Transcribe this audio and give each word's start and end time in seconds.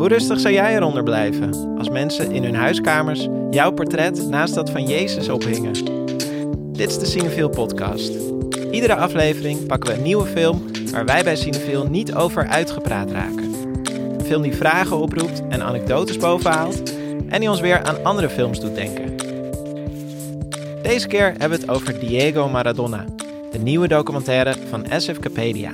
Hoe 0.00 0.08
rustig 0.08 0.40
zou 0.40 0.54
jij 0.54 0.76
eronder 0.76 1.02
blijven 1.02 1.76
als 1.78 1.88
mensen 1.88 2.32
in 2.32 2.44
hun 2.44 2.54
huiskamers 2.54 3.28
jouw 3.50 3.70
portret 3.70 4.28
naast 4.28 4.54
dat 4.54 4.70
van 4.70 4.86
Jezus 4.86 5.28
ophingen? 5.28 5.72
Dit 6.72 6.90
is 6.90 6.98
de 6.98 7.06
Cinefil 7.06 7.48
podcast. 7.48 8.12
Iedere 8.70 8.94
aflevering 8.94 9.66
pakken 9.66 9.90
we 9.90 9.96
een 9.96 10.02
nieuwe 10.02 10.26
film 10.26 10.62
waar 10.90 11.04
wij 11.04 11.22
bij 11.22 11.36
Cinefil 11.36 11.86
niet 11.86 12.14
over 12.14 12.46
uitgepraat 12.46 13.10
raken. 13.10 13.54
Een 14.18 14.24
film 14.24 14.42
die 14.42 14.54
vragen 14.54 14.96
oproept 14.96 15.42
en 15.48 15.62
anekdotes 15.62 16.16
bovenhaalt 16.16 16.94
en 17.28 17.40
die 17.40 17.50
ons 17.50 17.60
weer 17.60 17.82
aan 17.82 18.04
andere 18.04 18.28
films 18.28 18.60
doet 18.60 18.74
denken. 18.74 19.16
Deze 20.82 21.06
keer 21.06 21.34
hebben 21.38 21.58
we 21.58 21.64
het 21.64 21.68
over 21.68 21.98
Diego 21.98 22.48
Maradona, 22.48 23.04
de 23.50 23.58
nieuwe 23.58 23.88
documentaire 23.88 24.54
van 24.68 24.86
SF 24.96 25.18
Capedia. 25.18 25.72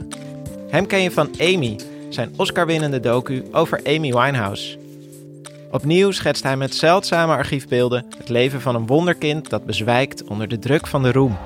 Hem 0.69 0.87
ken 0.87 1.02
je 1.02 1.11
van 1.11 1.29
Amy, 1.41 1.77
zijn 2.16 2.33
Oscar-winnende 2.37 3.01
docu 3.01 3.45
over 3.52 3.80
Amy 3.84 4.12
Winehouse. 4.12 4.79
Opnieuw 5.70 6.11
schetst 6.11 6.43
hij 6.43 6.57
met 6.57 6.74
zeldzame 6.74 7.33
archiefbeelden 7.33 8.07
het 8.19 8.29
leven 8.29 8.61
van 8.61 8.74
een 8.74 8.87
wonderkind 8.87 9.51
dat 9.51 9.66
bezwijkt 9.66 10.24
onder 10.24 10.48
de 10.48 10.59
druk 10.59 10.87
van 10.87 11.02
de 11.02 11.12
roem. 11.12 11.37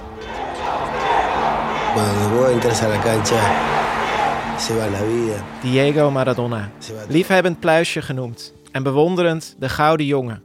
Diego 5.62 6.10
Maradona, 6.10 6.70
liefhebbend 7.08 7.60
pluisje 7.60 8.02
genoemd 8.02 8.52
en 8.72 8.82
bewonderend 8.82 9.56
de 9.58 9.68
gouden 9.68 10.06
jongen. 10.06 10.42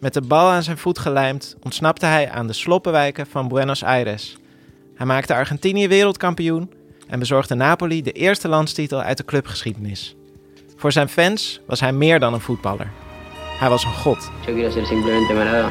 Met 0.00 0.14
de 0.14 0.22
bal 0.22 0.48
aan 0.48 0.62
zijn 0.62 0.78
voet 0.78 0.98
gelijmd 0.98 1.56
ontsnapte 1.62 2.06
hij 2.06 2.30
aan 2.30 2.46
de 2.46 2.52
sloppenwijken 2.52 3.26
van 3.26 3.48
Buenos 3.48 3.84
Aires. 3.84 4.36
Hij 4.94 5.06
maakte 5.06 5.34
Argentinië 5.34 5.88
wereldkampioen 5.88 6.70
en 7.12 7.18
bezorgde 7.18 7.54
Napoli 7.54 8.02
de 8.02 8.12
eerste 8.12 8.48
landstitel 8.48 9.00
uit 9.00 9.16
de 9.16 9.24
clubgeschiedenis. 9.24 10.16
Voor 10.76 10.92
zijn 10.92 11.08
fans 11.08 11.60
was 11.66 11.80
hij 11.80 11.92
meer 11.92 12.20
dan 12.20 12.34
een 12.34 12.40
voetballer. 12.40 12.90
Hij 13.58 13.68
was 13.68 13.84
een 13.84 13.92
god. 13.92 14.30
Yo 14.46 14.52
quiero 14.52 14.70
ser 14.70 14.86
simplemente 14.86 15.32
Maradona. 15.32 15.70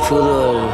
Fútbol 0.00 0.68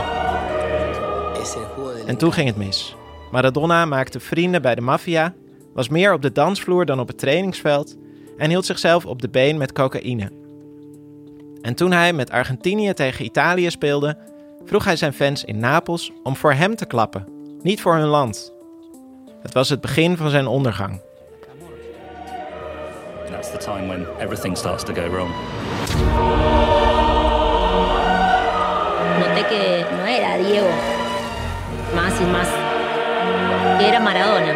es 1.41 1.55
el 1.55 1.61
juego 1.77 1.95
de 1.95 2.05
En 2.07 2.17
toen 2.17 2.33
ging 2.33 2.47
het 2.47 2.57
mis. 2.57 2.97
Maradona 3.31 3.85
maakte 3.85 4.21
vrienden 4.21 4.63
bij 4.63 4.75
de 4.75 4.81
maffia, 4.81 5.35
was 5.75 5.89
meer 5.89 6.13
op 6.13 6.23
de 6.23 6.33
dansvloer 6.33 6.85
dan 6.87 7.01
op 7.01 7.09
het 7.09 7.19
trainingsveld 7.19 7.97
en 8.37 8.51
hield 8.51 8.67
zichzelf 8.67 9.07
op 9.07 9.23
de 9.23 9.29
been 9.29 9.59
met 9.59 9.73
cocaïne. 9.73 10.31
En 11.61 11.75
toen 11.75 11.93
hij 11.93 12.13
met 12.13 12.31
Argentinië 12.31 12.93
tegen 12.93 13.25
Italië 13.25 13.71
speelde, 13.71 14.33
vroeg 14.65 14.85
hij 14.85 14.97
zijn 14.97 15.13
fans 15.13 15.45
in 15.45 15.59
Napels 15.59 16.13
om 16.23 16.37
voor 16.37 16.53
hem 16.53 16.77
te 16.77 16.87
klappen, 16.87 17.27
niet 17.63 17.81
voor 17.81 17.95
hun 17.95 18.07
land. 18.07 18.53
Het 19.43 19.55
was 19.55 19.69
het 19.69 19.81
begin 19.81 20.17
van 20.17 20.31
zijn 20.31 20.47
ondergang. 20.47 21.01
That's 23.31 23.51
the 23.51 23.59
time 23.59 23.87
when 23.87 24.07
everything 24.19 24.57
starts 24.57 24.85
to 24.85 24.95
go 24.95 25.11
wrong. 25.11 25.31
Noté 29.19 29.45
que 29.49 29.85
no 29.97 30.05
era 30.05 30.37
Diego, 30.37 30.69
más 31.95 32.21
y 32.21 32.25
más, 32.25 32.49
era 33.81 33.99
Maradona. 33.99 34.55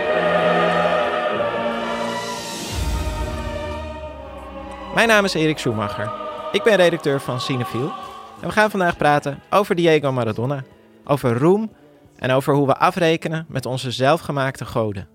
Mijn 4.94 5.08
naam 5.08 5.24
is 5.24 5.34
Erik 5.34 5.58
Schumacher. 5.58 6.10
Ik 6.52 6.62
ben 6.62 6.76
redacteur 6.76 7.20
van 7.20 7.40
Cinefiel. 7.40 7.92
En 8.40 8.46
we 8.48 8.52
gaan 8.52 8.70
vandaag 8.70 8.96
praten 8.96 9.40
over 9.50 9.74
Diego 9.74 10.12
Maradona, 10.12 10.64
over 11.04 11.38
roem 11.38 11.72
en 12.16 12.30
over 12.30 12.54
hoe 12.54 12.66
we 12.66 12.76
afrekenen 12.76 13.46
met 13.48 13.66
onze 13.66 13.90
zelfgemaakte 13.90 14.64
goden. 14.64 15.08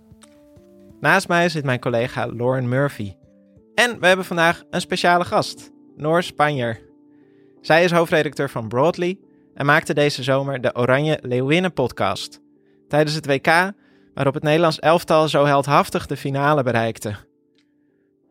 Naast 1.00 1.28
mij 1.28 1.50
zit 1.50 1.64
mijn 1.64 1.80
collega 1.80 2.28
Lauren 2.28 2.70
Murphy. 2.70 3.14
En 3.76 4.00
we 4.00 4.08
hebben 4.08 4.26
vandaag 4.26 4.64
een 4.70 4.82
speciale 4.82 5.26
gast, 5.26 5.72
Noor 5.96 6.24
Spanjer. 6.24 6.82
Zij 7.62 7.84
is 7.84 7.92
hoofdredacteur 7.92 8.50
van 8.50 8.68
Broadly 8.68 9.20
en 9.54 9.66
maakte 9.66 9.94
deze 9.94 10.24
zomer 10.24 10.62
de 10.62 10.76
Oranje 10.76 11.20
Leeuwinnen 11.22 11.74
podcast. 11.74 12.40
Tijdens 12.88 13.16
het 13.16 13.26
WK, 13.26 13.72
waarop 14.14 14.34
het 14.34 14.44
Nederlands 14.44 14.80
elftal 14.80 15.28
zo 15.28 15.46
heldhaftig 15.46 16.08
de 16.08 16.18
finale 16.18 16.64
bereikte. 16.64 17.16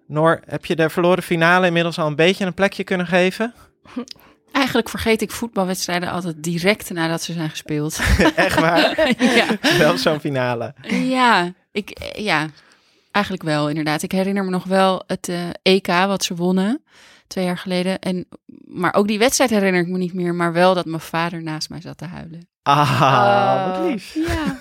Noor, 0.07 0.41
heb 0.45 0.65
je 0.65 0.77
de 0.77 0.91
verloren 0.91 1.23
finale 1.23 1.67
inmiddels 1.67 1.99
al 1.99 2.07
een 2.07 2.17
beetje 2.17 2.47
een 2.47 2.55
plekje 2.55 2.85
kunnen 2.85 3.07
geven? 3.07 3.55
Eigenlijk 4.53 4.89
vergeet 4.89 5.23
ik 5.23 5.31
voetbalwedstrijden 5.31 6.11
altijd 6.11 6.43
direct 6.43 6.91
nadat 6.91 7.23
ze 7.23 7.33
zijn 7.33 7.51
gespeeld. 7.51 8.01
Echt 8.35 8.61
waar? 8.61 9.15
ja. 9.37 9.47
Wel 9.79 9.99
zo'n 9.99 10.21
finale. 10.21 10.75
ja, 10.89 11.53
ik, 11.73 12.13
ja, 12.17 12.49
eigenlijk 13.11 13.45
wel 13.45 13.69
inderdaad. 13.69 14.03
Ik 14.03 14.13
herinner 14.13 14.45
me 14.45 14.51
nog 14.51 14.65
wel 14.65 15.03
het 15.07 15.29
eh, 15.29 15.49
EK 15.63 15.87
wat 15.87 16.25
ze 16.25 16.35
wonnen 16.35 16.83
twee 17.27 17.45
jaar 17.45 17.59
geleden. 17.59 17.99
En, 17.99 18.27
maar 18.65 18.95
ook 18.95 19.09
die 19.09 19.19
wedstrijd 19.19 19.51
herinner 19.51 19.81
ik 19.81 19.89
me 19.89 19.99
niet 19.99 20.15
meer. 20.15 20.35
Maar 20.35 20.53
wel 20.53 20.75
dat 20.75 20.85
mijn 20.85 21.01
vader 21.01 21.43
naast 21.43 21.71
mij 21.71 21.81
zat 21.81 21.99
te 21.99 22.05
huilen. 22.05 22.47
Ah, 22.63 23.67
wat 23.67 23.91
lief. 23.91 24.15
Ja, 24.15 24.59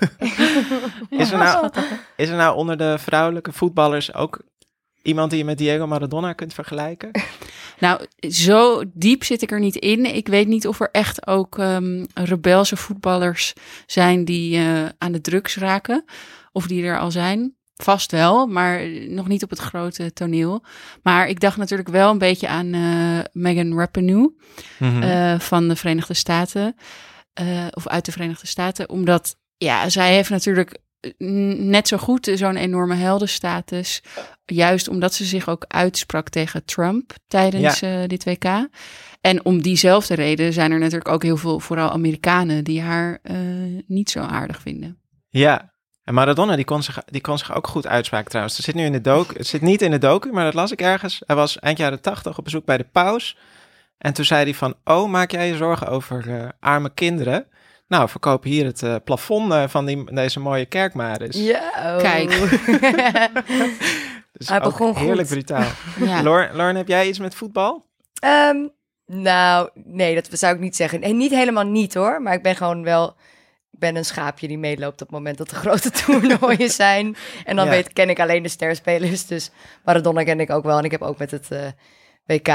Is 1.22 1.32
er, 1.32 1.38
nou, 1.38 1.70
is 2.16 2.30
er 2.30 2.36
nou 2.36 2.56
onder 2.56 2.78
de 2.78 2.96
vrouwelijke 3.00 3.52
voetballers 3.52 4.14
ook 4.14 4.42
iemand 5.04 5.30
die 5.30 5.40
je 5.40 5.46
met 5.46 5.58
Diego 5.58 5.88
Maradona 5.88 6.34
kunt 6.34 6.54
vergelijken? 6.54 7.12
Nou, 7.80 8.02
zo 8.30 8.84
diep 8.94 9.24
zit 9.24 9.42
ik 9.42 9.52
er 9.52 9.60
niet 9.60 9.76
in. 9.76 10.16
Ik 10.16 10.28
weet 10.28 10.48
niet 10.48 10.68
of 10.68 10.80
er 10.80 10.90
echt 10.92 11.28
ook 11.28 11.58
ehm, 11.58 12.06
rebelse 12.14 12.76
voetballers 12.78 13.54
zijn 13.86 14.26
die 14.26 14.58
eh, 14.58 14.86
aan 14.98 15.12
de 15.12 15.22
drugs 15.22 15.56
raken. 15.58 16.06
Of 16.52 16.68
die 16.68 16.84
er 16.84 17.00
al 17.00 17.12
zijn. 17.12 17.56
Vast 17.76 18.12
wel, 18.12 18.48
maar 18.48 18.88
nog 19.08 19.28
niet 19.28 19.44
op 19.44 19.50
het 19.50 19.60
grote 19.60 20.14
toneel. 20.14 20.64
Maar 21.04 21.28
ik 21.28 21.40
dacht 21.40 21.58
natuurlijk 21.58 21.90
wel 21.90 22.10
een 22.12 22.18
beetje 22.18 22.48
aan 22.48 22.74
eh, 22.74 23.20
Megan 23.32 23.78
Rapinoe 23.80 24.34
Mhm. 24.80 25.02
eh, 25.02 25.40
van 25.40 25.68
de 25.68 25.76
Verenigde 25.76 26.14
Staten. 26.14 26.76
of 27.72 27.88
uit 27.88 28.06
de 28.06 28.12
Verenigde 28.12 28.48
Staten. 28.48 28.90
Omdat, 28.90 29.36
ja, 29.58 29.90
zij 29.90 30.14
heeft 30.14 30.30
natuurlijk 30.30 30.78
net 31.18 31.88
zo 31.88 31.98
goed 31.98 32.32
zo'n 32.34 32.56
enorme 32.56 32.96
heldenstatus. 32.96 34.04
Juist 34.46 34.88
omdat 34.88 35.14
ze 35.14 35.26
zich 35.26 35.50
ook 35.50 35.66
uitsprak 35.68 36.30
tegen 36.30 36.66
Trump 36.66 37.14
tijdens 37.28 37.82
eh, 37.82 38.04
dit 38.08 38.24
WK. 38.24 38.68
En 39.22 39.46
om 39.46 39.62
diezelfde 39.62 40.14
reden 40.14 40.54
zijn 40.54 40.72
er 40.72 40.80
natuurlijk 40.80 41.10
ook 41.10 41.24
heel 41.24 41.38
veel, 41.38 41.60
vooral 41.60 41.92
Amerikanen, 41.92 42.64
die 42.64 42.82
haar 42.82 43.20
eh, 43.24 43.36
niet 43.88 44.10
zo 44.10 44.20
aardig 44.20 44.62
vinden. 44.62 44.98
Ja. 45.30 45.70
En 46.04 46.14
Maradona, 46.14 46.56
die 46.56 46.66
kon, 46.66 46.84
zich, 46.84 47.04
die 47.06 47.22
kon 47.22 47.38
zich 47.38 47.56
ook 47.56 47.68
goed 47.68 47.88
uitspraken 47.88 48.30
trouwens. 48.30 48.56
Het 48.56 48.66
zit 48.66 48.76
nu 48.76 48.86
in 48.86 48.92
de 48.92 49.02
docu. 49.02 49.38
Het 49.38 49.48
zit 49.48 49.62
niet 49.62 49.82
in 49.82 49.92
de 49.92 49.98
docu, 49.98 50.32
maar 50.32 50.44
dat 50.44 50.54
las 50.54 50.72
ik 50.72 50.82
ergens. 50.82 51.22
Hij 51.26 51.36
was 51.36 51.60
eind 51.60 51.78
jaren 51.78 52.02
tachtig 52.02 52.38
op 52.38 52.44
bezoek 52.44 52.66
bij 52.66 52.78
de 52.78 52.88
paus. 52.92 53.38
En 53.98 54.14
toen 54.14 54.26
zei 54.26 54.44
hij 54.44 54.54
van, 54.54 54.76
oh, 54.84 55.10
maak 55.10 55.32
jij 55.32 55.48
je 55.48 55.56
zorgen 55.56 55.88
over 55.88 56.30
eh, 56.30 56.50
arme 56.60 56.94
kinderen? 56.94 57.48
Nou, 57.92 58.10
verkoop 58.10 58.44
hier 58.44 58.66
het 58.66 58.84
eh, 58.84 58.96
plafond 59.04 59.52
eh, 59.52 59.64
van 59.68 59.86
die, 59.86 60.14
deze 60.14 60.40
mooie 60.40 60.66
kerk 60.66 60.94
maar 60.94 61.22
eens. 61.22 61.38
Ja. 61.38 61.72
oh. 61.76 61.98
Kijk. 61.98 62.30
Dus 64.32 64.48
Hij 64.50 64.58
ook 64.58 64.64
begon 64.64 64.96
goed. 64.96 65.06
Heerlijk 65.06 65.28
brutaal. 65.28 65.68
Ja. 66.00 66.22
Lauren, 66.24 66.56
Lauren, 66.56 66.76
heb 66.76 66.88
jij 66.88 67.08
iets 67.08 67.20
met 67.20 67.36
voetbal? 67.36 67.86
Ehm, 68.20 68.68
nou, 69.06 69.70
nee, 69.74 70.16
dat 70.16 70.28
zou 70.32 70.54
ik 70.56 70.60
niet 70.60 70.76
zeggen. 70.76 71.00
Nee, 71.00 71.14
niet 71.14 71.32
helemaal 71.32 71.64
niet 71.66 71.94
hoor. 71.94 72.22
Maar 72.22 72.34
ik 72.34 72.44
ben 72.44 72.56
gewoon 72.56 72.84
wel. 72.84 73.08
Ik 73.72 73.80
ben 73.80 73.96
een 73.96 74.06
schaapje 74.06 74.48
die 74.48 74.58
meeloopt 74.58 75.02
op 75.02 75.08
het 75.08 75.18
moment 75.18 75.38
dat 75.38 75.50
de 75.50 75.56
grote 75.56 75.92
toernooien 76.06 76.70
zijn. 76.70 77.16
En 77.46 77.56
dan 77.56 77.66
Ja. 77.66 77.72
weet, 77.72 77.94
ken 77.94 78.10
ik 78.10 78.20
alleen 78.20 78.44
de 78.44 78.50
sterspelers. 78.50 79.26
Dus 79.26 79.52
Maradona 79.86 80.24
ken 80.24 80.40
ik 80.40 80.50
ook 80.50 80.64
wel. 80.64 80.78
En 80.78 80.84
ik 80.84 80.92
heb 80.92 81.02
ook 81.02 81.18
met 81.18 81.32
het 81.32 81.52
eh, 81.52 81.60
WK 82.32 82.52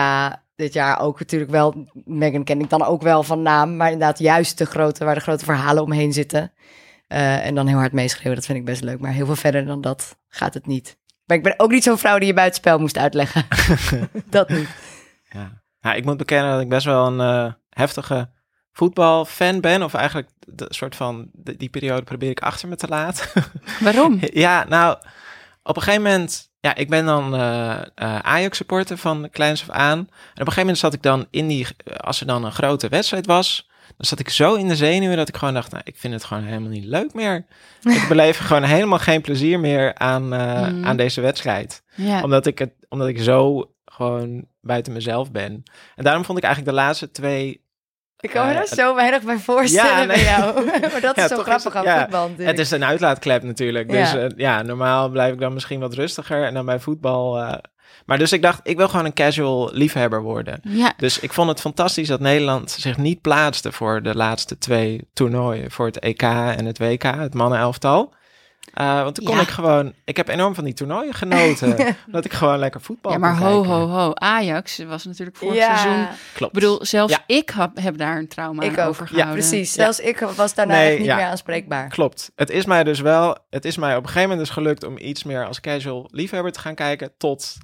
dit 0.56 0.72
jaar 0.72 1.00
ook 1.00 1.18
natuurlijk 1.18 1.50
wel. 1.50 1.86
Megan 2.04 2.44
ken 2.44 2.60
ik 2.60 2.70
dan 2.70 2.84
ook 2.84 3.02
wel 3.02 3.22
van 3.22 3.42
naam. 3.42 3.76
Maar 3.76 3.90
inderdaad, 3.90 4.18
juist 4.18 4.58
de 4.58 4.66
grote, 4.66 5.04
waar 5.04 5.14
de 5.14 5.20
grote 5.20 5.44
verhalen 5.44 5.82
omheen 5.82 6.12
zitten. 6.12 6.52
Eh, 7.06 7.46
en 7.46 7.54
dan 7.54 7.66
heel 7.66 7.76
hard 7.78 7.92
meeschreeuwen, 7.92 8.34
dat 8.36 8.44
vind 8.46 8.58
ik 8.58 8.64
best 8.64 8.82
leuk. 8.82 8.98
Maar 9.00 9.12
heel 9.12 9.26
veel 9.26 9.36
verder 9.36 9.66
dan 9.66 9.80
dat 9.80 10.16
gaat 10.28 10.54
het 10.54 10.66
niet. 10.66 10.98
Maar 11.24 11.36
ik 11.36 11.42
ben 11.42 11.54
ook 11.56 11.70
niet 11.70 11.82
zo'n 11.82 11.98
vrouw 11.98 12.18
die 12.18 12.26
je 12.26 12.34
buitenspel 12.34 12.78
moest 12.78 12.98
uitleggen. 12.98 13.46
dat 14.30 14.48
niet. 14.48 14.68
Ja. 15.30 15.62
ja, 15.80 15.94
ik 15.94 16.04
moet 16.04 16.16
bekennen 16.16 16.52
dat 16.52 16.60
ik 16.60 16.68
best 16.68 16.84
wel 16.86 17.06
een 17.06 17.20
eh, 17.20 17.52
heftige 17.70 18.30
voetbalfan 18.72 19.60
ben. 19.60 19.82
Of 19.82 19.94
eigenlijk 19.94 20.28
de 20.38 20.66
soort 20.68 20.96
van, 20.96 21.28
de- 21.32 21.56
die 21.56 21.68
periode 21.68 22.02
probeer 22.02 22.30
ik 22.30 22.40
achter 22.40 22.68
me 22.68 22.76
te 22.76 22.88
laten. 22.88 23.28
Waarom? 23.80 24.18
ja, 24.46 24.64
nou, 24.68 24.98
op 25.68 25.76
een 25.76 25.82
gegeven 25.82 26.02
moment... 26.02 26.50
Ja, 26.60 26.74
ik 26.74 26.88
ben 26.88 27.04
dan 27.06 27.34
eh, 27.34 27.72
eh, 27.94 28.18
Ajax-supporter 28.18 28.98
van 28.98 29.28
kleins 29.30 29.62
af 29.62 29.70
aan. 29.70 29.98
En 29.98 30.04
op 30.06 30.08
een 30.34 30.36
gegeven 30.36 30.60
moment 30.60 30.78
zat 30.78 30.94
ik 30.94 31.02
dan 31.02 31.26
in 31.30 31.46
die... 31.48 31.66
Als 31.96 32.20
er 32.20 32.26
dan 32.26 32.44
een 32.44 32.52
grote 32.52 32.88
wedstrijd 32.88 33.26
was... 33.26 33.68
Dan 33.96 34.06
zat 34.06 34.18
ik 34.18 34.28
zo 34.28 34.54
in 34.54 34.68
de 34.68 34.76
zenuwen 34.76 35.16
dat 35.16 35.28
ik 35.28 35.36
gewoon 35.36 35.54
dacht... 35.54 35.70
Nou, 35.72 35.82
ik 35.86 35.96
vind 35.96 36.12
het 36.14 36.24
gewoon 36.24 36.42
helemaal 36.44 36.70
niet 36.70 36.84
leuk 36.84 37.14
meer. 37.14 37.46
ik 37.82 38.04
beleef 38.08 38.38
gewoon 38.38 38.62
helemaal 38.62 38.98
geen 38.98 39.20
plezier 39.20 39.60
meer 39.60 39.94
aan, 39.94 40.32
eh, 40.32 40.60
Mhm. 40.68 40.84
aan 40.84 40.96
deze 40.96 41.20
wedstrijd 41.20 41.82
omdat 42.22 42.46
ik 42.46 42.58
het, 42.58 42.72
omdat 42.88 43.08
ik 43.08 43.20
zo 43.22 43.70
gewoon 43.84 44.44
buiten 44.60 44.92
mezelf 44.92 45.30
ben. 45.32 45.62
En 45.94 46.04
daarom 46.04 46.24
vond 46.24 46.38
ik 46.38 46.44
eigenlijk 46.44 46.76
de 46.76 46.82
laatste 46.82 47.10
twee 47.10 47.64
Ik 48.20 48.30
kan 48.30 48.44
me 48.46 48.50
Eh, 48.52 48.56
daar 48.56 48.66
zo 48.66 48.94
weinig 48.94 49.22
bij 49.22 49.38
voorstellen 49.38 50.00
Ja, 50.00 50.06
bij 50.06 50.22
jou. 50.22 50.64
maar 50.92 51.00
dat 51.00 51.16
Ja, 51.16 51.22
is 51.24 51.28
zo 51.30 51.42
grappig 51.42 51.72
het- 51.72 51.86
aan 51.86 52.00
voetbal 52.00 52.20
natuurlijk. 52.28 52.48
Het 52.48 52.58
is 52.58 52.70
een 52.70 52.84
uitlaatklep 52.84 53.42
natuurlijk. 53.42 53.88
Dus 53.90 54.12
Ja. 54.12 54.28
ja. 54.36 54.62
normaal 54.62 55.08
blijf 55.08 55.32
ik 55.32 55.40
dan 55.40 55.52
misschien 55.52 55.80
wat 55.80 55.94
rustiger. 55.94 56.44
En 56.44 56.54
dan 56.54 56.64
bij 56.66 56.80
voetbal... 56.80 57.38
eh, 57.38 57.52
maar 58.06 58.18
dus 58.18 58.32
ik 58.32 58.42
dacht, 58.42 58.60
ik 58.62 58.76
wil 58.76 58.88
gewoon 58.88 59.04
een 59.04 59.14
casual 59.14 59.70
liefhebber 59.72 60.22
worden. 60.22 60.60
Ja, 60.62 60.92
Dus 60.96 61.18
ik 61.20 61.32
vond 61.32 61.48
het 61.48 61.60
fantastisch 61.60 62.08
dat 62.08 62.20
Nederland 62.20 62.70
zich 62.70 62.96
niet 62.96 63.20
plaatste 63.20 63.72
voor 63.72 64.02
de 64.02 64.16
laatste 64.16 64.58
twee 64.58 65.08
toernooien. 65.12 65.70
Voor 65.70 65.86
het 65.86 65.98
EK 65.98 66.22
en 66.22 66.64
het 66.64 66.78
WK, 66.78 67.02
het 67.02 67.34
mannenelftal. 67.34 68.14
Eh 68.76 69.02
want 69.02 69.14
toen 69.14 69.24
kon 69.24 69.34
Ja. 69.34 69.40
ik 69.40 69.48
gewoon... 69.48 69.92
Ik 70.04 70.16
heb 70.16 70.28
enorm 70.28 70.54
van 70.54 70.64
die 70.64 70.74
toernooien 70.74 71.14
genoten. 71.14 71.76
omdat 72.06 72.24
ik 72.24 72.32
gewoon 72.32 72.58
lekker 72.58 72.80
voetbal 72.80 73.12
ja 73.12 73.18
maar 73.18 73.36
kon 73.36 73.46
ho, 73.46 73.60
kijken. 73.60 73.78
ho, 73.78 73.86
ho. 73.86 74.10
Ajax 74.14 74.78
was 74.78 75.04
natuurlijk 75.04 75.36
vorig 75.36 75.54
ja, 75.56 75.76
seizoen... 75.76 76.06
Klopt. 76.34 76.56
Ik 76.56 76.60
bedoel, 76.60 76.84
zelfs 76.84 77.12
Ja. 77.12 77.22
ik 77.26 77.50
heb, 77.50 77.70
heb 77.80 77.98
daar 77.98 78.16
een 78.18 78.28
trauma 78.28 78.62
ik 78.62 78.78
ook. 78.78 78.88
over 78.88 79.02
Ja, 79.02 79.08
gehouden. 79.08 79.34
precies. 79.46 79.74
Ja. 79.74 79.82
Zelfs 79.82 80.00
ik 80.00 80.18
was 80.20 80.54
daarna 80.54 80.72
Nee, 80.74 80.88
echt 80.88 80.98
niet 80.98 81.06
ja. 81.06 81.16
meer 81.16 81.24
aanspreekbaar. 81.26 81.88
Klopt. 81.88 82.32
Het 82.34 82.50
is 82.50 82.64
mij 82.64 82.84
dus 82.84 83.00
wel... 83.00 83.36
Het 83.50 83.64
is 83.64 83.76
mij 83.76 83.90
op 83.96 84.02
een 84.02 84.08
gegeven 84.08 84.28
moment 84.28 84.46
dus 84.46 84.54
gelukt 84.56 84.84
om 84.84 84.98
iets 84.98 85.24
meer 85.24 85.46
als 85.46 85.60
casual 85.60 86.08
liefhebber 86.12 86.52
te 86.52 86.60
gaan 86.60 86.74
kijken. 86.74 87.12
Tot, 87.18 87.54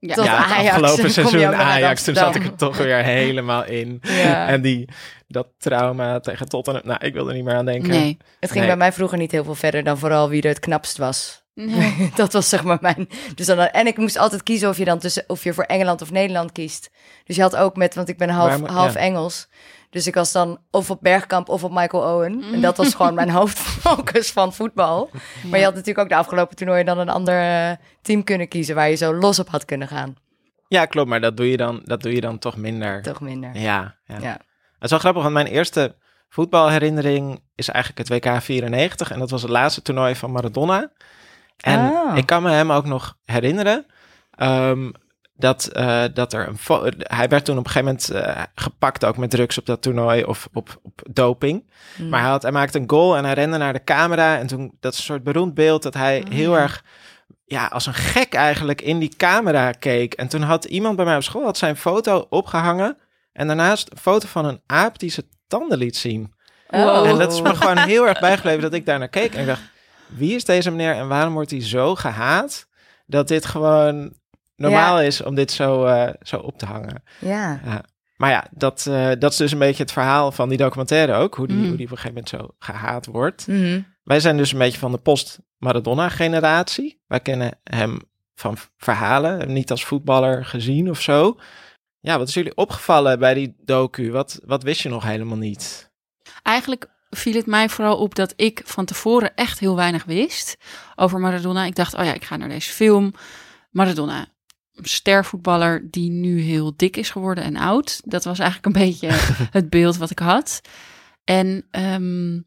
Ja. 0.00 0.14
Tot 0.14 0.24
ja, 0.24 0.36
het 0.36 0.56
Ajax. 0.56 0.68
afgelopen 0.70 1.10
seizoen 1.10 1.54
Ajax. 1.54 2.02
Toen 2.02 2.14
zat 2.14 2.34
ik 2.34 2.44
er 2.44 2.54
toch 2.54 2.76
weer 2.76 3.04
helemaal 3.04 3.64
in. 3.64 3.98
Ja. 4.02 4.46
En 4.48 4.62
die, 4.62 4.88
dat 5.28 5.46
trauma 5.58 6.20
tegen 6.20 6.48
Tottenham... 6.48 6.82
Nou, 6.84 7.04
ik 7.04 7.12
wil 7.12 7.28
er 7.28 7.34
niet 7.34 7.44
meer 7.44 7.54
aan 7.54 7.64
denken. 7.64 7.88
Nee. 7.88 8.16
Het 8.40 8.50
ging 8.50 8.64
Nee. 8.64 8.68
bij 8.68 8.76
mij 8.76 8.92
vroeger 8.92 9.18
niet 9.18 9.32
heel 9.32 9.44
veel 9.44 9.54
verder 9.54 9.84
dan 9.84 9.98
vooral 9.98 10.28
wie 10.28 10.42
er 10.42 10.48
het 10.48 10.58
knapst 10.60 10.98
was. 10.98 11.42
Nee. 11.54 12.10
dat 12.14 12.32
was 12.32 12.48
zeg 12.48 12.62
maar 12.64 12.78
mijn. 12.80 13.08
Dus 13.34 13.46
dan, 13.46 13.58
en 13.58 13.86
ik 13.86 13.96
moest 13.96 14.18
altijd 14.18 14.42
kiezen 14.42 14.68
of 14.68 14.78
je 14.78 14.84
dan 14.84 14.98
tussen 14.98 15.24
of 15.26 15.44
je 15.44 15.54
voor 15.54 15.64
Engeland 15.64 16.02
of 16.02 16.10
Nederland 16.10 16.52
kiest. 16.52 16.90
Dus 17.24 17.36
je 17.36 17.42
had 17.42 17.56
ook 17.56 17.76
met, 17.76 17.94
want 17.94 18.08
ik 18.08 18.18
ben 18.18 18.28
half, 18.28 18.66
half 18.66 18.94
ja. 18.94 19.00
Engels. 19.00 19.48
Dus 19.90 20.06
ik 20.06 20.14
was 20.14 20.32
dan 20.32 20.58
of 20.70 20.90
op 20.90 20.98
Bergkamp 21.00 21.48
of 21.48 21.64
op 21.64 21.70
Michael 21.72 22.14
Owen. 22.14 22.42
En 22.52 22.60
dat 22.60 22.76
was 22.76 22.94
gewoon 22.94 23.14
mijn 23.14 23.30
hoofdfocus 23.40 24.30
van 24.30 24.52
voetbal. 24.52 25.10
Maar 25.44 25.58
je 25.58 25.64
had 25.64 25.74
natuurlijk 25.74 25.98
ook 25.98 26.08
de 26.08 26.16
afgelopen 26.16 26.56
toernooien 26.56 26.84
dan 26.86 26.98
een 26.98 27.08
ander 27.08 27.40
eh, 27.40 27.76
team 28.02 28.24
kunnen 28.24 28.48
kiezen 28.48 28.74
waar 28.74 28.88
je 28.90 28.94
zo 28.96 29.14
los 29.14 29.38
op 29.38 29.48
had 29.48 29.64
kunnen 29.64 29.88
gaan. 29.88 30.14
Ja, 30.68 30.84
klopt. 30.86 31.08
Maar 31.08 31.20
dat 31.20 31.36
doe 31.36 31.50
je 31.50 31.56
dan, 31.56 31.80
dat 31.84 32.02
doe 32.02 32.14
je 32.14 32.20
dan 32.20 32.38
toch 32.38 32.56
minder. 32.56 33.02
Toch 33.02 33.20
minder. 33.20 33.50
Ja, 33.56 33.96
ja. 34.04 34.18
Ja. 34.20 34.32
Het 34.72 34.82
is 34.82 34.90
wel 34.90 34.98
grappig, 34.98 35.22
want 35.22 35.34
mijn 35.34 35.46
eerste 35.46 35.96
voetbalherinnering 36.28 37.42
is 37.54 37.68
eigenlijk 37.68 38.08
het 38.08 38.24
WK 38.24 38.42
94. 38.42 39.10
En 39.10 39.18
dat 39.18 39.30
was 39.30 39.42
het 39.42 39.50
laatste 39.50 39.82
toernooi 39.82 40.14
van 40.14 40.32
Maradona. 40.32 40.90
En 41.56 41.78
Ah. 41.78 42.16
ik 42.16 42.26
kan 42.26 42.42
me 42.42 42.50
hem 42.50 42.72
ook 42.72 42.84
nog 42.86 43.16
herinneren 43.24 43.86
ehm, 44.30 44.90
dat, 45.40 45.66
eh, 45.66 46.04
dat 46.14 46.32
er 46.32 46.48
een... 46.48 46.94
Hij 46.98 47.28
werd 47.28 47.44
toen 47.44 47.58
op 47.58 47.64
een 47.64 47.70
gegeven 47.70 47.96
moment 48.10 48.10
eh, 48.10 48.42
gepakt 48.54 49.04
ook 49.04 49.16
met 49.16 49.30
drugs 49.30 49.58
op 49.58 49.66
dat 49.66 49.82
toernooi 49.82 50.24
of 50.24 50.48
op, 50.52 50.80
op 50.82 51.00
doping. 51.10 51.70
Mm. 51.96 52.08
Maar 52.08 52.20
hij, 52.20 52.30
had, 52.30 52.42
hij 52.42 52.52
maakte 52.52 52.78
een 52.78 52.90
goal 52.90 53.16
en 53.16 53.24
hij 53.24 53.34
rende 53.34 53.56
naar 53.56 53.72
de 53.72 53.84
camera. 53.84 54.38
En 54.38 54.46
toen, 54.46 54.76
dat 54.80 54.92
is 54.92 54.98
een 54.98 55.04
soort 55.04 55.22
beroemd 55.22 55.54
beeld 55.54 55.82
dat 55.82 55.94
hij 55.94 56.24
heel 56.28 56.58
erg, 56.58 56.84
ja, 57.44 57.66
als 57.66 57.86
een 57.86 57.94
gek 57.94 58.34
eigenlijk 58.34 58.80
in 58.80 58.98
die 58.98 59.16
camera 59.16 59.72
keek. 59.72 60.14
En 60.14 60.28
toen 60.28 60.42
had 60.42 60.64
iemand 60.64 60.96
bij 60.96 61.04
mij 61.04 61.16
op 61.16 61.22
school 61.22 61.44
had 61.44 61.58
zijn 61.58 61.76
foto 61.76 62.26
opgehangen. 62.28 62.96
En 63.32 63.46
daarnaast 63.46 63.90
een 63.90 63.98
foto 63.98 64.28
van 64.28 64.44
een 64.44 64.60
aap 64.66 64.98
die 64.98 65.10
zijn 65.10 65.26
tanden 65.46 65.78
liet 65.78 65.96
zien. 65.96 66.34
Oh. 66.70 67.08
En 67.08 67.18
dat 67.18 67.32
is 67.32 67.42
me 67.42 67.54
gewoon 67.54 67.78
heel 67.78 68.08
erg 68.08 68.20
bijgebleven 68.20 68.62
dat 68.62 68.72
ik 68.72 68.86
daar 68.86 68.98
naar 68.98 69.08
keek. 69.08 69.34
En 69.34 69.40
ik 69.40 69.46
dacht, 69.46 69.62
wie 70.06 70.34
is 70.34 70.44
deze 70.44 70.70
meneer 70.70 70.94
en 70.94 71.08
waarom 71.08 71.32
wordt 71.32 71.50
hij 71.50 71.62
zo 71.62 71.94
gehaat? 71.94 72.68
Dat 73.06 73.28
dit 73.28 73.46
gewoon 73.46 74.12
normaal 74.60 75.00
is 75.00 75.22
om 75.22 75.34
dit 75.34 75.50
zo, 75.50 75.84
eh, 75.84 76.14
zo 76.22 76.36
op 76.36 76.58
te 76.58 76.66
hangen. 76.66 77.02
Ja. 77.18 77.60
Maar 78.16 78.30
ja, 78.30 78.46
dat, 78.50 78.86
eh, 78.86 79.10
dat 79.18 79.30
is 79.32 79.36
dus 79.36 79.52
een 79.52 79.58
beetje 79.58 79.82
het 79.82 79.92
verhaal 79.92 80.32
van 80.32 80.48
die 80.48 80.58
documentaire 80.58 81.14
ook. 81.14 81.34
Hoe 81.34 81.46
die, 81.46 81.56
Mm. 81.56 81.66
hoe 81.68 81.76
die 81.76 81.86
op 81.86 81.92
een 81.92 81.98
gegeven 81.98 82.22
moment 82.24 82.28
zo 82.28 82.54
gehaat 82.58 83.06
wordt. 83.06 83.46
Mhm. 83.46 83.80
Wij 84.02 84.20
zijn 84.20 84.36
dus 84.36 84.52
een 84.52 84.58
beetje 84.58 84.78
van 84.78 84.92
de 84.92 84.98
post-Maradona-generatie. 84.98 87.02
Wij 87.06 87.20
kennen 87.20 87.58
hem 87.64 87.98
van 88.34 88.56
verhalen, 88.76 89.38
hem 89.38 89.52
niet 89.52 89.70
als 89.70 89.84
voetballer 89.84 90.44
gezien 90.44 90.90
of 90.90 91.00
zo. 91.00 91.38
Ja, 92.00 92.18
wat 92.18 92.28
is 92.28 92.34
jullie 92.34 92.56
opgevallen 92.56 93.18
bij 93.18 93.34
die 93.34 93.54
docu? 93.64 94.10
Wat, 94.10 94.40
wat 94.44 94.62
wist 94.62 94.80
je 94.80 94.88
nog 94.88 95.04
helemaal 95.04 95.36
niet? 95.36 95.90
Eigenlijk 96.42 96.86
viel 97.10 97.34
het 97.34 97.46
mij 97.46 97.68
vooral 97.68 97.96
op 97.96 98.14
dat 98.14 98.32
ik 98.36 98.62
van 98.64 98.84
tevoren 98.84 99.34
echt 99.34 99.58
heel 99.58 99.76
weinig 99.76 100.04
wist 100.04 100.56
over 100.96 101.20
Maradona. 101.20 101.64
Ik 101.64 101.74
dacht, 101.74 101.94
oh 101.94 102.04
ja, 102.04 102.14
ik 102.14 102.24
ga 102.24 102.36
naar 102.36 102.48
deze 102.48 102.72
film. 102.72 103.12
Maradona, 103.70 104.26
stervoetballer 104.82 105.90
die 105.90 106.10
nu 106.10 106.40
heel 106.40 106.72
dik 106.76 106.96
is 106.96 107.10
geworden 107.10 107.44
en 107.44 107.56
oud. 107.56 108.00
Dat 108.04 108.24
was 108.24 108.38
eigenlijk 108.38 108.76
een 108.76 108.82
beetje 108.82 109.08
het 109.58 109.70
beeld 109.70 109.96
wat 109.96 110.10
ik 110.10 110.18
had. 110.18 110.60
En 111.24 111.66
ehm, 111.70 112.38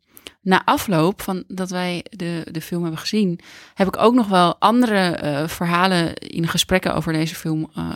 na 0.42 0.66
afloop 0.66 1.22
van 1.22 1.44
dat 1.48 1.70
wij 1.70 2.06
de, 2.10 2.48
de 2.52 2.62
film 2.62 2.82
hebben 2.82 3.00
gezien, 3.00 3.40
heb 3.74 3.88
ik 3.88 3.98
ook 3.98 4.14
nog 4.14 4.28
wel 4.28 4.56
andere 4.60 5.00
eh, 5.00 5.48
verhalen 5.48 6.14
in 6.14 6.48
gesprekken 6.48 6.96
over 6.96 7.14
deze 7.14 7.36
film 7.36 7.70
eh, 7.76 7.90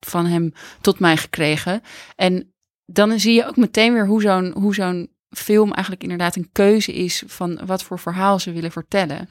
van 0.00 0.26
hem 0.26 0.52
tot 0.80 0.98
mij 0.98 1.16
gekregen. 1.16 1.82
En 2.16 2.52
dan 2.86 3.20
zie 3.20 3.34
je 3.34 3.46
ook 3.46 3.56
meteen 3.56 3.92
weer 3.92 4.06
hoe 4.06 4.22
zo'n 4.22 4.52
hoe 4.54 4.74
zo'n 4.74 5.08
film 5.34 5.72
eigenlijk 5.72 6.02
inderdaad 6.02 6.36
een 6.36 6.48
keuze 6.52 6.92
is 6.92 7.22
van 7.26 7.60
wat 7.66 7.82
voor 7.82 7.98
verhaal 7.98 8.38
ze 8.38 8.52
willen 8.52 8.72
vertellen. 8.72 9.28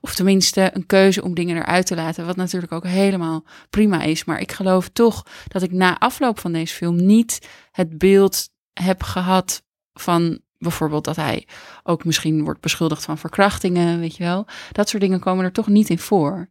Of 0.00 0.14
tenminste 0.14 0.70
een 0.74 0.86
keuze 0.86 1.22
om 1.22 1.34
dingen 1.34 1.56
eruit 1.56 1.86
te 1.86 1.94
laten, 1.94 2.26
wat 2.26 2.36
natuurlijk 2.36 2.72
ook 2.72 2.86
helemaal 2.86 3.44
prima 3.70 4.02
is. 4.02 4.24
Maar 4.24 4.40
ik 4.40 4.52
geloof 4.52 4.88
toch 4.88 5.26
dat 5.48 5.62
ik 5.62 5.72
na 5.72 5.98
afloop 5.98 6.38
van 6.38 6.52
deze 6.52 6.74
film 6.74 7.06
niet 7.06 7.48
het 7.70 7.98
beeld 7.98 8.48
heb 8.72 9.02
gehad 9.02 9.62
van 9.92 10.40
bijvoorbeeld 10.58 11.04
dat 11.04 11.16
hij 11.16 11.46
ook 11.82 12.04
misschien 12.04 12.44
wordt 12.44 12.60
beschuldigd 12.60 13.04
van 13.04 13.18
verkrachtingen, 13.18 14.00
weet 14.00 14.16
je 14.16 14.24
wel. 14.24 14.46
Dat 14.72 14.88
soort 14.88 15.02
dingen 15.02 15.20
komen 15.20 15.44
er 15.44 15.52
toch 15.52 15.66
niet 15.66 15.90
in 15.90 15.98
voor. 15.98 16.50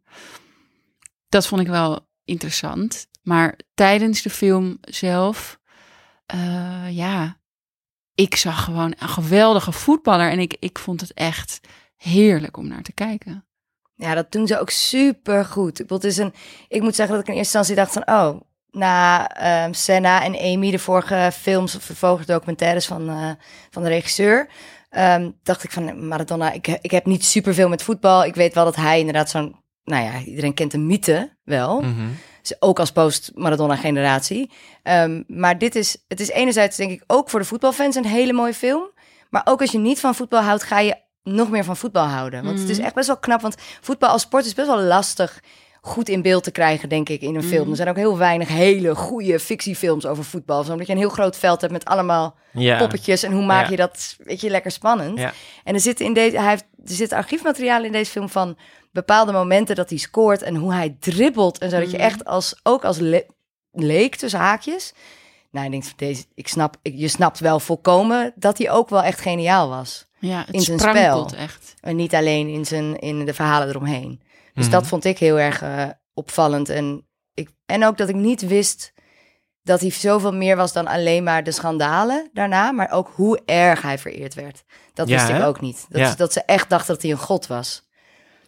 Dat 1.29 1.47
vond 1.47 1.61
ik 1.61 1.67
wel 1.67 2.07
interessant. 2.23 3.07
Maar 3.23 3.59
tijdens 3.73 4.21
de 4.21 4.29
film 4.29 4.77
zelf, 4.81 5.59
eh, 6.25 6.89
ja, 6.89 7.39
ik 8.15 8.35
zag 8.35 8.63
gewoon 8.63 8.93
een 8.99 9.09
geweldige 9.09 9.71
voetballer 9.71 10.31
en 10.31 10.39
ik, 10.39 10.55
ik 10.59 10.79
vond 10.79 11.01
het 11.01 11.13
echt 11.13 11.59
heerlijk 11.97 12.57
om 12.57 12.67
naar 12.67 12.81
te 12.81 12.93
kijken. 12.93 13.45
Ja, 13.95 14.13
dat 14.13 14.31
doen 14.31 14.47
ze 14.47 14.59
ook 14.59 14.69
super 14.69 15.45
goed. 15.45 15.79
Ik, 15.79 16.03
is 16.03 16.17
een, 16.17 16.33
ik 16.67 16.81
moet 16.81 16.95
zeggen 16.95 17.15
dat 17.15 17.23
ik 17.23 17.31
in 17.33 17.37
eerste 17.37 17.57
instantie 17.57 17.83
dacht 17.83 17.93
van... 17.93 18.15
oh, 18.15 18.41
na 18.71 19.27
ehm, 19.27 19.73
Senna 19.73 20.23
en 20.23 20.39
Amy, 20.39 20.71
de 20.71 20.79
vorige 20.79 21.31
films 21.33 21.75
of 21.75 21.83
vervolgens 21.83 22.27
documentaires 22.27 22.85
van, 22.85 23.09
eh, 23.09 23.31
van 23.69 23.83
de 23.83 23.89
regisseur... 23.89 24.49
ehm, 24.89 25.31
dacht 25.43 25.63
ik 25.63 25.71
van 25.71 26.07
Maradona, 26.07 26.51
ik, 26.51 26.67
ik 26.67 26.91
heb 26.91 27.05
niet 27.05 27.25
superveel 27.25 27.69
met 27.69 27.83
voetbal. 27.83 28.25
Ik 28.25 28.35
weet 28.35 28.53
wel 28.53 28.65
dat 28.65 28.75
hij 28.75 28.99
inderdaad 28.99 29.29
zo'n... 29.29 29.63
Nou 29.83 30.03
ja, 30.03 30.19
iedereen 30.19 30.53
kent 30.53 30.71
de 30.71 30.77
mythe 30.77 31.37
wel. 31.43 31.81
Mhm. 31.81 32.07
Ook 32.59 32.79
als 32.79 32.91
post-Maradona-generatie. 32.91 34.51
Ehm, 34.83 35.21
maar 35.27 35.57
dit 35.57 35.75
is, 35.75 35.97
het 36.07 36.19
is 36.19 36.29
enerzijds 36.29 36.77
denk 36.77 36.91
ik 36.91 37.03
ook 37.07 37.29
voor 37.29 37.39
de 37.39 37.45
voetbalfans 37.45 37.95
een 37.95 38.05
hele 38.05 38.33
mooie 38.33 38.53
film. 38.53 38.89
Maar 39.29 39.41
ook 39.45 39.61
als 39.61 39.71
je 39.71 39.77
niet 39.77 39.99
van 39.99 40.15
voetbal 40.15 40.41
houdt, 40.41 40.63
ga 40.63 40.79
je 40.79 40.95
nog 41.23 41.49
meer 41.49 41.63
van 41.63 41.77
voetbal 41.77 42.05
houden. 42.05 42.43
Want 42.43 42.59
het 42.59 42.69
is 42.69 42.79
echt 42.79 42.93
best 42.93 43.07
wel 43.07 43.17
knap, 43.17 43.41
want 43.41 43.55
voetbal 43.81 44.09
als 44.09 44.21
sport 44.21 44.45
is 44.45 44.53
best 44.53 44.67
wel 44.67 44.81
lastig 44.81 45.39
goed 45.81 46.09
in 46.09 46.21
beeld 46.21 46.43
te 46.43 46.51
krijgen, 46.51 46.89
denk 46.89 47.09
ik, 47.09 47.21
in 47.21 47.35
een 47.35 47.43
film. 47.43 47.69
Er 47.69 47.75
zijn 47.75 47.89
ook 47.89 47.95
heel 47.95 48.17
weinig 48.17 48.47
hele 48.47 48.95
goede 48.95 49.39
fictiefilms 49.39 50.05
over 50.05 50.23
voetbal. 50.23 50.63
Zo, 50.63 50.71
Omdat 50.71 50.87
je 50.87 50.93
een 50.93 50.99
heel 50.99 51.09
groot 51.09 51.37
veld 51.37 51.61
hebt 51.61 51.73
met 51.73 51.85
allemaal 51.85 52.35
Ja. 52.51 52.77
poppetjes. 52.77 53.23
En 53.23 53.31
hoe 53.31 53.45
maak 53.45 53.63
Ja. 53.65 53.69
je 53.71 53.75
dat, 53.75 54.15
weet 54.23 54.41
je, 54.41 54.49
lekker 54.49 54.71
spannend. 54.71 55.19
Ja. 55.19 55.33
En 55.63 55.73
er 55.73 55.79
zit 55.79 55.99
in 55.99 56.13
deze, 56.13 56.39
hij 56.39 56.49
heeft, 56.49 56.65
zit 56.93 57.11
archiefmateriaal 57.13 57.83
in 57.83 57.91
deze 57.91 58.11
film 58.11 58.29
van 58.29 58.57
bepaalde 58.91 59.31
momenten 59.31 59.75
dat 59.75 59.89
hij 59.89 59.97
scoort 59.99 60.41
en 60.41 60.55
hoe 60.55 60.73
hij 60.73 60.95
dribbelt 60.99 61.57
en 61.57 61.69
zo. 61.69 61.79
Dat 61.79 61.91
je 61.91 61.97
echt 61.97 62.25
als, 62.25 62.59
ook 62.63 62.85
als 62.85 62.97
le- 62.97 63.25
leek 63.71 64.15
tussen 64.15 64.39
haakjes. 64.39 64.93
Nou, 65.51 65.65
ik 65.65 65.71
denk 65.71 65.83
van 65.83 65.93
deze, 65.95 66.25
ik 66.33 66.47
snap, 66.47 66.75
ik, 66.81 66.93
je 66.95 67.07
snapt 67.07 67.39
wel 67.39 67.59
volkomen 67.59 68.33
dat 68.35 68.57
hij 68.57 68.71
ook 68.71 68.89
wel 68.89 69.03
echt 69.03 69.19
geniaal 69.21 69.69
was. 69.69 70.05
Ja, 70.19 70.39
het 70.45 70.55
In 70.55 70.61
zijn 70.61 70.79
spel. 70.79 71.29
echt. 71.37 71.73
En 71.81 71.95
niet 71.95 72.15
alleen 72.15 72.47
in, 72.47 72.65
zijn, 72.65 72.99
in 72.99 73.25
de 73.25 73.33
verhalen 73.33 73.67
eromheen. 73.67 74.21
Dus 74.53 74.63
Mhm. 74.63 74.73
dat 74.73 74.87
vond 74.87 75.05
ik 75.05 75.17
heel 75.19 75.39
erg 75.39 75.61
eh, 75.61 75.85
opvallend. 76.13 76.69
En, 76.69 77.07
ik, 77.33 77.49
en 77.65 77.85
ook 77.85 77.97
dat 77.97 78.09
ik 78.09 78.15
niet 78.15 78.47
wist 78.47 78.93
dat 79.65 79.81
hij 79.81 79.89
zoveel 79.91 80.33
meer 80.33 80.55
was 80.55 80.73
dan 80.73 80.87
alleen 80.87 81.23
maar 81.23 81.43
de 81.43 81.51
schandalen 81.51 82.29
daarna. 82.33 82.71
Maar 82.71 82.91
ook 82.91 83.11
hoe 83.15 83.41
erg 83.45 83.81
hij 83.81 83.97
vereerd 83.97 84.33
werd. 84.33 84.63
Dat 84.93 85.07
Ja, 85.07 85.15
wist 85.17 85.29
ik 85.29 85.35
hè? 85.35 85.47
ook 85.47 85.61
niet. 85.61 85.85
Dat, 85.89 86.01
Ja. 86.01 86.15
dat 86.15 86.33
ze 86.33 86.41
echt 86.45 86.69
dachten 86.69 86.93
dat 86.93 87.01
hij 87.03 87.11
een 87.11 87.17
god 87.17 87.47
was. 87.47 87.83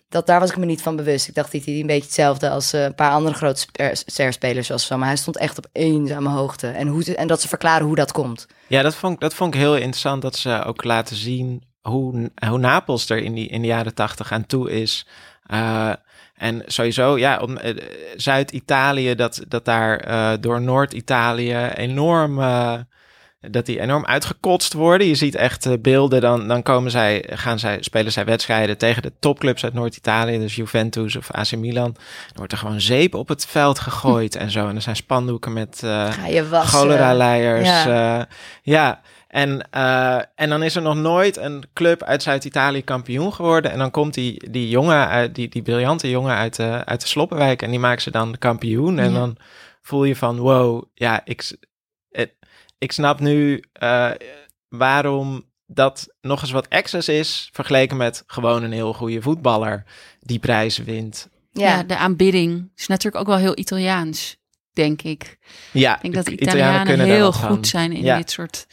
Dat, 0.10 0.26
daar 0.28 0.40
was 0.40 0.50
ik 0.50 0.58
me 0.58 0.66
niet 0.66 0.82
van 0.82 0.96
bewust. 0.96 1.28
Ik 1.28 1.34
dacht 1.34 1.52
dat 1.52 1.66
hij 1.66 1.74
een 1.80 1.88
beetje 1.88 2.04
hetzelfde 2.04 2.50
als 2.50 2.74
eh, 2.74 2.84
een 2.84 2.96
paar 2.96 3.12
andere 3.12 3.36
grote 3.36 3.60
sper- 3.60 3.98
sterspelers 4.06 4.70
was. 4.70 4.90
Maar 4.90 5.08
hij 5.08 5.16
stond 5.18 5.38
echt 5.38 5.58
op 5.58 5.68
eenzame 5.72 6.30
hoogte. 6.30 6.68
En, 6.68 6.88
hoe, 6.88 7.16
en 7.16 7.28
dat 7.28 7.42
ze 7.42 7.48
verklaren 7.48 7.86
hoe 7.88 7.96
dat 7.96 8.12
komt. 8.12 8.48
Ja, 8.68 8.82
dat 8.82 8.96
vond, 8.96 9.14
ik- 9.14 9.20
dat 9.20 9.34
vond 9.34 9.54
ik 9.54 9.60
heel 9.60 9.76
interessant 9.76 10.22
dat 10.22 10.36
ze 10.36 10.64
ook 10.64 10.84
laten 10.84 11.16
zien 11.16 11.64
hoe, 11.82 12.32
hoe 12.48 12.58
Napels 12.58 13.10
er 13.10 13.18
in, 13.24 13.34
die, 13.34 13.48
in 13.48 13.62
de 13.62 13.68
jaren 13.68 13.94
tachtig 13.94 14.32
aan 14.32 14.46
toe 14.46 14.72
is. 14.72 15.08
Eh, 15.46 15.92
en 16.38 16.64
sowieso, 16.66 17.18
ja, 17.18 17.40
om, 17.40 17.58
eh, 17.58 17.76
Zuid-Italië, 18.16 19.16
dat, 19.16 19.42
dat 19.48 19.66
daar 19.66 20.00
eh, 20.00 20.32
door 20.40 20.62
Noord-Italië 20.62 21.72
enorm 21.76 22.40
eh, 22.40 22.74
dat 23.40 23.66
die 23.66 23.80
enorm 23.80 24.06
uitgekotst 24.06 24.74
worden. 24.74 25.08
Je 25.08 25.16
ziet 25.16 25.36
echt 25.36 25.82
beelden, 25.82 26.22
dan, 26.22 26.48
dan 26.48 26.64
komen 26.64 26.92
zij, 26.92 27.24
gaan 27.30 27.60
zij, 27.60 27.78
spelen 27.82 28.12
zij 28.12 28.26
wedstrijden 28.26 28.78
tegen 28.78 29.02
de 29.02 29.12
topclubs 29.20 29.64
uit 29.64 29.74
Noord-Italië, 29.74 30.38
dus 30.40 30.56
Juventus 30.56 31.16
of 31.16 31.32
AC 31.32 31.52
Milan. 31.56 31.94
Dan 31.94 32.36
wordt 32.36 32.52
er 32.52 32.58
gewoon 32.58 32.82
zeep 32.82 33.14
op 33.14 33.28
het 33.28 33.46
veld 33.46 33.80
gegooid 33.80 34.36
en 34.36 34.52
zo. 34.52 34.68
En 34.68 34.76
er 34.76 34.82
zijn 34.82 34.96
spandoeken 34.96 35.54
met 35.54 35.82
wassen. 36.50 36.80
cholera-leiers. 36.80 37.84
Ja. 38.64 39.02
En, 39.38 39.70
eh, 39.72 40.22
en 40.36 40.50
dan 40.50 40.64
is 40.64 40.76
er 40.76 40.82
nog 40.82 40.96
nooit 40.96 41.38
een 41.38 41.64
club 41.74 42.04
uit 42.04 42.24
Zuid-Italië 42.24 42.84
kampioen 42.84 43.34
geworden. 43.34 43.72
En 43.72 43.78
dan 43.78 43.92
komt 43.92 44.14
die, 44.14 44.50
die 44.52 44.70
jongen, 44.70 45.08
uit, 45.08 45.36
die, 45.36 45.50
die 45.50 45.62
briljante 45.62 46.10
jongen 46.10 46.36
uit 46.36 46.56
de, 46.56 46.86
uit 46.86 47.02
de 47.02 47.08
Sloppenwijk. 47.08 47.62
En 47.62 47.70
die 47.70 47.80
maken 47.80 48.02
ze 48.02 48.12
dan 48.12 48.36
kampioen. 48.40 49.00
En 49.00 49.12
Ja. 49.12 49.20
dan 49.20 49.38
voel 49.82 50.04
je 50.04 50.16
van, 50.16 50.38
wow, 50.40 50.84
ja, 50.94 51.22
ik, 51.26 51.52
het, 52.10 52.34
ik 52.78 52.92
snap 52.92 53.20
nu 53.20 53.64
eh, 53.74 54.12
waarom 54.70 55.44
dat 55.66 56.08
nog 56.22 56.42
eens 56.42 56.52
wat 56.52 56.68
extra's 56.68 57.08
is... 57.08 57.50
vergeleken 57.54 57.98
met 57.98 58.24
gewoon 58.28 58.64
een 58.64 58.72
heel 58.72 58.94
goede 58.94 59.22
voetballer 59.22 59.84
die 60.20 60.40
prijzen 60.40 60.86
wint. 60.86 61.30
Ja. 61.52 61.68
Ja, 61.68 61.84
de 61.84 61.98
aanbidding 61.98 62.70
is 62.76 62.88
natuurlijk 62.88 63.22
ook 63.22 63.28
wel 63.28 63.38
heel 63.38 63.58
Italiaans, 63.58 64.38
denk 64.74 65.02
ik. 65.02 65.38
Ja, 65.72 65.96
Ik 65.96 66.02
denk 66.02 66.14
dat 66.14 66.26
de 66.26 66.38
Italianen 66.38 67.00
heel 67.00 67.34
goed 67.34 67.68
zijn 67.68 67.92
in 67.92 68.04
Ja. 68.04 68.18
dit 68.18 68.32
soort... 68.32 68.68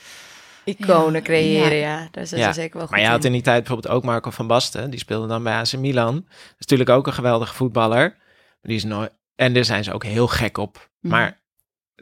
iconen 0.65 1.15
Ja. 1.15 1.21
creëren, 1.21 1.77
Ja. 1.77 2.09
zijn 2.13 2.41
Ja, 2.41 2.47
ze 2.53 2.61
zeker 2.61 2.77
wel 2.77 2.83
goed 2.87 2.91
Maar 2.91 3.01
je 3.05 3.07
had 3.11 3.25
in. 3.25 3.33
die 3.33 3.43
tijd 3.43 3.59
bijvoorbeeld 3.65 3.95
ook 3.95 4.05
Marco 4.05 4.31
van 4.31 4.47
Basten. 4.47 4.91
Die 4.91 4.99
speelde 4.99 5.27
dan 5.27 5.43
bij 5.43 5.55
AC 5.55 5.73
Milan. 5.73 6.15
Dat 6.15 6.25
is 6.49 6.55
natuurlijk 6.59 6.91
ook 6.91 7.07
een 7.07 7.13
geweldige 7.13 7.55
voetballer. 7.55 8.01
Maar 8.01 8.17
Die 8.63 8.77
is 8.77 8.85
nooit... 8.85 9.13
En 9.35 9.55
daar 9.55 9.65
zijn 9.65 9.85
ze 9.85 9.93
ook 9.93 10.05
heel 10.05 10.27
gek 10.27 10.59
op. 10.59 10.89
Mhm. 11.01 11.13
Maar 11.13 11.41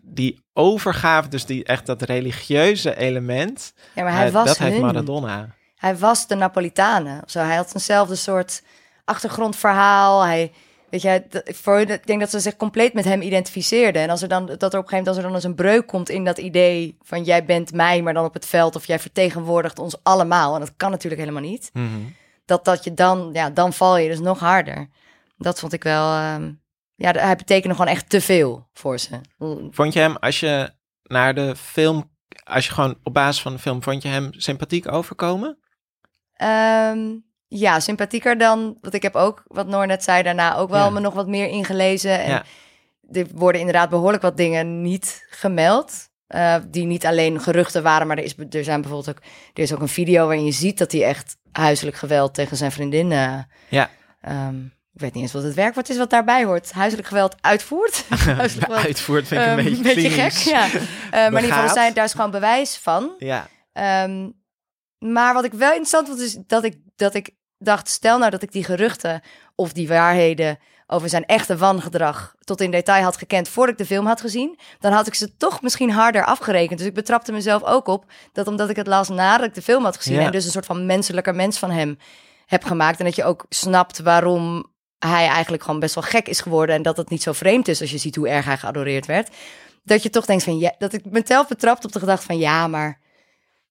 die 0.02 0.44
overgave, 0.52 1.28
dus 1.28 1.44
die, 1.46 1.64
echt 1.64 1.86
dat 1.86 2.02
religieuze 2.02 2.96
element... 2.96 3.74
Ja, 3.94 4.02
maar 4.02 4.12
hij 4.12 4.32
was 4.32 4.46
dat 4.46 4.58
heeft. 4.58 4.80
Maradona. 4.80 5.48
Hij 5.76 5.96
was 5.96 6.26
de 6.26 6.34
Napolitanen. 6.34 7.22
Zo. 7.26 7.38
Hij 7.38 7.56
had 7.56 7.74
eenzelfde 7.74 8.14
soort 8.14 8.62
achtergrondverhaal. 9.04 10.22
Hij, 10.22 10.52
weet 10.92 11.02
je, 11.02 11.42
voor, 11.44 11.78
ik 11.78 12.06
denk 12.06 12.20
dat 12.20 12.30
ze 12.30 12.40
zich 12.40 12.56
compleet 12.56 12.92
met 12.92 13.04
hem 13.04 13.20
identificeerden. 13.20 14.02
En 14.02 14.10
als 14.10 14.22
er 14.22 14.28
dan, 14.28 14.46
dat 14.46 14.50
er 14.50 14.56
op 14.58 14.62
een 14.62 14.70
gegeven 14.72 14.88
moment, 14.88 15.08
als 15.08 15.16
er 15.16 15.22
dan 15.22 15.34
eens 15.34 15.44
een 15.44 15.54
breuk 15.54 15.86
komt 15.86 16.08
in 16.08 16.24
dat 16.24 16.38
idee 16.38 16.96
van 17.02 17.22
jij 17.22 17.44
bent 17.44 17.72
mij, 17.72 18.02
maar 18.02 18.14
dan 18.14 18.24
op 18.24 18.34
het 18.34 18.46
veld, 18.46 18.76
of 18.76 18.86
jij 18.86 18.98
vertegenwoordigt 18.98 19.78
ons 19.78 19.96
allemaal. 20.02 20.54
En 20.54 20.60
dat 20.60 20.72
kan 20.76 20.90
natuurlijk 20.90 21.20
helemaal 21.20 21.50
niet. 21.50 21.70
Mhm. 21.72 21.86
Dat, 22.44 22.64
dat 22.64 22.84
je 22.84 22.94
dan, 22.94 23.30
ja, 23.32 23.50
dan 23.50 23.72
val 23.72 23.96
je 23.96 24.08
dus 24.08 24.20
nog 24.20 24.38
harder. 24.38 24.88
Dat 25.36 25.60
vond 25.60 25.72
ik 25.72 25.82
wel, 25.82 26.12
ehm, 26.14 26.52
ja, 26.94 27.10
hij 27.10 27.36
betekende 27.36 27.74
gewoon 27.74 27.92
echt 27.92 28.08
te 28.08 28.20
veel 28.20 28.68
voor 28.72 28.98
ze. 28.98 29.20
Vond 29.70 29.92
je 29.92 30.00
hem, 30.00 30.16
als 30.16 30.40
je 30.40 30.70
naar 31.02 31.34
de 31.34 31.56
film... 31.56 32.10
Als 32.44 32.66
je 32.66 32.72
gewoon 32.72 32.98
op 33.02 33.14
basis 33.14 33.42
van 33.42 33.52
de 33.52 33.58
film... 33.58 33.82
Vond 33.82 34.02
je 34.02 34.08
hem 34.08 34.28
sympathiek 34.32 34.92
overkomen? 34.92 35.58
Ehm, 36.32 37.14
ja, 37.58 37.80
sympathieker 37.80 38.38
dan. 38.38 38.76
Want 38.80 38.94
ik 38.94 39.02
heb 39.02 39.14
ook, 39.16 39.42
wat 39.46 39.66
Noor 39.66 39.86
net 39.86 40.04
zei, 40.04 40.22
daarna 40.22 40.56
ook 40.56 40.70
wel 40.70 40.84
Ja. 40.84 40.90
me 40.90 41.00
nog 41.00 41.14
wat 41.14 41.26
meer 41.28 41.48
ingelezen. 41.48 42.20
En 42.20 42.30
Ja. 42.30 42.44
er 43.12 43.26
worden 43.34 43.60
inderdaad 43.60 43.90
behoorlijk 43.90 44.22
wat 44.22 44.36
dingen 44.36 44.82
niet 44.82 45.26
gemeld. 45.30 46.10
eh, 46.26 46.56
die 46.68 46.84
niet 46.84 47.06
alleen 47.06 47.40
geruchten 47.40 47.82
waren, 47.82 48.06
maar 48.06 48.18
er, 48.18 48.24
is, 48.24 48.34
er 48.50 48.64
zijn 48.64 48.80
bijvoorbeeld 48.80 49.16
ook, 49.16 49.22
er 49.54 49.62
is 49.62 49.72
ook 49.74 49.80
een 49.80 49.88
video 49.88 50.26
waarin 50.26 50.44
je 50.44 50.52
ziet 50.52 50.78
dat 50.78 50.92
hij 50.92 51.04
echt 51.04 51.36
huiselijk 51.52 51.96
geweld 51.96 52.34
tegen 52.34 52.56
zijn 52.56 52.72
vriendin. 52.72 53.12
eh, 53.12 53.38
Ja. 53.68 53.90
ehm, 54.20 54.64
ik 54.94 55.00
weet 55.00 55.14
niet 55.14 55.22
eens 55.22 55.32
wat 55.32 55.42
het 55.42 55.54
werkwoord 55.54 55.88
is 55.88 55.96
wat 55.96 56.10
daarbij 56.10 56.44
hoort. 56.44 56.72
Huiselijk 56.72 57.08
geweld 57.08 57.34
uitvoert. 57.40 58.04
huiselijk 58.24 58.66
geweld. 58.66 58.84
Uitvoert 58.86 59.28
vind 59.28 59.40
ik 59.40 59.46
ehm, 59.46 59.58
een 59.58 59.82
beetje, 59.82 60.10
gek. 60.10 60.32
Ja. 60.32 60.64
Eh, 60.64 60.70
maar 61.12 61.26
in 61.26 61.34
ieder 61.34 61.52
geval, 61.52 61.68
zijn, 61.74 61.92
daar 61.94 62.04
is 62.04 62.12
gewoon 62.12 62.30
bewijs 62.30 62.76
van. 62.76 63.14
Ja. 63.18 63.46
Ehm, 63.72 64.28
maar 64.98 65.34
wat 65.34 65.44
ik 65.44 65.52
wel 65.52 65.68
interessant 65.68 66.08
vond, 66.08 66.20
is 66.20 66.38
dat 66.46 66.64
ik, 66.64 66.76
dat 66.96 67.14
ik 67.14 67.30
dacht... 67.64 67.88
stel 67.88 68.18
nou 68.18 68.30
dat 68.30 68.42
ik 68.42 68.52
die 68.52 68.64
geruchten 68.64 69.22
of 69.54 69.72
die 69.72 69.88
waarheden... 69.88 70.58
over 70.86 71.08
zijn 71.08 71.26
echte 71.26 71.56
wangedrag 71.56 72.34
tot 72.40 72.60
in 72.60 72.70
detail 72.70 73.02
had 73.02 73.16
gekend... 73.16 73.48
voordat 73.48 73.72
ik 73.72 73.78
de 73.78 73.94
film 73.94 74.06
had 74.06 74.20
gezien... 74.20 74.58
dan 74.78 74.92
had 74.92 75.06
ik 75.06 75.14
ze 75.14 75.36
toch 75.36 75.62
misschien 75.62 75.90
harder 75.90 76.24
afgerekend. 76.24 76.78
Dus 76.78 76.88
ik 76.88 76.94
betrapte 76.94 77.32
mezelf 77.32 77.62
ook 77.62 77.86
op 77.86 78.04
dat 78.32 78.46
omdat 78.46 78.70
ik 78.70 78.76
het 78.76 78.86
las 78.86 79.08
nadat 79.08 79.46
ik 79.46 79.54
de 79.54 79.62
film 79.62 79.84
had 79.84 79.96
gezien... 79.96 80.18
Ja. 80.18 80.24
en 80.24 80.32
dus 80.32 80.44
een 80.44 80.50
soort 80.50 80.66
van 80.66 80.86
menselijker 80.86 81.34
mens 81.34 81.58
van 81.58 81.70
hem 81.70 81.98
heb 82.46 82.64
gemaakt... 82.64 82.98
en 82.98 83.04
dat 83.04 83.16
je 83.16 83.24
ook 83.24 83.46
snapt 83.48 83.98
waarom 83.98 84.70
hij 84.98 85.26
eigenlijk 85.26 85.62
gewoon 85.62 85.80
best 85.80 85.94
wel 85.94 86.04
gek 86.04 86.28
is 86.28 86.40
geworden... 86.40 86.74
en 86.74 86.82
dat 86.82 86.96
het 86.96 87.10
niet 87.10 87.22
zo 87.22 87.32
vreemd 87.32 87.68
is 87.68 87.80
als 87.80 87.90
je 87.90 87.98
ziet 87.98 88.16
hoe 88.16 88.28
erg 88.28 88.44
hij 88.44 88.58
geadoreerd 88.58 89.06
werd... 89.06 89.30
dat 89.84 90.02
je 90.02 90.10
toch 90.10 90.26
denkt 90.26 90.44
van... 90.44 90.58
Ja, 90.58 90.74
dat 90.78 90.92
ik 90.92 91.04
mezelf 91.04 91.48
betrapt 91.48 91.84
op 91.84 91.92
de 91.92 91.98
gedachte 91.98 92.26
van... 92.26 92.38
ja, 92.38 92.66
maar 92.66 93.00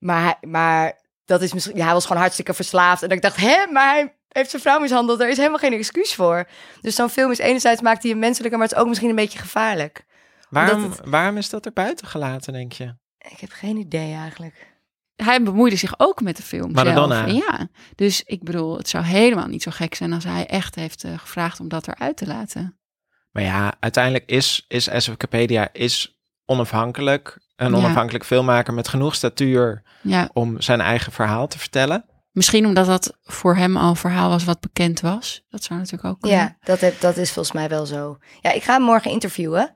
maar, 0.01 0.37
maar 0.41 0.99
dat 1.25 1.41
is 1.41 1.53
misschien, 1.53 1.75
ja, 1.75 1.83
hij 1.83 1.93
was 1.93 2.05
gewoon 2.05 2.21
hartstikke 2.21 2.53
verslaafd. 2.53 3.03
En 3.03 3.09
ik 3.09 3.21
dacht, 3.21 3.35
hè, 3.35 3.65
maar 3.71 3.93
hij 3.93 4.15
heeft 4.27 4.49
zijn 4.49 4.61
vrouw 4.61 4.79
mishandeld. 4.79 5.19
Er 5.19 5.29
is 5.29 5.37
helemaal 5.37 5.57
geen 5.57 5.73
excuus 5.73 6.15
voor. 6.15 6.47
Dus 6.81 6.95
zo'n 6.95 7.09
film 7.09 7.31
is 7.31 7.37
enerzijds 7.37 7.81
maakt 7.81 8.01
hij 8.01 8.11
hem 8.11 8.19
menselijker, 8.19 8.57
maar 8.57 8.67
het 8.67 8.75
is 8.75 8.83
ook 8.83 8.89
misschien 8.89 9.09
een 9.09 9.15
beetje 9.15 9.39
gevaarlijk. 9.39 10.05
Waarom, 11.03 11.37
is 11.37 11.49
dat 11.49 11.65
er 11.65 11.73
buiten 11.73 12.07
gelaten, 12.07 12.53
denk 12.53 12.71
je? 12.71 12.95
Ik 13.17 13.39
heb 13.39 13.51
geen 13.51 13.77
idee 13.77 14.13
eigenlijk. 14.13 14.69
Hij 15.15 15.43
bemoeide 15.43 15.75
zich 15.75 15.93
ook 15.97 16.21
met 16.21 16.37
de 16.37 16.43
film 16.43 16.71
Maradona. 16.71 17.27
zelf. 17.27 17.47
Ja, 17.47 17.67
dus 17.95 18.23
ik 18.23 18.43
bedoel, 18.43 18.77
het 18.77 18.89
zou 18.89 19.03
helemaal 19.03 19.47
niet 19.47 19.63
zo 19.63 19.71
gek 19.71 19.95
zijn 19.95 20.13
als 20.13 20.23
hij 20.23 20.47
echt 20.47 20.75
heeft 20.75 21.03
eh, 21.03 21.17
gevraagd 21.17 21.59
om 21.59 21.67
dat 21.67 21.87
eruit 21.87 22.17
te 22.17 22.27
laten. 22.27 22.79
Maar 23.31 23.43
ja, 23.43 23.73
uiteindelijk 23.79 24.29
is, 24.29 24.65
is 24.67 24.89
S 24.97 25.07
Wikipedia 25.07 25.69
is 25.73 26.21
onafhankelijk. 26.45 27.39
Een 27.61 27.71
Ja. 27.71 27.77
onafhankelijk 27.77 28.25
filmmaker 28.25 28.73
met 28.73 28.87
genoeg 28.87 29.15
statuur 29.15 29.81
Ja, 30.01 30.29
om 30.33 30.61
zijn 30.61 30.81
eigen 30.81 31.11
verhaal 31.11 31.47
te 31.47 31.59
vertellen. 31.59 32.05
misschien 32.31 32.65
omdat 32.65 32.85
dat 32.85 33.17
voor 33.23 33.55
hem 33.55 33.77
al 33.77 33.89
een 33.89 33.95
verhaal 33.95 34.29
was 34.29 34.43
wat 34.43 34.59
bekend 34.59 34.99
was. 35.01 35.43
Dat 35.49 35.63
zou 35.63 35.79
natuurlijk 35.79 36.05
ook 36.13 36.21
kunnen. 36.21 36.39
Ja, 36.39 36.55
dat, 36.63 36.79
heb, 36.79 36.99
dat 37.01 37.17
is 37.17 37.31
volgens 37.31 37.55
mij 37.55 37.69
wel 37.69 37.85
zo. 37.85 38.17
Ja, 38.41 38.51
ik 38.51 38.63
ga 38.63 38.73
hem 38.73 38.81
morgen 38.81 39.11
interviewen. 39.11 39.75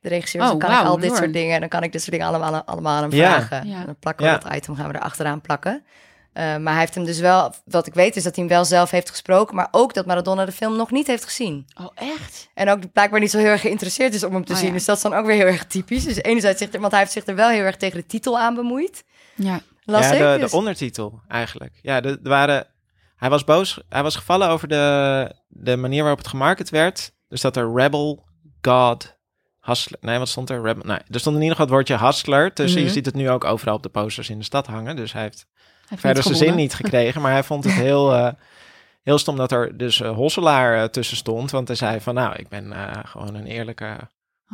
De 0.00 0.08
regisseur, 0.08 0.42
Oh, 0.42 0.48
dan 0.48 0.58
kan 0.58 0.68
wauw, 0.70 0.80
ik 0.82 0.86
al 0.88 0.98
dit 0.98 1.16
soort 1.16 1.32
dingen... 1.32 1.60
dan 1.60 1.68
kan 1.68 1.82
ik 1.82 1.92
dit 1.92 2.00
soort 2.00 2.12
dingen 2.12 2.26
allemaal, 2.26 2.62
allemaal 2.64 2.96
aan 2.96 3.02
hem 3.02 3.12
Ja. 3.12 3.42
vragen. 3.42 3.68
Ja. 3.68 3.84
Dan 3.84 3.96
plakken 3.98 4.24
we 4.26 4.30
Ja. 4.32 4.38
dat 4.38 4.54
item, 4.54 4.74
gaan 4.76 4.88
we 4.88 4.94
er 4.94 5.00
achteraan 5.00 5.40
plakken. 5.40 5.84
Eh, 6.40 6.56
maar 6.56 6.72
hij 6.72 6.80
heeft 6.80 6.94
hem 6.94 7.04
dus 7.04 7.18
wel... 7.18 7.54
Wat 7.64 7.86
ik 7.86 7.94
weet 7.94 8.16
is 8.16 8.22
dat 8.22 8.34
hij 8.36 8.44
hem 8.44 8.52
wel 8.54 8.64
zelf 8.64 8.90
heeft 8.90 9.10
gesproken... 9.10 9.56
maar 9.56 9.68
ook 9.70 9.94
dat 9.94 10.06
Maradona 10.06 10.44
de 10.44 10.52
film 10.52 10.76
nog 10.76 10.90
niet 10.90 11.06
heeft 11.06 11.24
gezien. 11.24 11.66
Oh, 11.80 11.88
echt? 11.94 12.48
En 12.54 12.68
ook 12.70 12.92
blijkbaar 12.92 13.20
niet 13.20 13.30
zo 13.30 13.38
heel 13.38 13.46
erg 13.46 13.60
geïnteresseerd 13.60 14.14
is 14.14 14.24
om 14.24 14.34
hem 14.34 14.44
te 14.44 14.52
Oh, 14.52 14.58
zien. 14.58 14.66
ja. 14.66 14.72
Dus 14.72 14.84
dat 14.84 14.96
is 14.96 15.02
dan 15.02 15.14
ook 15.14 15.26
weer 15.26 15.36
heel 15.36 15.46
erg 15.46 15.64
typisch. 15.66 16.04
Dus 16.04 16.16
enerzijds 16.22 16.58
zegt 16.58 16.74
er, 16.74 16.80
want 16.80 16.92
hij 16.92 17.00
heeft 17.00 17.12
zich 17.12 17.26
er 17.26 17.34
wel 17.34 17.48
heel 17.48 17.62
erg 17.62 17.76
tegen 17.76 17.98
de 18.00 18.06
titel 18.06 18.38
aan 18.38 18.54
bemoeid. 18.54 19.04
Ja. 19.34 19.60
Las 19.84 20.04
ja, 20.08 20.12
ik. 20.12 20.18
de, 20.18 20.36
Dus- 20.40 20.50
de 20.50 20.56
ondertitel 20.56 21.20
eigenlijk. 21.28 21.78
Ja, 21.82 22.00
de, 22.00 22.08
er 22.22 22.28
waren, 22.28 22.66
hij 23.16 23.30
was 23.30 23.44
boos. 23.44 23.80
Hij 23.88 24.02
was 24.02 24.16
gevallen 24.16 24.48
over 24.48 24.68
de, 24.68 25.34
de 25.48 25.76
manier 25.76 26.00
waarop 26.00 26.18
het 26.18 26.28
gemarket 26.28 26.70
werd. 26.70 27.12
Dus 27.28 27.40
dat 27.40 27.56
er 27.56 27.74
Rebel, 27.74 28.24
God, 28.62 29.16
Hustler. 29.60 29.98
Nee, 30.02 30.18
wat 30.18 30.28
stond 30.28 30.50
er? 30.50 30.62
Rebel. 30.62 30.82
Nee, 30.86 30.98
er 31.10 31.20
stond 31.20 31.36
in 31.36 31.42
ieder 31.42 31.56
geval 31.56 31.76
het 31.76 31.86
woordje 31.88 32.06
Hustler 32.06 32.52
tussen. 32.52 32.78
Mhm. 32.78 32.88
Je 32.88 32.94
ziet 32.94 33.06
het 33.06 33.14
nu 33.14 33.30
ook 33.30 33.44
overal 33.44 33.74
op 33.74 33.82
de 33.82 33.88
posters 33.88 34.30
in 34.30 34.38
de 34.38 34.44
stad 34.44 34.66
hangen. 34.66 34.96
Dus 34.96 35.12
Hij 35.12 35.22
heeft 35.22 35.46
verder 35.96 36.22
zijn 36.22 36.34
zin 36.34 36.54
niet 36.54 36.74
gekregen. 36.74 37.20
Maar 37.20 37.32
hij 37.32 37.42
vond 37.42 37.64
het 37.64 37.72
heel, 37.86 38.14
eh, 38.14 38.32
heel 39.02 39.18
stom 39.18 39.36
dat 39.36 39.52
er 39.52 39.76
dus 39.76 40.00
eh, 40.00 40.14
Hosselaar 40.14 40.82
eh, 40.82 40.88
tussen 40.88 41.16
stond. 41.16 41.50
Want 41.50 41.68
hij 41.68 41.76
zei 41.76 42.00
van 42.00 42.14
nou, 42.14 42.34
ik 42.36 42.48
ben 42.48 42.74
gewoon 43.04 43.34
een 43.34 43.46
eerlijke 43.46 43.96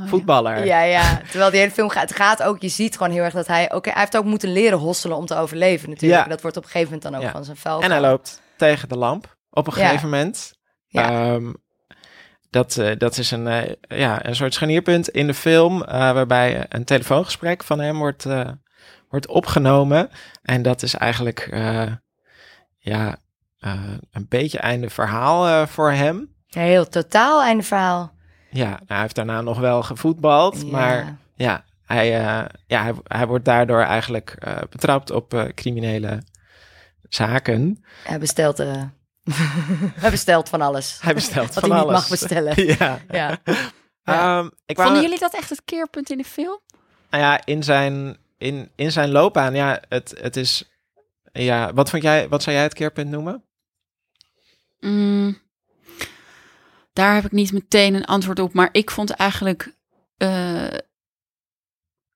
Oh, 0.00 0.09
voetballer. 0.09 0.64
Ja, 0.64 0.83
ja. 0.83 1.21
Terwijl 1.31 1.50
die 1.50 1.61
hele 1.61 1.73
film 1.73 1.88
gaat, 1.88 2.09
het 2.09 2.19
gaat 2.19 2.43
ook, 2.43 2.61
je 2.61 2.69
ziet 2.69 2.97
gewoon 2.97 3.12
heel 3.12 3.23
erg 3.23 3.35
dat 3.35 3.47
hij, 3.47 3.73
oké, 3.73 3.90
hij 3.90 4.00
heeft 4.00 4.16
ook 4.16 4.25
moeten 4.25 4.52
leren 4.52 4.78
hosselen 4.78 5.16
om 5.16 5.26
te 5.26 5.37
overleven 5.37 5.88
natuurlijk. 5.90 6.23
Ja. 6.23 6.28
Dat 6.28 6.40
wordt 6.43 6.57
op 6.57 6.62
een 6.64 6.71
gegeven 6.71 6.93
moment 6.93 7.12
dan 7.12 7.21
ook 7.21 7.26
Ja. 7.26 7.31
van 7.33 7.45
zijn 7.45 7.57
vuil. 7.57 7.83
En 7.83 7.90
hij 7.90 8.00
loopt 8.00 8.43
tegen 8.57 8.88
de 8.88 8.97
lamp 8.97 9.37
op 9.50 9.66
een 9.66 9.73
gegeven 9.73 10.09
moment. 10.09 10.52
Ja. 10.87 11.11
Ehm, 11.11 11.52
dat, 12.50 12.81
dat 12.99 13.19
is 13.19 13.31
een, 13.31 13.76
ja, 13.81 14.26
een 14.26 14.37
soort 14.37 14.55
scharnierpunt 14.55 15.09
in 15.09 15.26
de 15.26 15.35
film, 15.35 15.78
waarbij 15.85 16.66
een 16.69 16.85
telefoongesprek 16.85 17.62
van 17.64 17.81
hem 17.81 17.99
wordt, 17.99 18.26
wordt 19.17 19.27
opgenomen. 19.37 20.09
En 20.43 20.63
dat 20.63 20.83
is 20.83 20.95
eigenlijk 20.95 21.39
eh, 21.51 21.93
ja, 22.79 23.17
eh, 23.59 23.81
een 24.11 24.27
beetje 24.29 24.59
einde 24.59 24.91
verhaal 24.91 25.47
eh, 25.47 25.67
voor 25.67 25.93
hem. 25.93 26.35
Ja, 26.47 26.61
heel 26.61 26.89
totaal 26.89 27.43
einde 27.43 27.63
verhaal. 27.63 28.15
Ja, 28.51 28.69
nou, 28.69 28.81
hij 28.87 29.01
heeft 29.01 29.15
daarna 29.15 29.41
nog 29.41 29.59
wel 29.59 29.83
gevoetbald, 29.83 30.61
Ja. 30.61 30.67
maar 30.71 31.17
ja, 31.35 31.65
hij, 31.85 32.19
eh, 32.19 32.45
ja 32.67 32.83
hij, 32.83 32.95
hij 33.05 33.27
wordt 33.27 33.45
daardoor 33.45 33.81
eigenlijk 33.83 34.31
eh, 34.39 34.57
betrapt 34.71 35.11
op 35.11 35.35
eh, 35.35 35.45
criminele 35.55 36.23
zaken. 37.09 37.85
Hij 38.05 38.19
bestelt, 38.19 38.59
eh, 38.59 38.83
hij 40.03 40.11
bestelt 40.11 40.49
van 40.49 40.61
alles. 40.61 40.99
Hij 41.03 41.15
bestelt 41.15 41.47
Wat 41.55 41.59
van 41.65 41.71
hij 41.71 41.79
niet 41.81 41.89
alles. 41.89 42.01
mag 42.01 42.09
bestellen. 42.09 42.67
ja. 42.79 42.99
Ja. 43.11 43.39
Ehm, 44.05 44.49
ik 44.67 44.77
wou, 44.77 44.89
Vonden 44.89 45.03
jullie 45.03 45.19
dat 45.19 45.35
echt 45.35 45.51
het 45.51 45.63
keerpunt 45.65 46.11
in 46.11 46.19
de 46.19 46.25
film? 46.25 46.61
nou 47.11 47.23
ja, 47.23 47.41
in 47.45 47.63
zijn, 47.63 48.17
in, 48.38 48.71
in 48.75 48.93
zijn 48.93 49.11
loopbaan, 49.11 49.55
ja, 49.55 49.83
het, 49.88 50.14
het 50.21 50.37
is, 50.37 50.71
ja, 51.33 51.73
wat 51.73 51.90
vond 51.90 52.02
jij, 52.02 52.28
wat 52.28 52.43
zou 52.43 52.57
jij 52.57 52.64
het 52.64 52.75
keerpunt 52.75 53.11
noemen? 53.11 53.45
Mm, 54.81 55.38
daar 56.93 57.14
heb 57.14 57.25
ik 57.25 57.33
niet 57.33 57.52
meteen 57.52 57.95
een 57.95 58.05
antwoord 58.05 58.38
op. 58.38 58.52
Maar 58.52 58.69
ik 58.73 58.90
vond 58.90 59.11
eigenlijk. 59.11 59.75
eh, 60.16 60.66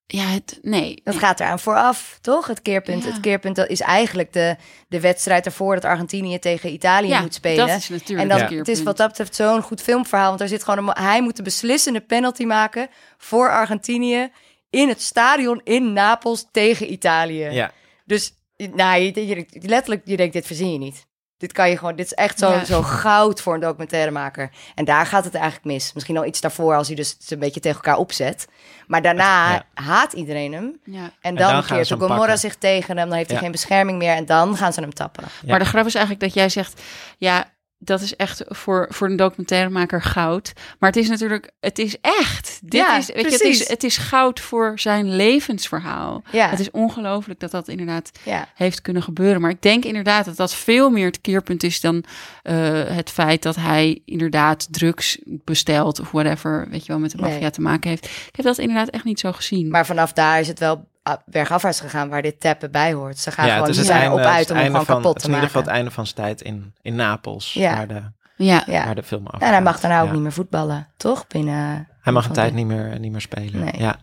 ja, 0.06 0.24
het, 0.24 0.58
nee. 0.62 1.00
Dat 1.04 1.16
gaat 1.16 1.40
eraan 1.40 1.58
vooraf, 1.58 2.18
toch? 2.20 2.46
Het 2.46 2.62
keerpunt. 2.62 3.04
Ja. 3.04 3.10
Het 3.10 3.20
keerpunt 3.20 3.56
dat 3.56 3.68
is 3.68 3.80
eigenlijk 3.80 4.32
de, 4.32 4.56
de 4.88 5.00
wedstrijd 5.00 5.46
ervoor 5.46 5.74
dat 5.74 5.84
Argentinië 5.84 6.38
tegen 6.38 6.72
Italië 6.72 7.08
ja, 7.08 7.20
moet 7.20 7.34
spelen. 7.34 7.66
dat 7.66 7.76
is 7.76 7.88
natuurlijk 7.88 8.20
en 8.20 8.28
dan, 8.28 8.40
het 8.40 8.58
het 8.58 8.68
is 8.68 8.82
wat 8.82 8.96
dat 8.96 9.08
betreft 9.08 9.34
zo'n 9.34 9.62
goed 9.62 9.82
filmverhaal. 9.82 10.28
Want 10.28 10.40
er 10.40 10.48
zit 10.48 10.64
gewoon 10.64 10.88
een, 10.88 11.02
hij 11.04 11.22
moet 11.22 11.36
de 11.36 11.42
beslissende 11.42 12.00
penalty 12.00 12.44
maken 12.44 12.88
voor 13.18 13.50
Argentinië 13.50 14.30
in 14.70 14.88
het 14.88 15.02
stadion 15.02 15.60
in 15.64 15.92
Napels 15.92 16.46
tegen 16.52 16.92
Italië. 16.92 17.44
Ja. 17.44 17.70
Dus 18.04 18.32
nou, 18.74 19.00
je, 19.00 19.26
je- 19.26 19.46
letterlijk, 19.60 20.02
je 20.04 20.16
denkt, 20.16 20.32
dit 20.32 20.46
verzin 20.46 20.72
je 20.72 20.78
niet. 20.78 21.08
Dit 21.36 21.52
kan 21.52 21.70
je 21.70 21.76
gewoon, 21.76 21.96
dit 21.96 22.06
is 22.06 22.14
echt 22.14 22.38
zo, 22.38 22.50
Ja. 22.50 22.64
zo 22.64 22.82
goud 22.82 23.40
voor 23.40 23.54
een 23.54 23.60
documentairemaker. 23.60 24.50
En 24.74 24.84
daar 24.84 25.06
gaat 25.06 25.24
het 25.24 25.34
eigenlijk 25.34 25.64
mis. 25.64 25.92
Misschien 25.92 26.16
al 26.16 26.24
iets 26.24 26.40
daarvoor 26.40 26.74
als 26.76 26.86
hij 26.86 26.96
dus 26.96 27.10
het 27.18 27.30
een 27.30 27.38
beetje 27.38 27.60
tegen 27.60 27.76
elkaar 27.76 27.96
opzet. 27.96 28.48
Maar 28.86 29.02
daarna 29.02 29.52
Ja. 29.52 29.64
haat 29.74 30.12
iedereen 30.12 30.52
hem. 30.52 30.80
Ja. 30.84 31.10
En 31.20 31.34
dan 31.34 31.52
dan, 31.52 31.62
gaan 31.62 31.76
keert 31.76 31.86
ze 31.86 31.94
hem 31.94 32.02
Gomorra 32.02 32.36
zich 32.36 32.54
tegen 32.56 32.96
hem. 32.96 33.08
Dan 33.08 33.16
heeft 33.16 33.28
hij 33.28 33.36
Ja. 33.38 33.42
geen 33.42 33.52
bescherming 33.52 33.98
meer. 33.98 34.14
En 34.14 34.26
dan 34.26 34.56
gaan 34.56 34.72
ze 34.72 34.80
hem 34.80 34.94
tappen. 34.94 35.24
Ja. 35.42 35.48
Maar 35.48 35.58
de 35.58 35.64
grap 35.64 35.86
is 35.86 35.94
eigenlijk 35.94 36.24
dat 36.24 36.34
jij 36.34 36.48
zegt, 36.48 36.82
ja, 37.18 37.52
dat 37.82 38.00
is 38.00 38.16
echt 38.16 38.42
voor, 38.46 38.86
voor 38.90 39.08
een 39.08 39.16
documentairemaker 39.16 40.02
goud. 40.02 40.52
Maar 40.78 40.90
het 40.90 40.98
is 40.98 41.08
natuurlijk, 41.08 41.50
het 41.60 41.78
is 41.78 41.96
echt. 42.00 42.58
Dit 42.62 42.80
Ja, 42.80 42.96
is, 42.98 43.06
weet 43.06 43.24
je, 43.24 43.30
het, 43.30 43.40
is, 43.40 43.68
het 43.68 43.84
is 43.84 43.96
goud 43.96 44.40
voor 44.40 44.72
zijn 44.78 45.16
levensverhaal. 45.16 46.22
Ja. 46.32 46.48
Het 46.48 46.60
is 46.60 46.70
ongelooflijk 46.70 47.40
dat 47.40 47.50
dat 47.50 47.68
inderdaad 47.68 48.10
Ja. 48.24 48.48
heeft 48.54 48.82
kunnen 48.82 49.02
gebeuren. 49.02 49.40
Maar 49.40 49.50
ik 49.50 49.62
denk 49.62 49.84
inderdaad 49.84 50.24
dat 50.24 50.36
dat 50.36 50.54
veel 50.54 50.90
meer 50.90 51.06
het 51.06 51.20
keerpunt 51.20 51.62
is 51.62 51.80
dan 51.80 52.04
eh, 52.42 52.56
het 52.86 53.10
feit 53.10 53.42
dat 53.42 53.56
hij 53.56 54.02
inderdaad 54.04 54.66
drugs 54.72 55.18
bestelt 55.24 56.00
of 56.00 56.10
whatever, 56.10 56.66
weet 56.70 56.86
je 56.86 56.92
wel, 56.92 57.00
met 57.00 57.10
de 57.10 57.18
maffia 57.18 57.38
Nee. 57.40 57.50
te 57.50 57.60
maken 57.60 57.90
heeft. 57.90 58.04
Ik 58.04 58.36
heb 58.36 58.44
dat 58.44 58.58
inderdaad 58.58 58.88
echt 58.88 59.04
niet 59.04 59.20
zo 59.20 59.32
gezien. 59.32 59.68
Maar 59.70 59.86
vanaf 59.86 60.12
daar 60.12 60.40
is 60.40 60.48
het 60.48 60.58
wel 60.58 60.88
bergafwaarts 61.26 61.80
gegaan 61.80 62.08
waar 62.08 62.22
dit 62.22 62.40
tappen 62.40 62.70
bij 62.70 62.92
hoort. 62.92 63.18
Ze 63.18 63.30
gaan 63.30 63.46
ja, 63.46 63.52
gewoon 63.56 63.74
einde, 63.74 63.92
erop 64.04 64.18
het 64.18 64.26
uit 64.26 64.50
om 64.50 64.56
hem 64.56 64.64
einde 64.64 64.70
gewoon 64.78 64.84
van, 64.86 64.96
kapot 64.96 65.14
het 65.14 65.16
is 65.16 65.22
te 65.22 65.28
in 65.28 65.34
ieder 65.34 65.48
geval 65.50 65.62
maken. 65.62 65.76
het 65.76 65.76
einde 65.76 65.90
van 65.90 66.06
zijn 66.06 66.16
tijd 66.16 66.40
in, 66.42 66.74
in 66.82 66.94
Napels, 66.94 67.52
Ja. 67.52 67.76
waar, 67.76 67.88
de, 67.88 68.02
ja, 68.36 68.62
Ja. 68.66 68.84
waar 68.84 68.94
de 68.94 69.02
film 69.02 69.26
af. 69.26 69.40
En 69.40 69.48
hij 69.48 69.62
mag 69.62 69.80
daarna 69.80 70.00
ook 70.00 70.06
Ja. 70.06 70.12
niet 70.12 70.22
meer 70.22 70.32
voetballen, 70.32 70.88
toch? 70.96 71.26
Binnen, 71.26 71.88
Hij 72.00 72.12
mag 72.12 72.26
een 72.26 72.32
tijd 72.32 72.54
niet 72.54 72.66
meer, 72.66 72.98
niet 72.98 73.12
meer 73.12 73.20
spelen. 73.20 73.60
Nee. 73.64 73.72
Ja. 73.78 73.96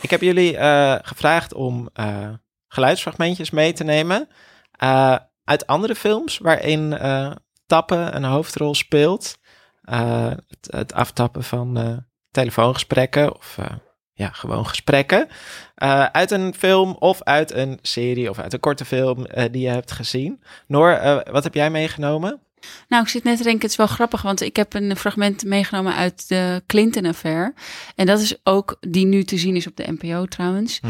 Ik 0.00 0.10
heb 0.10 0.20
jullie 0.20 0.56
eh, 0.56 0.94
gevraagd 1.02 1.54
om 1.54 1.88
eh, 1.92 2.28
geluidsfragmentjes 2.68 3.50
mee 3.50 3.72
te 3.72 3.84
nemen 3.84 4.28
eh, 4.72 5.16
uit 5.44 5.66
andere 5.66 5.94
films 5.94 6.38
waarin 6.38 6.92
eh, 6.98 7.30
tappen 7.66 8.16
een 8.16 8.24
hoofdrol 8.24 8.74
speelt. 8.74 9.38
Eh, 9.82 10.26
het, 10.48 10.68
het 10.76 10.92
aftappen 10.92 11.42
van 11.44 11.76
eh, 11.78 11.96
telefoongesprekken 12.30 13.36
of 13.36 13.56
eh, 13.58 13.66
ja, 14.18 14.30
gewoon 14.32 14.66
gesprekken. 14.66 15.28
Eh, 15.74 16.04
uit 16.04 16.30
een 16.30 16.54
film 16.54 16.96
of 16.98 17.22
uit 17.22 17.52
een 17.52 17.78
serie 17.82 18.30
of 18.30 18.38
uit 18.38 18.52
een 18.52 18.60
korte 18.60 18.84
film 18.84 19.26
eh, 19.26 19.44
die 19.50 19.62
je 19.62 19.68
hebt 19.68 19.92
gezien. 19.92 20.42
Noor, 20.66 20.90
eh, 20.90 21.32
wat 21.32 21.44
heb 21.44 21.54
jij 21.54 21.70
meegenomen? 21.70 22.40
Nou, 22.88 23.02
ik 23.02 23.08
zit 23.08 23.24
net 23.24 23.36
te 23.36 23.42
denken, 23.42 23.62
het 23.62 23.70
is 23.70 23.76
wel 23.76 23.86
grappig, 23.86 24.22
want 24.22 24.40
ik 24.40 24.56
heb 24.56 24.74
een 24.74 24.96
fragment 24.96 25.44
meegenomen 25.44 25.94
uit 25.94 26.28
de 26.28 26.62
Clinton-affair. 26.66 27.54
En 27.94 28.06
dat 28.06 28.20
is 28.20 28.36
ook, 28.44 28.76
die 28.80 29.06
nu 29.06 29.24
te 29.24 29.38
zien 29.38 29.56
is 29.56 29.66
op 29.66 29.76
de 29.76 29.96
NPO 29.98 30.24
trouwens. 30.24 30.80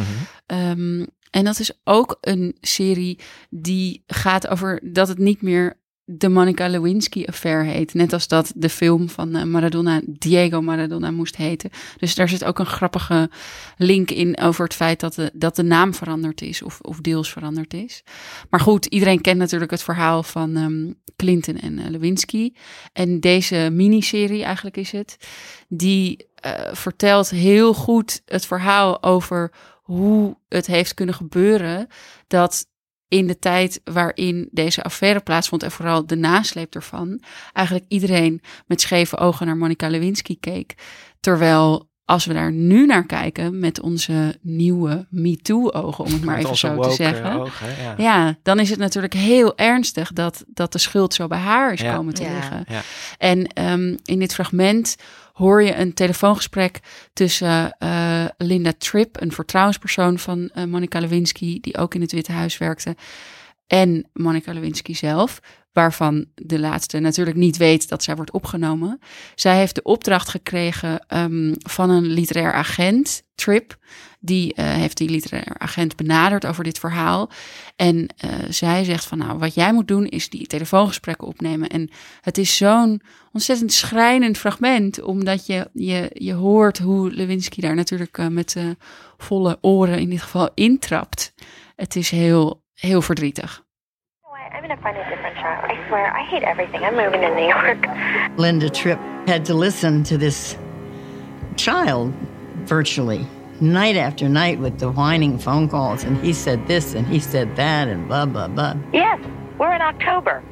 Ehm, 0.46 1.06
en 1.30 1.44
dat 1.44 1.58
is 1.58 1.72
ook 1.84 2.18
een 2.20 2.56
serie 2.60 3.18
die 3.50 4.02
gaat 4.06 4.48
over 4.48 4.80
dat 4.82 5.08
het 5.08 5.18
niet 5.18 5.42
meer 5.42 5.76
de 6.10 6.28
Monica 6.28 6.68
Lewinsky-affair 6.68 7.64
heet. 7.64 7.94
Net 7.94 8.12
als 8.12 8.28
dat 8.28 8.52
de 8.54 8.68
film 8.68 9.08
van 9.08 9.34
eh, 9.34 9.42
Maradona, 9.42 10.00
Diego 10.04 10.60
Maradona, 10.60 11.10
moest 11.10 11.36
heten. 11.36 11.70
Dus 11.98 12.14
daar 12.14 12.28
zit 12.28 12.44
ook 12.44 12.58
een 12.58 12.66
grappige 12.66 13.30
link 13.76 14.10
in 14.10 14.40
over 14.40 14.64
het 14.64 14.74
feit 14.74 15.00
dat 15.00 15.14
de, 15.14 15.30
dat 15.34 15.56
de 15.56 15.62
naam 15.62 15.94
veranderd 15.94 16.42
is 16.42 16.62
of, 16.62 16.80
of 16.80 17.00
deels 17.00 17.32
veranderd 17.32 17.74
is. 17.74 18.02
Maar 18.50 18.60
goed, 18.60 18.86
iedereen 18.86 19.20
kent 19.20 19.38
natuurlijk 19.38 19.70
het 19.70 19.82
verhaal 19.82 20.22
van 20.22 20.56
ehm, 20.56 20.92
Clinton 21.16 21.56
en 21.56 21.78
eh, 21.78 21.90
Lewinsky. 21.90 22.52
En 22.92 23.20
deze 23.20 23.68
miniserie 23.72 24.44
eigenlijk 24.44 24.76
is 24.76 24.92
het, 24.92 25.16
die 25.68 26.26
eh, 26.34 26.52
vertelt 26.72 27.30
heel 27.30 27.74
goed 27.74 28.22
het 28.24 28.46
verhaal 28.46 29.02
over 29.02 29.52
hoe 29.82 30.36
het 30.48 30.66
heeft 30.66 30.94
kunnen 30.94 31.14
gebeuren 31.14 31.86
dat 32.26 32.66
in 33.08 33.26
de 33.26 33.38
tijd 33.38 33.80
waarin 33.84 34.48
deze 34.50 34.82
affaire 34.82 35.20
plaatsvond 35.20 35.62
en 35.62 35.70
vooral 35.70 36.06
de 36.06 36.16
nasleep 36.16 36.74
ervan, 36.74 37.20
eigenlijk 37.52 37.86
iedereen 37.88 38.40
met 38.66 38.80
scheve 38.80 39.16
ogen 39.16 39.46
naar 39.46 39.56
Monica 39.56 39.88
Lewinsky 39.88 40.36
keek. 40.40 40.74
Terwijl 41.20 41.86
als 42.04 42.24
we 42.24 42.32
daar 42.32 42.52
nu 42.52 42.86
naar 42.86 43.06
kijken 43.06 43.58
met 43.58 43.80
onze 43.80 44.38
nieuwe 44.40 45.06
MeToo-ogen, 45.10 46.04
om 46.04 46.12
het 46.12 46.24
maar 46.24 46.36
Met 46.36 46.44
even 46.44 46.56
zo 46.56 46.80
te 46.80 46.90
zeggen. 46.90 47.30
eh, 47.30 47.36
ogen, 47.40 47.66
ja. 47.82 47.94
Ja, 47.96 48.38
dan 48.42 48.58
is 48.58 48.70
het 48.70 48.78
natuurlijk 48.78 49.12
heel 49.14 49.56
ernstig 49.56 50.12
dat, 50.12 50.44
dat 50.46 50.72
de 50.72 50.78
schuld 50.78 51.14
zo 51.14 51.26
bij 51.26 51.38
haar 51.38 51.72
is 51.72 51.80
Ja. 51.80 51.94
komen 51.94 52.14
te 52.14 52.22
Ja. 52.22 52.32
liggen. 52.34 52.64
Ja. 52.68 52.80
En 53.18 53.46
ehm, 53.46 53.96
in 54.04 54.18
dit 54.18 54.34
fragment 54.34 54.96
hoor 55.38 55.62
je 55.62 55.74
een 55.74 55.94
telefoongesprek 55.94 56.80
tussen 57.12 57.76
eh, 57.78 58.24
Linda 58.36 58.72
Tripp, 58.78 59.20
een 59.20 59.32
vertrouwenspersoon 59.32 60.18
van 60.18 60.48
eh, 60.48 60.64
Monica 60.64 60.98
Lewinsky, 61.00 61.60
die 61.60 61.76
ook 61.76 61.94
in 61.94 62.00
het 62.00 62.12
Witte 62.12 62.32
Huis 62.32 62.58
werkte, 62.58 62.96
en 63.66 64.08
Monica 64.12 64.52
Lewinsky 64.52 64.94
zelf, 64.94 65.40
waarvan 65.72 66.26
de 66.34 66.58
laatste 66.58 66.98
natuurlijk 66.98 67.36
niet 67.36 67.56
weet 67.56 67.88
dat 67.88 68.02
zij 68.02 68.16
wordt 68.16 68.32
opgenomen. 68.32 69.00
Zij 69.34 69.56
heeft 69.56 69.74
de 69.74 69.82
opdracht 69.82 70.28
gekregen 70.28 71.06
ehm, 71.06 71.54
van 71.58 71.90
een 71.90 72.06
literair 72.06 72.52
agent, 72.52 73.22
Tripp. 73.34 73.76
Die 74.20 74.54
eh, 74.54 74.64
heeft 74.64 74.96
die 74.96 75.10
literair 75.10 75.54
agent 75.58 75.96
benaderd 75.96 76.46
over 76.46 76.64
dit 76.64 76.78
verhaal. 76.78 77.30
En 77.76 78.08
eh, 78.16 78.30
zij 78.48 78.84
zegt 78.84 79.04
van 79.06 79.18
nou, 79.18 79.38
wat 79.38 79.54
jij 79.54 79.72
moet 79.72 79.88
doen 79.88 80.06
is 80.06 80.30
die 80.30 80.46
telefoongesprekken 80.46 81.26
opnemen. 81.26 81.68
En 81.68 81.90
het 82.20 82.38
is 82.38 82.56
zo'n 82.56 83.02
ontzettend 83.32 83.72
schrijnend 83.72 84.38
fragment, 84.38 85.02
omdat 85.02 85.46
je, 85.46 85.68
je, 85.72 86.10
je 86.12 86.32
hoort 86.32 86.78
hoe 86.78 87.10
Lewinsky 87.10 87.60
daar 87.60 87.74
natuurlijk 87.74 88.18
eh, 88.18 88.26
met 88.26 88.56
eh, 88.56 88.64
volle 89.16 89.58
oren 89.60 89.98
in 89.98 90.10
dit 90.10 90.22
geval 90.22 90.50
intrapt. 90.54 91.34
Het 91.76 91.96
is 91.96 92.10
heel, 92.10 92.62
heel 92.74 93.02
verdrietig. 93.02 93.66
I'm 94.54 94.60
gonna 94.60 94.76
find 94.76 94.96
a 94.96 95.08
different 95.08 95.36
job. 95.36 95.70
I 95.70 95.86
swear, 95.86 96.06
I 96.06 96.24
hate 96.30 96.46
everything. 96.46 96.82
I'm 96.82 96.94
moving 96.94 97.22
to 97.22 97.34
New 97.34 97.48
York. 97.48 97.86
Linda 98.36 98.68
Tripp 98.68 98.98
had 99.26 99.44
to 99.44 99.58
listen 99.58 100.02
to 100.02 100.16
this 100.16 100.56
child 101.54 102.12
virtually 102.64 103.26
night 103.60 103.96
after 103.96 104.28
night 104.28 104.58
with 104.58 104.78
the 104.78 104.90
whining 104.90 105.38
phone 105.38 105.68
calls, 105.68 106.04
and 106.04 106.16
he 106.18 106.32
said 106.32 106.66
this 106.66 106.94
and 106.94 107.06
he 107.06 107.18
said 107.18 107.56
that, 107.56 107.88
and 107.88 108.08
blah, 108.08 108.26
blah, 108.26 108.48
blah. 108.48 108.74
Yes, 108.92 109.20
we're 109.58 109.72
in 109.74 109.82
October. 109.82 110.42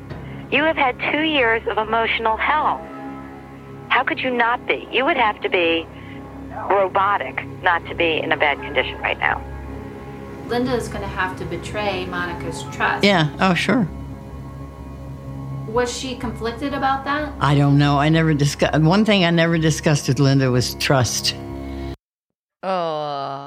You 0.51 0.63
have 0.65 0.77
had 0.77 0.99
two 1.13 1.23
years 1.23 1.63
of 1.69 1.79
emotional 1.79 2.37
hell. 2.37 2.79
How 3.89 4.05
could 4.05 4.21
you 4.21 4.31
not 4.31 4.67
be? 4.67 4.87
You 4.91 5.05
would 5.05 5.17
have 5.17 5.41
to 5.43 5.49
be 5.49 5.87
robotic 6.71 7.45
not 7.63 7.85
to 7.87 7.95
be 7.95 8.19
in 8.19 8.33
a 8.33 8.37
bad 8.37 8.61
condition 8.61 8.99
right 9.01 9.19
now. 9.19 9.43
Linda 10.49 10.75
is 10.75 10.89
going 10.89 11.03
to 11.03 11.09
have 11.09 11.37
to 11.39 11.45
betray 11.45 12.07
Monica's 12.07 12.63
trust. 12.75 13.05
Yeah, 13.05 13.35
oh, 13.41 13.55
sure. 13.55 13.89
Was 15.67 15.97
she 15.97 16.17
conflicted 16.17 16.73
about 16.73 17.05
that? 17.05 17.33
I 17.41 17.57
don't 17.57 17.77
know. 17.77 17.99
I 17.99 18.09
never 18.09 18.33
discussed, 18.33 18.81
one 18.81 19.05
thing 19.05 19.25
I 19.25 19.31
never 19.31 19.59
discussed 19.59 20.07
with 20.09 20.21
Linda 20.21 20.51
was 20.51 20.75
trust. 20.77 21.35
Oh, 22.67 23.47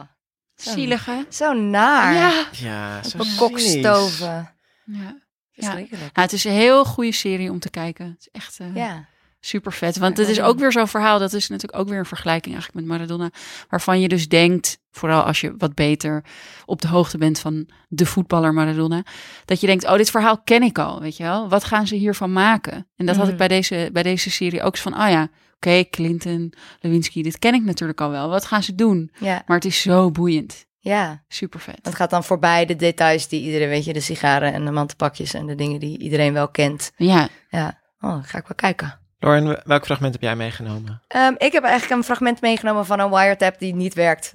zo, 0.55 0.71
Zielig, 0.71 1.05
hè? 1.05 1.21
zo 1.29 1.53
naar. 1.53 2.13
Ja. 2.13 2.45
Ja, 2.51 3.03
zo 3.03 3.17
Bekokstoven. 3.17 4.51
ja. 4.85 5.17
Verschrikkelijk. 5.53 6.01
Nou, 6.13 6.25
het 6.27 6.33
is 6.33 6.43
een 6.43 6.51
heel 6.51 6.85
goede 6.85 7.11
serie 7.11 7.51
om 7.51 7.59
te 7.59 7.69
kijken. 7.69 8.05
Het 8.05 8.19
is 8.19 8.29
echt 8.31 8.59
eh, 8.59 8.75
Ja. 8.75 9.05
super 9.39 9.73
vet. 9.73 9.97
Want 9.97 10.17
het 10.17 10.27
is 10.27 10.41
ook 10.41 10.59
weer 10.59 10.71
zo'n 10.71 10.87
verhaal. 10.87 11.19
Dat 11.19 11.33
is 11.33 11.49
natuurlijk 11.49 11.79
ook 11.81 11.89
weer 11.89 11.99
een 11.99 12.05
vergelijking 12.05 12.53
eigenlijk 12.55 12.85
met 12.87 12.97
Maradona. 12.97 13.29
Waarvan 13.69 13.99
je 13.99 14.07
dus 14.07 14.27
denkt, 14.27 14.77
vooral 14.91 15.21
als 15.21 15.41
je 15.41 15.53
wat 15.57 15.73
beter 15.75 16.23
op 16.65 16.81
de 16.81 16.87
hoogte 16.87 17.17
bent 17.17 17.39
van 17.39 17.69
de 17.87 18.05
voetballer 18.05 18.53
Maradona. 18.53 19.03
Dat 19.45 19.61
je 19.61 19.67
denkt, 19.67 19.85
oh, 19.85 19.95
dit 19.95 20.09
verhaal 20.11 20.41
ken 20.41 20.63
ik 20.63 20.77
al. 20.79 21.01
Weet 21.01 21.17
je 21.17 21.23
wel? 21.23 21.49
Wat 21.49 21.63
gaan 21.63 21.87
ze 21.87 21.95
hiervan 21.95 22.31
maken? 22.33 22.87
En 22.95 23.05
dat 23.05 23.15
had 23.15 23.23
ik 23.25 23.29
Mhm. 23.29 23.37
bij 23.37 23.47
deze, 23.47 23.89
bij 23.93 24.03
deze 24.03 24.31
serie 24.31 24.61
ook 24.63 24.77
zo 24.77 24.89
van, 24.91 25.01
oh 25.01 25.09
ja, 25.09 25.27
oké, 25.59 25.83
Clinton, 25.89 26.53
Lewinsky, 26.79 27.23
dit 27.23 27.39
ken 27.39 27.53
ik 27.53 27.63
natuurlijk 27.63 28.01
al 28.01 28.09
wel. 28.09 28.29
Wat 28.29 28.45
gaan 28.45 28.63
ze 28.63 28.75
doen? 28.75 29.11
Ja. 29.19 29.43
Maar 29.45 29.55
het 29.55 29.65
is 29.65 29.81
zo 29.81 30.11
boeiend. 30.11 30.65
ja. 30.79 31.23
Super 31.27 31.59
vet. 31.59 31.79
Het 31.81 31.95
gaat 31.95 32.09
dan 32.09 32.23
voorbij 32.23 32.65
de 32.65 32.75
details 32.75 33.27
die 33.27 33.41
iedereen, 33.41 33.69
weet 33.69 33.85
je, 33.85 33.93
de 33.93 33.99
sigaren 33.99 34.53
en 34.53 34.65
de 34.65 34.71
mantelpakjes 34.71 35.33
en 35.33 35.45
de 35.45 35.55
dingen 35.55 35.79
die 35.79 35.97
iedereen 35.99 36.33
wel 36.33 36.47
kent. 36.49 36.91
Ja, 36.97 37.27
Ja, 37.49 37.79
oh, 37.99 38.09
dan 38.09 38.23
ga 38.23 38.37
ik 38.37 38.47
wel 38.47 38.55
kijken. 38.55 38.99
Lauren, 39.21 39.61
welk 39.63 39.85
fragment 39.85 40.13
heb 40.13 40.21
jij 40.21 40.35
meegenomen? 40.35 41.01
Ehm, 41.07 41.33
ik 41.37 41.51
heb 41.51 41.63
eigenlijk 41.63 41.95
een 41.95 42.03
fragment 42.03 42.41
meegenomen 42.41 42.85
van 42.85 42.99
een 42.99 43.09
wiretap 43.09 43.59
die 43.59 43.75
niet 43.75 43.93
werkt. 43.93 44.31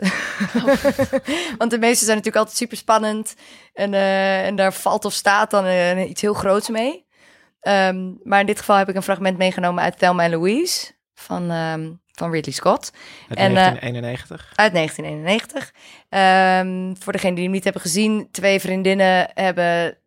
Want 1.59 1.71
de 1.71 1.79
meeste 1.79 2.05
zijn 2.05 2.17
natuurlijk 2.17 2.37
altijd 2.37 2.57
super 2.57 2.77
spannend. 2.77 3.35
En, 3.75 3.95
eh, 3.95 4.47
en 4.47 4.57
daar 4.57 4.73
valt 4.73 5.05
of 5.05 5.13
staat 5.13 5.51
dan 5.51 5.65
eh, 5.65 6.09
iets 6.09 6.21
heel 6.21 6.35
groots 6.35 6.69
mee. 6.69 7.05
Ehm, 7.61 8.11
maar 8.23 8.41
in 8.41 8.47
dit 8.47 8.59
geval 8.59 8.77
heb 8.77 8.89
ik 8.89 8.95
een 8.95 9.03
fragment 9.03 9.39
meegenomen 9.39 9.83
uit 9.83 9.99
Thelma 9.99 10.23
en 10.23 10.31
Louise. 10.31 10.93
Van 11.15 11.51
ehm, 11.51 11.91
van 12.13 12.31
Ridley 12.31 12.55
Scott. 12.55 12.93
Uit 13.29 13.39
En, 13.39 13.45
eh, 13.45 13.53
1991. 13.53 14.53
Uit 14.55 14.73
1991. 14.73 15.73
Ehm, 16.09 16.95
voor 17.03 17.13
degenen 17.13 17.35
die 17.35 17.45
hem 17.45 17.53
niet 17.53 17.65
hebben 17.65 17.83
gezien, 17.83 18.29
twee 18.31 18.61
vriendinnen 18.61 19.31
hebben 19.35 19.99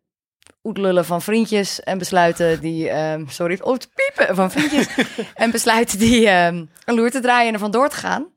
oetlullen 0.62 1.04
van 1.04 1.22
vriendjes 1.22 1.80
en 1.82 1.98
besluiten 1.98 2.60
die, 2.60 2.88
ehm, 2.88 3.26
sorry, 3.26 3.58
oh, 3.60 3.76
te 3.76 3.88
piepen 3.94 4.34
van 4.34 4.50
vriendjes 4.50 4.88
en 5.34 5.50
besluiten 5.50 5.98
die 5.98 6.28
ehm, 6.28 6.64
een 6.84 6.94
loer 6.94 7.10
te 7.10 7.20
draaien 7.20 7.48
en 7.48 7.54
er 7.54 7.60
vandoor 7.60 7.88
te 7.88 7.96
gaan. 7.96 8.32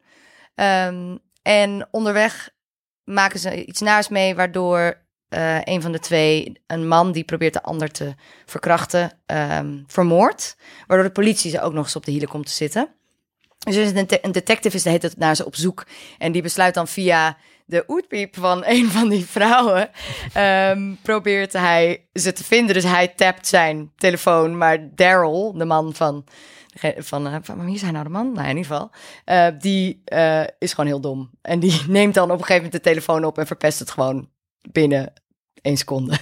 En 1.41 1.87
onderweg 1.91 2.49
maken 3.03 3.39
ze 3.39 3.65
iets 3.65 3.81
naars 3.81 4.09
mee, 4.09 4.35
waardoor 4.35 5.00
eh, 5.31 5.57
een 5.63 5.81
van 5.81 5.91
de 5.91 5.99
twee, 5.99 6.61
een 6.67 6.87
man 6.87 7.11
die 7.11 7.23
probeert 7.23 7.53
de 7.53 7.63
ander 7.63 7.91
te 7.91 8.13
verkrachten, 8.45 9.11
ehm 9.25 9.77
vermoordt. 9.87 10.57
Waardoor 10.87 11.05
de 11.07 11.13
politie 11.13 11.51
ze 11.51 11.61
ook 11.61 11.73
nog 11.73 11.83
eens 11.83 11.95
op 11.95 12.05
de 12.05 12.11
hielen 12.11 12.29
komt 12.29 12.45
te 12.45 12.51
zitten. 12.51 12.89
Dus 13.57 13.91
een, 13.91 14.07
de- 14.07 14.19
een 14.25 14.31
detective 14.31 14.75
is 14.75 14.83
de 14.83 14.89
hele 14.89 15.01
tijd 15.01 15.17
naar 15.17 15.35
ze 15.35 15.45
op 15.45 15.55
zoek. 15.55 15.85
En 16.17 16.31
die 16.31 16.41
besluit 16.41 16.73
dan 16.73 16.87
via 16.87 17.37
de 17.65 17.83
oetpiep 17.87 18.35
van 18.37 18.63
een 18.75 18.89
van 18.89 19.09
die 19.09 19.25
vrouwen... 19.25 19.89
ehm, 20.33 20.93
probeert 21.01 21.53
hij 21.53 22.05
ze 22.13 22.33
te 22.33 22.43
vinden. 22.43 22.73
Dus 22.73 22.83
hij 22.83 23.07
tapt 23.07 23.47
zijn 23.47 23.91
telefoon. 23.95 24.57
Maar 24.57 24.95
Daryl, 24.95 25.53
de 25.57 25.65
man 25.65 25.93
van... 25.93 26.25
Van, 26.97 27.27
eh, 27.27 27.35
van 27.41 27.65
wie 27.65 27.75
is 27.75 27.81
nou 27.81 28.03
de 28.03 28.09
man? 28.09 28.31
Nou, 28.33 28.49
in 28.49 28.57
ieder 28.57 28.71
geval. 28.71 28.91
eh, 29.25 29.47
die 29.59 30.03
is 30.59 30.69
gewoon 30.73 30.85
heel 30.89 31.01
dom. 31.01 31.29
En 31.41 31.59
die 31.59 31.81
neemt 31.87 32.13
dan 32.13 32.23
op 32.23 32.29
een 32.31 32.45
gegeven 32.45 32.63
moment 32.63 32.83
de 32.83 32.89
telefoon 32.89 33.25
op... 33.25 33.37
en 33.37 33.47
verpest 33.47 33.79
het 33.79 33.91
gewoon 33.91 34.29
binnen 34.61 35.13
één 35.61 35.77
seconde. 35.77 36.17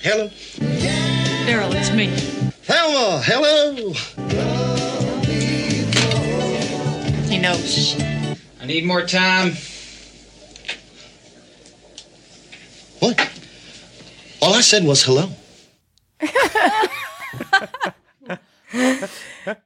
Hello. 0.00 0.30
Daryl, 1.44 1.72
it's 1.74 1.90
me. 1.90 2.08
Thelma, 2.62 3.20
hello. 3.20 3.92
Knows. 7.48 7.96
I 8.60 8.66
need 8.66 8.84
more 8.84 9.04
time. 9.06 9.52
What? 12.98 13.18
All 14.42 14.54
I 14.54 14.60
said 14.60 14.84
was 14.84 15.02
hello. 15.04 15.28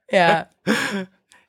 Ja. 0.07 0.49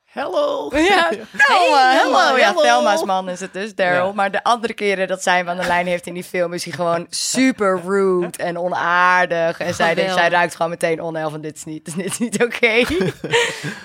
Hello. 0.05 0.71
Ja, 0.75 1.09
Thelma, 1.37 1.91
Hey, 1.91 1.97
hello. 1.97 2.37
Ja. 2.37 2.53
Thelma's 2.53 3.03
man 3.03 3.29
is 3.29 3.39
het 3.39 3.53
dus, 3.53 3.75
Daryl. 3.75 4.05
Ja. 4.05 4.13
Maar 4.13 4.31
de 4.31 4.43
andere 4.43 4.73
keren 4.73 5.07
dat 5.07 5.23
zij 5.23 5.37
hem 5.37 5.49
aan 5.49 5.57
de 5.57 5.67
lijn 5.67 5.87
heeft 5.87 6.07
in 6.07 6.13
die 6.13 6.23
film... 6.23 6.53
is 6.53 6.63
hij 6.63 6.73
gewoon 6.73 7.07
super 7.09 7.81
rude 7.85 8.37
en 8.37 8.57
onaardig. 8.57 9.59
En 9.59 9.73
zij, 9.73 9.89
Geweldig. 9.89 10.13
zij 10.13 10.29
ruikt 10.29 10.55
gewoon 10.55 10.71
meteen 10.71 11.01
onheil 11.01 11.29
van 11.29 11.41
dit 11.41 11.55
is 11.55 11.63
niet, 11.63 11.85
dit 11.95 12.05
is 12.05 12.17
niet 12.17 12.43
oké. 12.43 12.75
ja, 12.75 12.85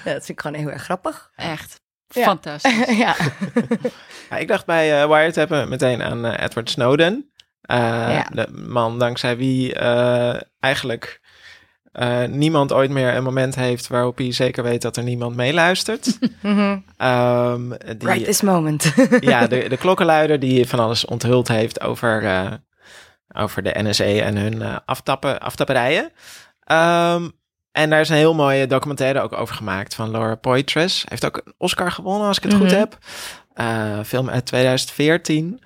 dat 0.05 0.25
vind 0.25 0.29
ik 0.29 0.41
gewoon 0.41 0.59
heel 0.59 0.71
erg 0.71 0.83
grappig. 0.83 1.31
Echt 1.37 1.81
Ja. 2.09 2.23
fantastisch. 2.23 2.97
ja. 3.05 3.17
Ja, 4.31 4.37
ik 4.37 4.49
dacht 4.49 4.67
bij 4.67 5.03
eh 5.03 5.09
Wired 5.09 5.35
hebben 5.35 5.69
meteen 5.69 6.03
aan 6.03 6.25
eh, 6.27 6.45
Edward 6.45 6.71
Snowden. 6.71 7.31
Eh, 7.63 7.79
Ja. 7.79 8.27
De 8.33 8.49
man 8.67 8.99
dankzij 8.99 9.37
wie 9.37 9.75
eh, 9.75 10.41
eigenlijk 10.61 11.21
eh, 11.93 12.25
niemand 12.25 12.73
ooit 12.73 12.91
meer 12.91 13.15
een 13.15 13.23
moment 13.23 13.55
heeft 13.55 13.89
waarop 13.89 14.19
hij 14.19 14.33
zeker 14.33 14.63
weet 14.63 14.83
dat 14.83 14.97
er 14.97 15.03
niemand 15.03 15.37
meeluistert. 15.37 16.19
Mhm. 16.43 16.79
Ehm, 16.97 17.69
die, 17.99 18.09
Right 18.09 18.25
this 18.25 18.41
moment. 18.43 18.93
ja, 19.21 19.47
de, 19.47 19.69
de 19.69 19.77
klokkenluider 19.77 20.41
die 20.41 20.67
van 20.69 20.79
alles 20.79 21.05
onthuld 21.05 21.49
heeft 21.49 21.81
over, 21.81 22.25
eh, 22.25 22.53
over 23.35 23.63
de 23.63 23.75
NSA 23.83 24.05
en 24.05 24.37
hun 24.37 24.63
eh, 24.63 24.77
aftappen, 24.85 25.41
aftapperijen. 25.41 26.13
Ehm, 26.65 27.29
en 27.73 27.91
daar 27.91 28.01
is 28.01 28.09
een 28.09 28.17
heel 28.17 28.35
mooie 28.35 28.67
documentaire 28.67 29.21
ook 29.21 29.33
over 29.33 29.55
gemaakt 29.55 29.95
van 29.95 30.11
Laura 30.11 30.35
Poitras. 30.35 31.05
Heeft 31.09 31.25
ook 31.27 31.37
een 31.45 31.55
Oscar 31.59 31.93
gewonnen, 31.93 32.29
als 32.29 32.37
ik 32.37 32.43
het 32.43 32.55
goed 32.55 32.67
Mhm. 32.71 32.75
heb. 32.79 32.99
Eh, 33.53 34.01
film 34.05 34.31
uit 34.31 34.47
2014. 34.47 35.63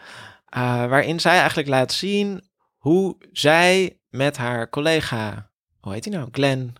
eh, 0.48 0.86
waarin 0.86 1.20
zij 1.20 1.38
eigenlijk 1.38 1.68
laat 1.68 1.92
zien 1.92 2.42
hoe 2.76 3.16
zij 3.32 3.98
met 4.08 4.36
haar 4.36 4.68
collega, 4.68 5.50
hoe 5.80 5.92
heet 5.92 6.04
hij 6.04 6.14
nou? 6.14 6.28
Glenn. 6.32 6.74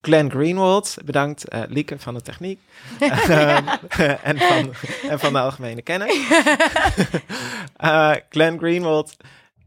Glenn 0.00 0.30
Greenwald, 0.30 0.96
bedankt 1.04 1.48
eh 1.48 1.60
Lieke 1.68 1.98
van 1.98 2.14
de 2.14 2.20
techniek 2.22 2.60
en, 4.22 4.38
van, 4.38 4.74
en 5.08 5.18
van 5.18 5.32
de 5.32 5.38
algemene 5.38 5.82
kennis. 5.82 6.16
Eh, 7.76 8.10
Glenn 8.28 8.58
Greenwald, 8.58 9.16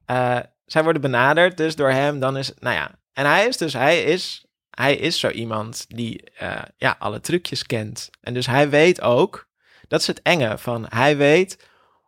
eh, 0.05 0.37
zij 0.65 0.83
worden 0.83 1.01
benaderd 1.01 1.57
dus 1.57 1.75
door 1.75 1.89
hem, 1.89 2.19
dan 2.19 2.37
is, 2.37 2.51
nou 2.59 2.75
ja, 2.75 2.91
en 3.17 3.25
hij 3.25 3.47
is 3.47 3.57
dus, 3.57 3.73
hij 3.73 4.03
is, 4.03 4.45
hij 4.69 4.95
is 4.95 5.19
zo 5.19 5.29
iemand 5.29 5.85
die 5.87 6.31
eh, 6.31 6.61
ja, 6.77 6.95
alle 6.99 7.19
trucjes 7.19 7.65
kent. 7.65 8.09
En 8.21 8.33
dus 8.33 8.45
hij 8.45 8.69
weet 8.69 9.01
ook, 9.01 9.47
dat 9.87 9.99
is 9.99 10.07
het 10.07 10.21
enge 10.21 10.57
van, 10.57 10.85
hij 10.89 11.17
weet 11.17 11.67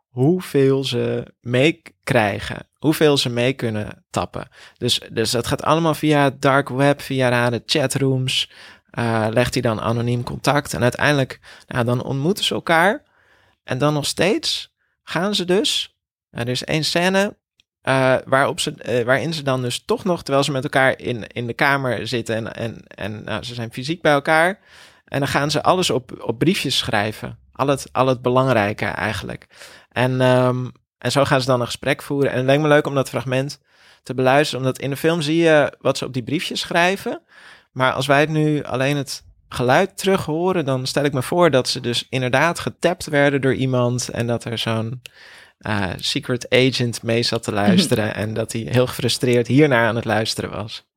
hoeveel 0.09 0.83
ze 0.83 1.33
meekrijgen, 1.41 2.69
hoeveel 2.73 3.17
ze 3.17 3.29
mee 3.29 3.53
kunnen 3.53 4.05
tappen. 4.09 4.47
Dus, 4.77 5.01
dus 5.11 5.31
dat 5.31 5.47
gaat 5.47 5.63
allemaal 5.63 5.93
via 5.93 6.23
het 6.23 6.41
dark 6.41 6.69
web, 6.69 7.01
via 7.01 7.29
rare 7.29 7.63
chatrooms, 7.65 8.51
eh, 8.89 9.27
legt 9.29 9.53
hij 9.53 9.61
dan 9.61 9.81
anoniem 9.81 10.23
contact. 10.23 10.73
En 10.73 10.81
uiteindelijk, 10.81 11.39
nou, 11.67 11.85
dan 11.85 12.03
ontmoeten 12.03 12.43
ze 12.43 12.53
elkaar. 12.53 13.03
En 13.63 13.77
dan 13.77 13.93
nog 13.93 14.05
steeds 14.05 14.73
gaan 15.03 15.35
ze 15.35 15.45
dus. 15.45 15.97
Nou, 16.31 16.45
er 16.45 16.51
is 16.51 16.63
één 16.63 16.83
scène 16.83 17.37
eh, 17.81 18.15
waarop 18.25 18.59
ze, 18.59 18.73
eh, 18.73 19.05
waarin 19.05 19.33
ze 19.33 19.43
dan 19.43 19.61
dus 19.61 19.83
toch 19.85 20.03
nog, 20.03 20.23
terwijl 20.23 20.43
ze 20.43 20.51
met 20.51 20.63
elkaar 20.63 20.99
in, 20.99 21.27
in 21.27 21.47
de 21.47 21.53
kamer 21.53 22.07
zitten 22.07 22.35
en, 22.35 22.53
en, 22.53 22.83
en 22.87 23.23
nou, 23.23 23.43
ze 23.43 23.53
zijn 23.53 23.73
fysiek 23.73 24.01
bij 24.01 24.11
elkaar. 24.11 24.59
En 25.05 25.19
dan 25.19 25.27
gaan 25.27 25.51
ze 25.51 25.63
alles 25.63 25.89
op, 25.89 26.11
op 26.21 26.39
briefjes 26.39 26.77
schrijven. 26.77 27.39
Al 27.51 27.67
het, 27.67 27.89
al 27.91 28.07
het 28.07 28.21
belangrijke 28.21 28.85
eigenlijk. 28.85 29.47
En, 29.91 30.21
ehm, 30.21 30.67
en 30.97 31.11
zo 31.11 31.25
gaan 31.25 31.41
ze 31.41 31.47
dan 31.47 31.59
een 31.59 31.65
gesprek 31.65 32.01
voeren. 32.01 32.31
En 32.31 32.37
het 32.37 32.45
leek 32.45 32.59
me 32.59 32.67
leuk 32.67 32.87
om 32.87 32.95
dat 32.95 33.09
fragment 33.09 33.59
te 34.03 34.13
beluisteren. 34.13 34.65
Omdat 34.65 34.79
in 34.79 34.89
de 34.89 34.97
film 34.97 35.21
zie 35.21 35.37
je 35.37 35.73
wat 35.81 35.97
ze 35.97 36.05
op 36.05 36.13
die 36.13 36.23
briefjes 36.23 36.59
schrijven. 36.59 37.21
Maar 37.71 37.93
als 37.93 38.07
wij 38.07 38.19
het 38.19 38.29
nu 38.29 38.63
alleen 38.63 38.97
het 38.97 39.23
geluid 39.49 39.97
terug 39.97 40.25
horen, 40.25 40.65
dan 40.65 40.87
stel 40.87 41.03
ik 41.03 41.13
me 41.13 41.21
voor 41.21 41.51
dat 41.51 41.67
ze 41.67 41.79
dus 41.79 42.07
inderdaad 42.09 42.59
getapt 42.59 43.05
werden 43.05 43.41
door 43.41 43.53
iemand. 43.53 44.09
En 44.09 44.27
dat 44.27 44.45
er 44.45 44.57
zo'n 44.57 45.01
eh, 45.59 45.89
secret 45.97 46.49
agent 46.49 47.03
mee 47.03 47.23
zat 47.23 47.43
te 47.43 47.51
luisteren. 47.51 48.15
en 48.21 48.33
dat 48.33 48.51
hij 48.51 48.67
heel 48.69 48.87
gefrustreerd 48.87 49.47
hiernaar 49.47 49.87
aan 49.87 49.95
het 49.95 50.05
luisteren 50.05 50.49
was. 50.49 50.87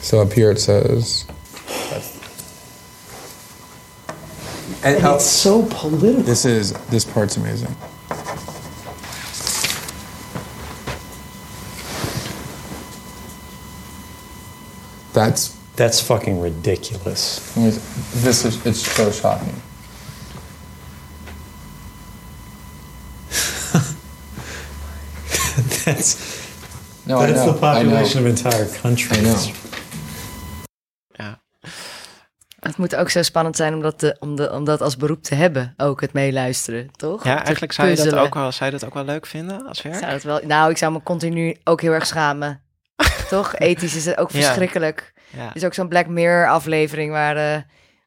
So 0.00 0.20
up 0.20 0.32
here 0.32 0.50
it 0.50 0.60
says. 0.60 1.24
And 4.82 4.96
it's 4.96 5.40
so 5.40 5.62
political. 5.62 6.22
This 6.22 6.44
is 6.44 6.72
this 6.88 7.04
part's 7.04 7.36
amazing. 7.36 7.76
That's 15.12 15.59
That's 15.80 16.00
fucking 16.02 16.42
ridiculous. 16.42 17.40
this 18.22 18.44
is 18.44 18.58
it's 18.64 18.94
so 18.94 19.10
shocking. 19.10 19.54
that's 25.84 26.16
No, 27.06 27.20
I 27.20 27.26
that's 27.26 27.42
know, 27.44 27.52
the 27.52 27.58
population 27.58 28.20
I 28.20 28.24
know. 28.24 28.32
of 28.32 28.44
entire 28.44 28.66
countries. 28.82 29.18
I 29.18 29.22
know. 29.22 29.36
Het 32.60 32.76
moet 32.76 32.96
ook 32.96 33.10
zo 33.10 33.22
spannend 33.22 33.56
zijn 33.56 33.74
om 33.74 33.82
dat, 33.82 33.98
te, 33.98 34.16
om, 34.18 34.36
de, 34.36 34.52
om 34.52 34.64
dat 34.64 34.80
als 34.80 34.96
beroep 34.96 35.22
te 35.22 35.34
hebben, 35.34 35.74
ook 35.76 36.00
het 36.00 36.12
meeluisteren, 36.12 36.90
toch? 36.96 37.24
Ja, 37.24 37.42
eigenlijk 37.44 37.72
zou 37.72 37.88
je, 37.88 37.96
dat 37.96 38.14
ook 38.14 38.34
wel, 38.34 38.52
zou 38.52 38.70
je 38.70 38.78
dat 38.78 38.88
ook 38.88 38.94
wel 38.94 39.04
leuk 39.04 39.26
vinden 39.26 39.66
als 39.66 39.82
werk? 39.82 39.98
Zou 39.98 40.10
dat 40.10 40.22
wel, 40.22 40.40
nou, 40.44 40.70
ik 40.70 40.76
zou 40.76 40.92
me 40.92 41.02
continu 41.02 41.56
ook 41.64 41.80
heel 41.80 41.92
erg 41.92 42.06
schamen. 42.06 42.62
Toch? 43.28 43.56
Ethisch 43.56 43.96
is 43.96 44.04
het 44.04 44.16
ook 44.16 44.30
Ja. 44.30 44.40
verschrikkelijk. 44.42 45.12
Ja. 45.36 45.54
Is 45.54 45.64
ook 45.64 45.74
zo'n 45.74 45.88
Black 45.88 46.06
Mirror 46.06 46.48
aflevering 46.48 47.10
waar, 47.10 47.36
eh, 47.36 47.62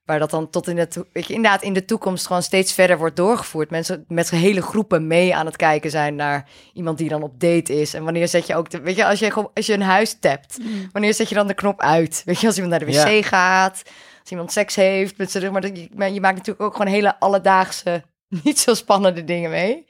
waar 0.06 0.20
dat 0.20 0.30
dan 0.30 0.50
tot 0.50 0.68
in 0.68 0.76
de, 0.76 0.88
weet 1.14 1.28
je, 1.28 1.34
inderdaad 1.34 1.62
in 1.62 1.74
de 1.74 1.86
toekomst 1.86 2.28
gewoon 2.28 2.44
steeds 2.44 2.74
verder 2.74 2.98
wordt 2.98 3.16
doorgevoerd. 3.16 3.70
Mensen 3.70 4.06
met 4.08 4.30
hele 4.30 4.62
groepen 4.62 5.08
mee 5.08 5.36
aan 5.36 5.46
het 5.46 5.56
kijken 5.56 5.90
zijn 5.90 6.16
naar 6.16 6.50
iemand 6.74 6.98
die 6.98 7.10
dan 7.10 7.24
op 7.24 7.40
date 7.40 7.80
is. 7.82 7.94
En 7.94 8.04
wanneer 8.04 8.28
zet 8.28 8.48
je 8.48 8.56
ook, 8.56 8.70
de, 8.70 8.80
weet 8.82 8.96
je, 8.96 9.06
als 9.06 9.20
je, 9.20 9.32
gewoon- 9.32 9.52
als 9.54 9.66
je 9.66 9.74
een 9.74 9.82
huis 9.82 10.18
tapt, 10.20 10.58
wanneer 10.92 11.14
zet 11.14 11.30
je 11.30 11.36
dan 11.36 11.48
de 11.48 11.54
knop 11.54 11.82
uit? 11.82 12.22
Weet 12.26 12.40
je, 12.40 12.48
als 12.48 12.56
iemand 12.58 12.72
naar 12.80 12.86
de 12.90 12.98
wc 12.98 13.08
Ja. 13.08 13.22
gaat, 13.28 13.82
als 14.22 14.30
iemand 14.32 14.52
seks 14.52 14.76
heeft, 14.76 15.18
met 15.18 15.32
z'n 15.32 15.50
maar 15.52 15.62
dat- 15.62 15.78
je, 15.78 15.90
maar 15.96 16.12
je 16.12 16.22
maakt 16.22 16.38
natuurlijk 16.38 16.66
ook 16.66 16.76
gewoon 16.76 16.92
hele 16.92 17.20
alledaagse 17.20 18.04
niet 18.44 18.60
zo 18.60 18.74
spannende 18.74 19.24
dingen 19.24 19.50
mee. 19.50 19.86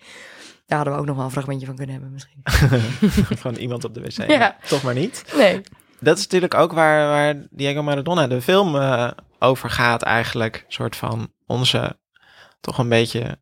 Daar 0.66 0.78
hadden 0.78 0.94
we 0.94 1.00
ook 1.02 1.08
nog 1.08 1.16
wel 1.16 1.26
een 1.26 1.32
fragmentje 1.32 1.66
van 1.66 1.76
kunnen 1.76 1.94
hebben 1.96 2.12
misschien. 2.14 2.42
Van 3.44 3.56
iemand 3.56 3.84
op 3.84 3.94
de 3.94 4.02
wc. 4.02 4.28
Ja. 4.30 4.58
Toch 4.68 4.84
maar 4.84 4.94
niet. 4.94 5.24
Nee. 5.38 5.62
Dat 6.04 6.18
is 6.18 6.24
natuurlijk 6.24 6.54
ook 6.54 6.72
waar, 6.74 7.08
waar 7.08 7.48
Diego 7.50 7.84
Maradona 7.84 8.28
de 8.28 8.42
film 8.42 8.76
eh, 8.76 9.12
over 9.40 9.70
gaat 9.70 10.02
eigenlijk. 10.02 10.56
Een 10.56 10.72
soort 10.74 10.96
van 10.96 11.32
onze 11.46 11.98
toch 12.60 12.78
een 12.78 12.90
beetje 12.90 13.40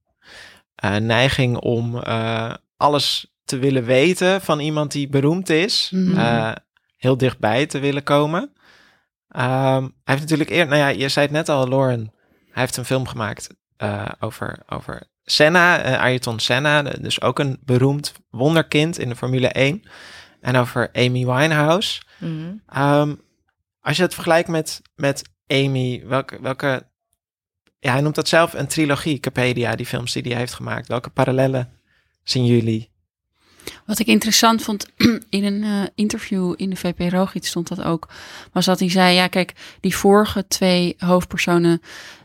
eh, 0.76 0.96
neiging 0.96 1.58
om 1.58 1.98
eh, 1.98 2.54
alles 2.78 3.34
te 3.46 3.58
willen 3.58 3.84
weten 3.84 4.42
van 4.42 4.60
iemand 4.60 4.92
die 4.92 5.10
beroemd 5.10 5.50
is. 5.50 5.90
Mhm. 5.94 6.54
Heel 6.98 7.18
dichtbij 7.18 7.66
te 7.66 7.80
willen 7.80 8.04
komen. 8.04 8.54
Ehm, 9.28 9.82
hij 9.82 9.92
heeft 10.04 10.22
natuurlijk 10.22 10.50
eerder, 10.50 10.68
nou 10.68 10.80
ja, 10.80 10.88
je 10.88 11.10
zei 11.10 11.26
het 11.26 11.36
net 11.36 11.50
al, 11.50 11.68
Lauren. 11.68 12.14
Hij 12.52 12.62
heeft 12.62 12.78
een 12.78 12.86
film 12.86 13.08
gemaakt 13.08 13.50
over, 14.20 14.60
over 14.68 15.04
Senna, 15.24 15.98
Ayrton 15.98 16.40
Senna. 16.40 16.82
Dus 16.82 17.22
ook 17.22 17.40
een 17.40 17.60
beroemd 17.66 18.14
wonderkind 18.30 19.00
in 19.00 19.10
de 19.10 19.16
Formule 19.16 19.48
1. 19.48 19.84
En 20.42 20.56
over 20.56 20.90
Amy 20.94 21.26
Winehouse. 21.26 22.02
Mhm. 22.18 22.54
Ehm, 22.68 23.16
als 23.82 23.98
je 23.98 24.04
het 24.04 24.14
vergelijkt 24.14 24.48
met, 24.48 24.82
met 24.96 25.22
Amy, 25.48 26.04
welke, 26.06 26.42
welke... 26.42 26.90
Ja, 27.80 27.92
hij 27.92 28.02
noemt 28.02 28.16
dat 28.16 28.28
zelf 28.28 28.54
een 28.54 28.68
trilogie, 28.68 29.20
Capedia, 29.20 29.76
die 29.76 29.86
films 29.86 30.14
die 30.14 30.24
hij 30.24 30.36
heeft 30.36 30.54
gemaakt. 30.54 30.88
Welke 30.88 31.10
parallellen 31.10 31.74
zien 32.24 32.46
jullie? 32.46 32.92
Wat 33.86 34.00
ik 34.00 34.08
interessant 34.08 34.62
vond 34.62 34.88
in 35.30 35.44
een 35.44 35.64
eh, 35.64 35.88
interview 35.96 36.54
in 36.58 36.70
de 36.70 36.76
VP 36.76 37.00
Rogiet 37.00 37.46
stond 37.46 37.68
dat 37.68 37.82
ook, 37.82 38.08
was 38.52 38.66
dat 38.66 38.80
hij 38.80 38.90
zei, 38.90 39.16
ja 39.16 39.28
kijk, 39.28 39.54
die 39.80 39.96
vorige 39.96 40.48
twee 40.48 40.96
hoofdpersonen, 40.98 41.82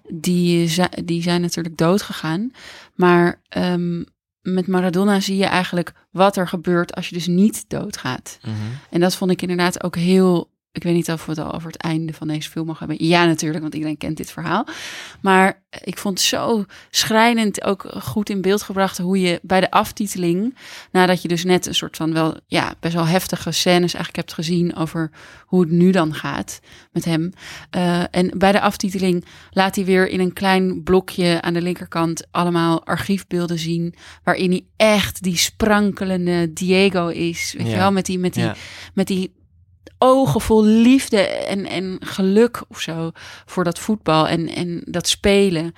die, 0.09 0.70
die 1.05 1.22
zijn 1.22 1.40
natuurlijk 1.40 1.76
dood 1.76 2.02
gegaan. 2.02 2.52
Maar 2.94 3.40
ehm, 3.48 4.02
met 4.46 4.66
Maradona 4.66 5.20
zie 5.20 5.37
je 5.37 5.44
eigenlijk 5.44 5.92
wat 6.11 6.37
er 6.37 6.48
gebeurt 6.48 6.94
als 6.94 7.09
je 7.09 7.14
dus 7.14 7.26
niet 7.26 7.64
doodgaat. 7.68 8.38
En 8.90 9.00
dat 9.00 9.16
vond 9.16 9.30
ik 9.30 9.42
inderdaad 9.42 9.82
ook 9.82 9.96
heel. 9.96 10.50
Ik 10.76 10.82
weet 10.82 10.94
niet 10.94 11.10
of 11.10 11.24
we 11.24 11.30
het 11.30 11.40
al 11.40 11.52
over 11.54 11.70
het 11.70 11.80
einde 11.82 12.12
van 12.12 12.28
deze 12.28 12.50
film 12.50 12.66
mogen 12.66 12.88
hebben. 12.88 13.06
Ja, 13.06 13.24
natuurlijk, 13.24 13.60
want 13.62 13.74
iedereen 13.74 13.96
kent 13.96 14.16
dit 14.16 14.30
verhaal. 14.30 14.66
Maar 15.20 15.62
ik 15.84 15.98
vond 15.98 16.18
het 16.18 16.28
zo 16.28 16.64
schrijnend 16.90 17.64
ook 17.64 17.86
goed 18.02 18.30
in 18.30 18.40
beeld 18.40 18.62
gebracht 18.62 18.98
hoe 18.98 19.20
je 19.20 19.38
bij 19.42 19.60
de 19.60 19.70
aftiteling, 19.70 20.56
nadat 20.92 21.22
je 21.22 21.28
dus 21.28 21.44
net 21.44 21.66
een 21.66 21.74
soort 21.74 21.96
van 21.96 22.12
wel, 22.12 22.36
ja, 22.46 22.74
best 22.80 22.94
wel 22.94 23.06
heftige 23.06 23.50
scènes 23.52 23.94
eigenlijk 23.94 24.16
hebt 24.16 24.32
gezien 24.32 24.76
over 24.76 25.10
hoe 25.46 25.60
het 25.60 25.70
nu 25.70 25.90
dan 25.90 26.14
gaat 26.14 26.60
met 26.92 27.04
hem. 27.04 27.32
Eh, 27.70 28.02
en 28.10 28.30
bij 28.38 28.52
de 28.52 28.60
aftiteling 28.60 29.24
laat 29.50 29.74
hij 29.76 29.84
weer 29.84 30.08
in 30.08 30.20
een 30.20 30.32
klein 30.32 30.82
blokje 30.82 31.42
aan 31.42 31.54
de 31.54 31.62
linkerkant 31.62 32.26
allemaal 32.30 32.84
archiefbeelden 32.86 33.58
zien, 33.58 33.94
waarin 34.24 34.50
hij 34.50 34.64
echt 34.76 35.22
die 35.22 35.36
sprankelende 35.36 36.52
Diego 36.52 37.08
is. 37.08 37.54
Weet 37.58 37.70
je 37.70 37.76
wel, 37.76 37.92
met 37.92 38.06
die, 38.06 38.18
met 38.18 38.34
die, 38.34 38.44
Ja. 38.44 38.54
met 38.94 39.06
die 39.06 39.34
ogen 39.98 40.40
vol 40.40 40.64
liefde 40.64 41.20
en, 41.28 41.66
en 41.66 41.96
geluk 42.00 42.62
of 42.68 42.80
zo 42.80 43.11
voor 43.44 43.64
dat 43.64 43.78
voetbal 43.78 44.28
en, 44.28 44.48
en 44.48 44.82
dat 44.85 45.09
spelen. 45.09 45.72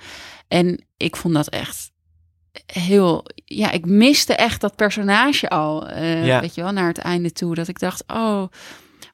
En 0.47 0.85
ik 0.97 1.15
vond 1.15 1.33
dat 1.33 1.47
echt 1.47 1.91
heel, 2.65 3.25
ja, 3.45 3.71
ik 3.71 3.85
miste 3.85 4.33
echt 4.35 4.61
dat 4.61 4.75
personage 4.75 5.49
al, 5.49 5.87
eh, 5.87 6.25
Ja. 6.25 6.39
weet 6.41 6.55
je 6.55 6.61
wel, 6.61 6.71
naar 6.71 6.87
het 6.87 6.97
einde 6.97 7.31
toe. 7.31 7.55
Dat 7.55 7.67
ik 7.67 7.79
dacht, 7.79 8.03
oh, 8.07 8.43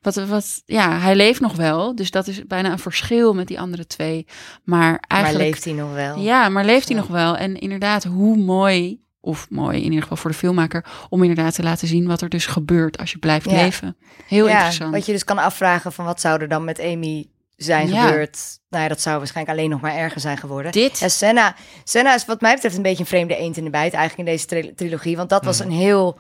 wat, 0.02 0.15
wat, 0.15 0.62
ja, 0.65 1.00
hij 1.00 1.15
leeft 1.15 1.39
nog 1.39 1.56
wel. 1.56 1.96
Dus 1.96 2.12
dat 2.12 2.28
is 2.28 2.46
bijna 2.48 2.72
een 2.72 2.80
verschil 2.80 3.34
met 3.34 3.48
die 3.48 3.60
andere 3.60 3.88
twee. 3.88 4.26
Maar 4.63 5.04
eigenlijk. 5.08 5.46
leeft 5.46 5.63
hij 5.63 5.74
nog 5.74 5.94
wel? 5.94 6.20
Ja, 6.20 6.50
maar 6.50 6.65
leeft 6.65 6.88
hij 6.88 6.98
nog 6.98 7.08
wel? 7.08 7.38
En 7.38 7.56
inderdaad, 7.60 8.04
hoe 8.04 8.38
mooi, 8.38 9.04
of 9.26 9.50
mooi 9.50 9.78
in 9.78 9.84
ieder 9.84 10.02
geval 10.02 10.18
voor 10.18 10.32
de 10.32 10.38
filmmaker, 10.38 10.86
om 11.10 11.22
inderdaad 11.22 11.56
te 11.56 11.64
laten 11.64 11.88
zien 11.88 12.08
wat 12.08 12.22
er 12.22 12.30
dus 12.30 12.46
gebeurt 12.46 12.98
als 12.98 13.12
je 13.12 13.18
blijft 13.18 13.50
Ja. 13.50 13.56
leven. 13.56 13.98
Heel 14.28 14.48
ja, 14.48 14.54
interessant. 14.54 14.94
Wat 14.94 15.06
je 15.06 15.12
dus 15.12 15.24
kan 15.24 15.38
afvragen 15.38 15.92
van 15.94 16.06
wat 16.06 16.22
zou 16.22 16.42
er 16.42 16.48
dan 16.48 16.64
met 16.64 16.80
Amy 16.80 17.26
zijn 17.56 17.88
Ja. 17.88 18.06
gebeurd. 18.06 18.40
Nou 18.70 18.84
ja, 18.84 18.90
dat 18.90 19.02
zou 19.02 19.18
waarschijnlijk 19.18 19.58
alleen 19.58 19.70
nog 19.70 19.82
maar 19.82 19.96
erger 19.96 20.22
zijn 20.22 20.38
geworden. 20.38 20.72
Dit. 20.72 21.02
En 21.02 21.12
Senna, 21.12 21.56
Senna 21.84 22.16
is 22.16 22.26
wat 22.26 22.42
mij 22.42 22.54
betreft 22.54 22.76
een 22.76 22.82
beetje 22.82 23.00
een 23.00 23.06
vreemde 23.06 23.36
eend 23.38 23.58
in 23.58 23.64
de 23.64 23.70
bijt 23.70 23.94
eigenlijk 23.94 24.30
in 24.30 24.36
deze 24.36 24.46
tri- 24.46 24.74
trilogie. 24.76 25.18
Want 25.18 25.30
dat 25.30 25.46
was 25.46 25.60
Mhm. 25.60 25.68
een 25.68 25.74
heel 25.76 26.20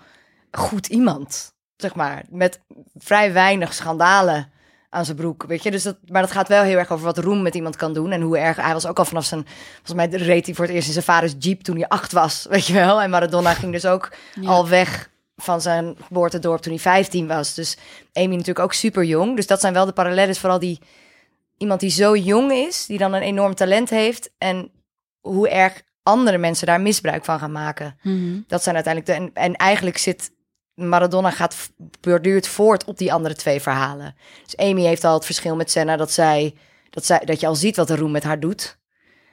goed 0.51 0.87
iemand, 0.87 1.53
zeg 1.77 1.95
maar. 1.95 2.23
Met 2.29 2.61
vrij 2.95 3.33
weinig 3.33 3.73
schandalen 3.73 4.51
aan 4.95 5.05
zijn 5.05 5.17
broek, 5.17 5.43
weet 5.47 5.63
je. 5.63 5.71
Dus 5.71 5.83
dat, 5.83 5.97
maar 6.07 6.21
dat 6.21 6.31
gaat 6.31 6.47
wel 6.47 6.63
heel 6.63 6.77
erg 6.77 6.91
over 6.91 7.05
wat 7.05 7.17
Roem 7.17 7.41
met 7.41 7.55
iemand 7.55 7.75
kan 7.75 7.93
doen. 7.93 8.11
En 8.11 8.21
hoe 8.21 8.37
erg... 8.37 8.57
Hij 8.57 8.73
was 8.73 8.85
ook 8.87 8.99
al 8.99 9.05
vanaf 9.05 9.25
zijn... 9.25 9.45
Volgens 9.83 9.93
mij 9.93 10.07
reed 10.07 10.45
hij 10.45 10.55
voor 10.55 10.65
het 10.65 10.73
eerst 10.73 10.87
in 10.87 10.93
zijn 10.93 11.05
vaders 11.05 11.33
jeep 11.39 11.61
toen 11.61 11.75
hij 11.75 11.87
acht 11.87 12.11
was, 12.11 12.45
weet 12.49 12.67
je 12.67 12.73
wel. 12.73 13.01
En 13.01 13.09
Maradona 13.09 13.53
ging 13.53 13.71
dus 13.71 13.85
ook 13.85 14.11
Ja. 14.41 14.49
al 14.49 14.67
weg 14.67 15.09
van 15.35 15.61
zijn 15.61 15.95
geboortedorp 16.07 16.61
toen 16.61 16.71
hij 16.73 16.81
15 16.81 17.27
was. 17.27 17.53
Dus 17.53 17.77
Amy 18.13 18.31
natuurlijk 18.31 18.59
ook 18.59 18.73
super 18.73 19.03
jong. 19.03 19.35
Dus 19.35 19.47
dat 19.47 19.61
zijn 19.61 19.73
wel 19.73 19.85
de 19.85 19.91
parallellen. 19.91 20.35
Vooral 20.35 20.59
die 20.59 20.79
iemand 21.57 21.79
die 21.79 21.89
zo 21.89 22.15
jong 22.15 22.51
is, 22.51 22.85
die 22.85 22.97
dan 22.97 23.13
een 23.13 23.21
enorm 23.21 23.55
talent 23.55 23.89
heeft. 23.89 24.31
En 24.37 24.71
hoe 25.21 25.49
erg 25.49 25.81
andere 26.03 26.37
mensen 26.37 26.67
daar 26.67 26.81
misbruik 26.81 27.25
van 27.25 27.39
gaan 27.39 27.51
maken. 27.51 27.97
Mhm. 28.01 28.39
Dat 28.47 28.63
zijn 28.63 28.75
uiteindelijk 28.75 29.13
de. 29.19 29.25
En, 29.25 29.31
en 29.33 29.55
eigenlijk 29.55 29.97
zit 29.97 30.31
Maradona 30.75 31.31
gaat 31.31 31.69
borduurt 32.01 32.47
voort 32.47 32.83
op 32.83 32.97
die 32.97 33.13
andere 33.13 33.35
twee 33.35 33.59
verhalen. 33.61 34.15
Dus 34.43 34.57
Amy 34.57 34.81
heeft 34.81 35.03
al 35.03 35.13
het 35.13 35.25
verschil 35.25 35.55
met 35.55 35.71
Senna 35.71 35.95
dat 35.95 36.11
zij 36.11 36.55
dat, 36.89 37.05
zij, 37.05 37.19
dat 37.25 37.39
je 37.39 37.47
al 37.47 37.55
ziet 37.55 37.75
wat 37.75 37.87
de 37.87 37.95
roem 37.95 38.11
met 38.11 38.23
haar 38.23 38.39
doet. 38.39 38.77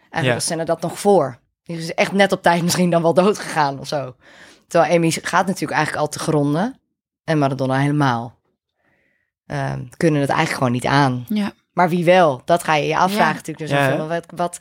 Eigenlijk 0.01 0.25
Ja. 0.27 0.35
was 0.35 0.45
Senna 0.47 0.65
dat 0.65 0.81
nog 0.81 0.99
voor. 1.01 1.39
Die 1.63 1.77
is 1.79 1.95
echt 1.95 2.13
net 2.13 2.33
op 2.33 2.43
tijd 2.43 2.63
misschien 2.63 2.91
dan 2.91 3.03
wel 3.03 3.15
dood 3.15 3.39
gegaan 3.39 3.79
of 3.79 3.87
zo. 3.87 4.17
Terwijl 4.69 4.93
Amy 4.95 5.11
gaat 5.11 5.47
natuurlijk 5.47 5.73
eigenlijk 5.73 6.05
al 6.07 6.09
te 6.13 6.19
gronden. 6.19 6.81
En 7.25 7.39
Maradona 7.39 7.79
helemaal. 7.79 8.39
Ehm, 9.47 9.85
kunnen 9.97 10.21
het 10.21 10.31
eigenlijk 10.31 10.59
gewoon 10.59 10.73
niet 10.73 10.87
aan. 10.87 11.25
Ja. 11.29 11.53
Maar 11.73 11.89
wie 11.89 12.05
wel? 12.05 12.43
Dat 12.45 12.65
ga 12.65 12.75
je 12.75 12.87
je 12.87 12.97
afvragen 12.97 13.27
Ja. 13.27 13.33
natuurlijk. 13.33 13.59
Dus 13.59 13.71
Ja. 13.71 14.07
Wat, 14.07 14.25
wat, 14.35 14.61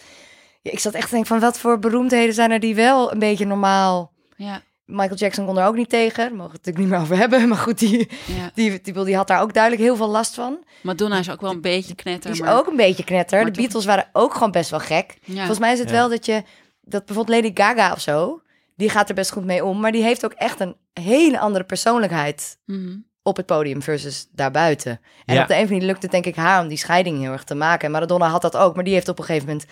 ja, 0.62 0.72
ik 0.72 0.80
zat 0.80 0.94
echt 0.94 1.06
te 1.06 1.12
denken 1.12 1.30
van 1.30 1.40
wat 1.40 1.60
voor 1.60 1.80
beroemdheden 1.80 2.34
zijn 2.34 2.52
er 2.52 2.60
die 2.60 2.76
wel 2.76 3.12
een 3.12 3.20
beetje 3.20 3.46
normaal... 3.46 4.12
Ja. 4.36 4.62
Michael 4.92 5.16
Jackson 5.16 5.46
kon 5.46 5.58
er 5.58 5.66
ook 5.68 5.76
niet 5.76 5.90
tegen. 5.90 6.18
Daar 6.18 6.36
mogen 6.36 6.52
we 6.52 6.58
het 6.58 6.66
natuurlijk 6.66 6.78
niet 6.78 6.88
meer 6.90 7.00
over 7.00 7.18
hebben. 7.18 7.48
Maar 7.50 7.58
goed, 7.58 7.80
die, 7.80 7.98
Ja. 8.26 8.52
die, 8.54 8.82
die, 8.82 9.04
die 9.06 9.16
had 9.16 9.28
daar 9.28 9.42
ook 9.42 9.54
duidelijk 9.54 9.84
heel 9.84 9.96
veel 9.96 10.10
last 10.10 10.36
van. 10.36 10.64
Madonna 10.82 11.20
is 11.20 11.30
ook 11.32 11.42
wel 11.42 11.52
een 11.52 11.62
beetje 11.62 11.96
knetter. 11.96 12.32
Die 12.32 12.42
is 12.42 12.48
maar... 12.48 12.58
ook 12.58 12.68
een 12.68 12.76
beetje 12.76 13.04
knetter. 13.04 13.38
maar 13.38 13.46
De 13.46 13.52
toch- 13.52 13.62
Beatles 13.62 13.86
waren 13.86 14.10
ook 14.14 14.34
gewoon 14.34 14.52
best 14.52 14.70
wel 14.70 14.80
gek. 14.80 15.18
Ja. 15.24 15.36
Volgens 15.36 15.60
mij 15.60 15.74
is 15.74 15.80
het 15.80 15.90
Ja. 15.90 15.96
wel 15.96 16.10
dat 16.10 16.26
je... 16.26 16.44
Dat 16.82 17.06
bijvoorbeeld 17.06 17.44
Lady 17.44 17.52
Gaga 17.62 17.92
of 17.92 18.02
zo... 18.02 18.42
Die 18.76 18.90
gaat 18.90 19.10
er 19.10 19.16
best 19.16 19.32
goed 19.32 19.46
mee 19.46 19.66
om. 19.66 19.80
Maar 19.80 19.92
die 19.92 20.04
heeft 20.04 20.26
ook 20.26 20.34
echt 20.34 20.60
een 20.60 20.76
hele 20.94 21.40
andere 21.40 21.64
persoonlijkheid... 21.64 22.58
Mhm. 22.66 22.98
op 23.24 23.38
het 23.38 23.46
podium 23.46 23.82
versus 23.82 24.28
daarbuiten. 24.32 25.00
En 25.26 25.36
Ja. 25.36 25.42
op 25.42 25.48
de 25.48 25.54
een 25.54 25.60
of 25.60 25.64
andere 25.66 25.70
manier 25.74 25.86
lukt 25.88 26.02
het 26.02 26.12
denk 26.12 26.26
ik 26.26 26.36
haar... 26.36 26.62
om 26.62 26.68
die 26.68 26.78
scheiding 26.78 27.20
heel 27.20 27.32
erg 27.32 27.44
te 27.44 27.56
maken. 27.56 27.86
En 27.86 27.92
Maradona 27.92 28.28
had 28.28 28.42
dat 28.42 28.58
ook. 28.58 28.76
Maar 28.76 28.84
die 28.84 28.94
heeft 28.94 29.08
op 29.10 29.20
een 29.20 29.26
gegeven 29.26 29.48
moment... 29.48 29.66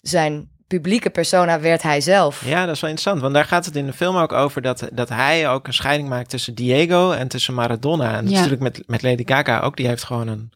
zijn 0.00 0.50
publieke 0.74 1.10
persona 1.10 1.60
werd 1.60 1.82
hij 1.82 2.00
zelf. 2.00 2.44
Ja, 2.44 2.66
dat 2.66 2.74
is 2.74 2.80
wel 2.80 2.90
interessant. 2.90 3.22
Want 3.22 3.34
daar 3.34 3.44
gaat 3.44 3.64
het 3.64 3.76
in 3.76 3.86
de 3.86 3.92
film 3.92 4.16
ook 4.16 4.32
over 4.32 4.62
dat, 4.62 4.88
dat 4.92 5.08
hij 5.08 5.48
ook 5.48 5.66
een 5.66 5.74
scheiding 5.74 6.08
maakt 6.08 6.30
tussen 6.30 6.54
Diego 6.54 7.10
en 7.10 7.28
tussen 7.28 7.54
Maradona. 7.54 8.08
En 8.08 8.14
dat 8.14 8.24
is 8.24 8.30
Ja. 8.30 8.36
natuurlijk 8.36 8.62
met, 8.62 8.82
met 8.86 9.02
Lady 9.02 9.22
Gaga 9.26 9.60
ook. 9.60 9.76
Die 9.76 9.86
heeft 9.86 10.04
gewoon 10.04 10.28
een 10.28 10.52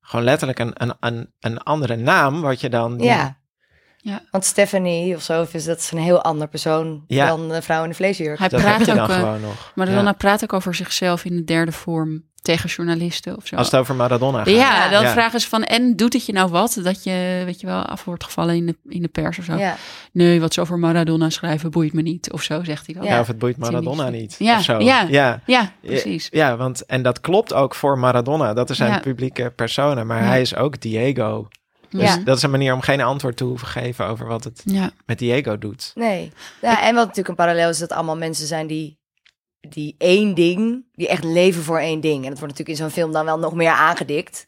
gewoon 0.00 0.24
letterlijk 0.24 0.58
een, 0.58 0.72
een, 0.74 0.94
een, 1.00 1.32
een 1.40 1.58
andere 1.58 1.96
naam. 1.96 2.40
Wat 2.40 2.60
je 2.60 2.68
dan. 2.68 2.96
die- 2.96 3.06
Ja. 3.06 3.40
Ja. 3.96 4.20
Want 4.30 4.44
Stephanie 4.44 5.14
of 5.16 5.22
zo, 5.22 5.46
is 5.52 5.64
dat 5.64 5.78
is 5.78 5.90
een 5.90 5.98
heel 5.98 6.22
ander 6.22 6.48
persoon 6.48 7.04
Ja. 7.06 7.26
dan 7.26 7.48
de 7.48 7.62
vrouw 7.62 7.82
in 7.82 7.88
de 7.88 7.94
vleesjurk. 7.94 8.38
Hij 8.38 8.48
Dat 8.48 8.60
heb 8.60 8.74
praat 8.74 8.86
je 8.86 8.92
ook, 8.92 8.98
dan 8.98 9.10
gewoon 9.10 9.40
nog. 9.40 9.72
Maradona 9.74 10.02
Ja. 10.02 10.12
praat 10.12 10.42
ook 10.42 10.52
over 10.52 10.74
zichzelf 10.74 11.24
in 11.24 11.36
de 11.36 11.44
derde 11.44 11.72
vorm 11.72 12.30
tegen 12.42 12.68
journalisten 12.68 13.36
of 13.36 13.46
zo. 13.46 13.56
Als 13.56 13.70
het 13.70 13.80
over 13.80 13.94
Maradona 13.94 14.38
gaat. 14.38 14.48
Ja, 14.54 14.88
dan 14.90 15.02
Ja. 15.02 15.12
vragen 15.12 15.40
ze 15.40 15.48
van, 15.48 15.62
en 15.64 15.96
doet 15.96 16.12
het 16.12 16.26
je 16.26 16.32
nou 16.32 16.50
wat? 16.50 16.78
Dat 16.82 17.04
je, 17.04 17.42
weet 17.44 17.60
je 17.60 17.66
wel, 17.66 17.82
af 17.82 18.04
wordt 18.04 18.24
gevallen 18.24 18.54
in 18.54 18.66
de, 18.66 18.76
in 18.88 19.02
de 19.02 19.08
pers 19.08 19.38
of 19.38 19.44
zo. 19.44 19.56
Ja. 19.56 19.76
Nee, 20.12 20.40
wat 20.40 20.54
ze 20.54 20.60
over 20.60 20.78
Maradona 20.78 21.30
schrijven 21.30 21.70
boeit 21.70 21.92
me 21.92 22.02
niet. 22.02 22.32
Of 22.32 22.42
zo, 22.42 22.64
zegt 22.64 22.86
hij 22.86 22.94
dan. 22.94 23.04
Ja, 23.04 23.20
of 23.20 23.26
het 23.26 23.38
boeit 23.38 23.56
Maradona 23.56 24.08
niet. 24.08 24.36
Ja, 24.38 24.56
of 24.56 24.62
zo. 24.64 24.78
ja, 24.80 25.06
ja, 25.10 25.40
ja, 25.46 25.72
precies. 25.82 26.28
Ja, 26.30 26.56
want 26.56 26.86
en 26.86 27.02
dat 27.02 27.20
klopt 27.20 27.52
ook 27.52 27.74
voor 27.74 27.98
Maradona. 27.98 28.52
Dat 28.52 28.70
is 28.70 28.76
zijn 28.76 28.90
Ja. 28.92 28.98
publieke 29.00 29.50
persona. 29.56 30.04
Maar 30.04 30.22
Ja. 30.22 30.28
hij 30.28 30.40
is 30.40 30.54
ook 30.54 30.80
Diego. 30.80 31.48
Dus 31.90 32.02
Ja. 32.14 32.16
dat 32.24 32.36
is 32.36 32.42
een 32.42 32.50
manier 32.50 32.74
om 32.74 32.80
geen 32.80 33.00
antwoord 33.00 33.36
te 33.36 33.44
hoeven 33.44 33.68
geven 33.68 34.06
over 34.06 34.26
wat 34.26 34.44
het 34.44 34.62
Ja. 34.64 34.90
met 35.06 35.18
Diego 35.18 35.58
doet. 35.58 35.90
Nee. 35.94 36.32
Ja, 36.60 36.82
en 36.82 36.94
wat 36.94 37.02
natuurlijk 37.02 37.28
een 37.28 37.34
parallel 37.44 37.68
is, 37.68 37.78
dat 37.78 37.92
allemaal 37.92 38.16
mensen 38.16 38.46
zijn 38.46 38.66
die, 38.66 38.98
die 39.68 39.94
één 39.98 40.34
ding, 40.34 40.84
die 40.94 41.08
echt 41.08 41.24
leven 41.24 41.62
voor 41.62 41.78
één 41.78 42.00
ding. 42.00 42.24
En 42.24 42.30
dat 42.30 42.38
wordt 42.38 42.58
natuurlijk 42.58 42.68
in 42.68 42.76
zo'n 42.76 42.90
film 43.02 43.12
dan 43.12 43.24
wel 43.24 43.38
nog 43.38 43.54
meer 43.54 43.70
aangedikt. 43.70 44.46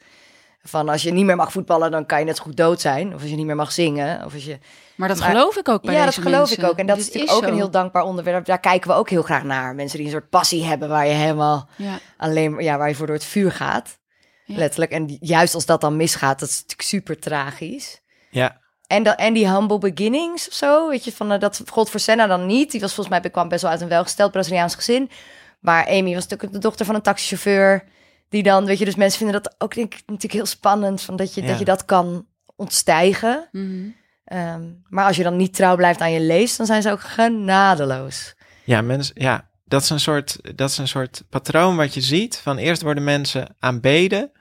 Van 0.62 0.88
als 0.88 1.02
je 1.02 1.12
niet 1.12 1.24
meer 1.24 1.36
mag 1.36 1.52
voetballen, 1.52 1.90
dan 1.90 2.06
kan 2.06 2.18
je 2.18 2.24
net 2.24 2.38
goed 2.38 2.56
dood 2.56 2.80
zijn. 2.80 3.14
Of 3.14 3.20
als 3.20 3.30
je 3.30 3.36
niet 3.36 3.46
meer 3.46 3.56
mag 3.56 3.72
zingen. 3.72 4.24
Of 4.24 4.34
als 4.34 4.44
je... 4.44 4.58
Maar 4.96 5.08
dat 5.08 5.20
geloof 5.20 5.56
ik 5.56 5.68
ook 5.68 5.82
bij 5.82 5.94
Ja, 5.94 6.04
deze 6.04 6.20
dat 6.20 6.24
geloof 6.28 6.48
mensen. 6.48 6.64
ik 6.64 6.70
ook. 6.70 6.78
En 6.78 6.86
dat 6.86 6.96
Dit 6.96 7.06
is 7.06 7.12
natuurlijk 7.12 7.38
is 7.38 7.44
ook 7.44 7.50
een 7.52 7.56
heel 7.58 7.70
dankbaar 7.70 8.02
onderwerp. 8.02 8.44
Daar 8.44 8.60
kijken 8.60 8.90
we 8.90 8.96
ook 8.96 9.10
heel 9.10 9.22
graag 9.22 9.42
naar. 9.44 9.74
Mensen 9.74 9.96
die 9.98 10.06
een 10.06 10.12
soort 10.12 10.28
passie 10.28 10.64
hebben 10.64 10.88
waar 10.88 11.06
je 11.06 11.12
helemaal 11.12 11.68
Ja. 11.76 11.98
alleen 12.16 12.52
maar, 12.52 12.62
ja, 12.62 12.78
waar 12.78 12.88
je 12.88 12.94
voor 12.94 13.06
door 13.06 13.14
het 13.16 13.24
vuur 13.24 13.52
gaat. 13.52 13.98
Ja. 14.44 14.56
Letterlijk. 14.56 14.90
En 14.92 15.16
juist 15.20 15.54
als 15.54 15.66
dat 15.66 15.80
dan 15.80 15.96
misgaat, 15.96 16.38
dat 16.40 16.48
is 16.48 16.54
natuurlijk 16.54 16.82
super 16.82 17.18
tragisch. 17.18 18.00
Ja. 18.30 18.60
En, 18.86 19.02
dat, 19.02 19.18
en 19.18 19.34
die 19.34 19.50
humble 19.50 19.78
beginnings 19.78 20.48
of 20.48 20.54
zo, 20.54 20.88
weet 20.88 21.04
je, 21.04 21.12
van 21.12 21.32
eh, 21.32 21.40
dat 21.40 21.62
gold 21.66 21.90
voor 21.90 22.00
Senna 22.00 22.26
dan 22.26 22.46
niet. 22.46 22.70
Die 22.70 22.80
was 22.80 22.94
volgens 22.94 23.20
mij 23.20 23.30
kwam 23.30 23.48
best 23.48 23.62
wel 23.62 23.70
uit 23.70 23.80
een 23.80 23.88
welgesteld 23.88 24.32
Braziliaans 24.32 24.74
gezin. 24.74 25.10
Maar 25.60 25.86
Amy 25.86 26.14
was 26.14 26.22
natuurlijk 26.22 26.52
de 26.52 26.58
dochter 26.58 26.86
van 26.86 26.94
een 26.94 27.02
taxichauffeur. 27.02 27.84
Die 28.28 28.42
dan, 28.42 28.64
weet 28.64 28.78
je, 28.78 28.84
dus 28.84 28.94
mensen 28.94 29.18
vinden 29.18 29.42
dat 29.42 29.54
ook 29.58 29.74
denk 29.74 29.94
ik 29.94 30.02
natuurlijk 30.06 30.32
heel 30.32 30.46
spannend. 30.46 31.02
Van 31.02 31.16
dat, 31.16 31.34
je, 31.34 31.42
Ja. 31.42 31.46
dat 31.46 31.58
je 31.58 31.64
dat 31.64 31.84
kan 31.84 32.26
ontstijgen. 32.56 33.48
Mhm. 33.52 33.88
Ehm, 34.24 34.62
maar 34.88 35.06
als 35.06 35.16
je 35.16 35.22
dan 35.22 35.36
niet 35.36 35.54
trouw 35.54 35.76
blijft 35.76 36.00
aan 36.00 36.12
je 36.12 36.20
lees, 36.20 36.56
dan 36.56 36.66
zijn 36.66 36.82
ze 36.82 36.90
ook 36.90 37.00
genadeloos. 37.00 38.34
Ja, 38.64 38.82
mensen, 38.82 39.14
ja 39.18 39.48
dat, 39.64 39.82
is 39.82 39.90
een 39.90 40.00
soort, 40.00 40.56
dat 40.56 40.70
is 40.70 40.78
een 40.78 40.88
soort 40.88 41.22
patroon 41.30 41.76
wat 41.76 41.94
je 41.94 42.00
ziet. 42.00 42.36
Van 42.36 42.56
eerst 42.56 42.82
worden 42.82 43.04
mensen 43.04 43.56
aanbeden 43.58 44.32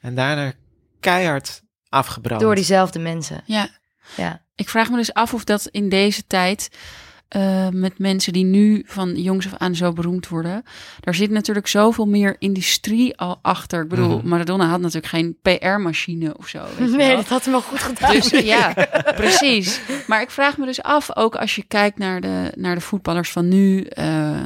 en 0.00 0.14
daarna 0.14 0.52
keihard 1.00 1.62
afgebrand. 1.88 2.40
Door 2.40 2.54
diezelfde 2.54 2.98
mensen. 2.98 3.42
Ja. 3.44 3.68
Ja. 4.16 4.42
Ik 4.54 4.68
vraag 4.68 4.90
me 4.90 4.96
dus 4.96 5.12
af 5.14 5.34
of 5.34 5.44
dat 5.44 5.66
in 5.70 5.88
deze 5.88 6.26
tijd 6.26 6.68
eh, 7.28 7.68
met 7.68 7.98
mensen 7.98 8.32
die 8.32 8.44
nu 8.44 8.82
van 8.86 9.22
jongs 9.22 9.46
af 9.46 9.54
aan 9.58 9.74
zo 9.74 9.92
beroemd 9.92 10.28
worden, 10.28 10.62
daar 11.00 11.14
zit 11.14 11.30
natuurlijk 11.30 11.66
zoveel 11.66 12.06
meer 12.06 12.36
industrie 12.38 13.16
al 13.18 13.38
achter. 13.42 13.82
Ik 13.82 13.88
bedoel, 13.88 14.18
Mhm. 14.18 14.28
Maradona 14.28 14.66
had 14.66 14.80
natuurlijk 14.80 15.06
geen 15.06 15.36
PR-machine 15.42 16.36
of 16.38 16.48
zo. 16.48 16.62
weet 16.78 16.90
je 16.90 16.96
Nee, 16.96 17.06
wel. 17.06 17.16
dat 17.16 17.28
had 17.28 17.42
hem 17.42 17.52
wel 17.52 17.62
goed 17.62 17.78
gedaan. 17.80 18.12
Dus 18.12 18.30
ja, 18.54 18.72
precies. 19.16 19.80
Maar 20.06 20.20
ik 20.22 20.30
vraag 20.30 20.56
me 20.58 20.66
dus 20.66 20.82
af, 20.82 21.16
ook 21.16 21.36
als 21.36 21.54
je 21.56 21.62
kijkt 21.68 21.98
naar 21.98 22.20
de, 22.20 22.52
naar 22.56 22.74
de 22.74 22.80
voetballers 22.80 23.30
van 23.30 23.48
nu, 23.48 23.80
eh 23.82 24.40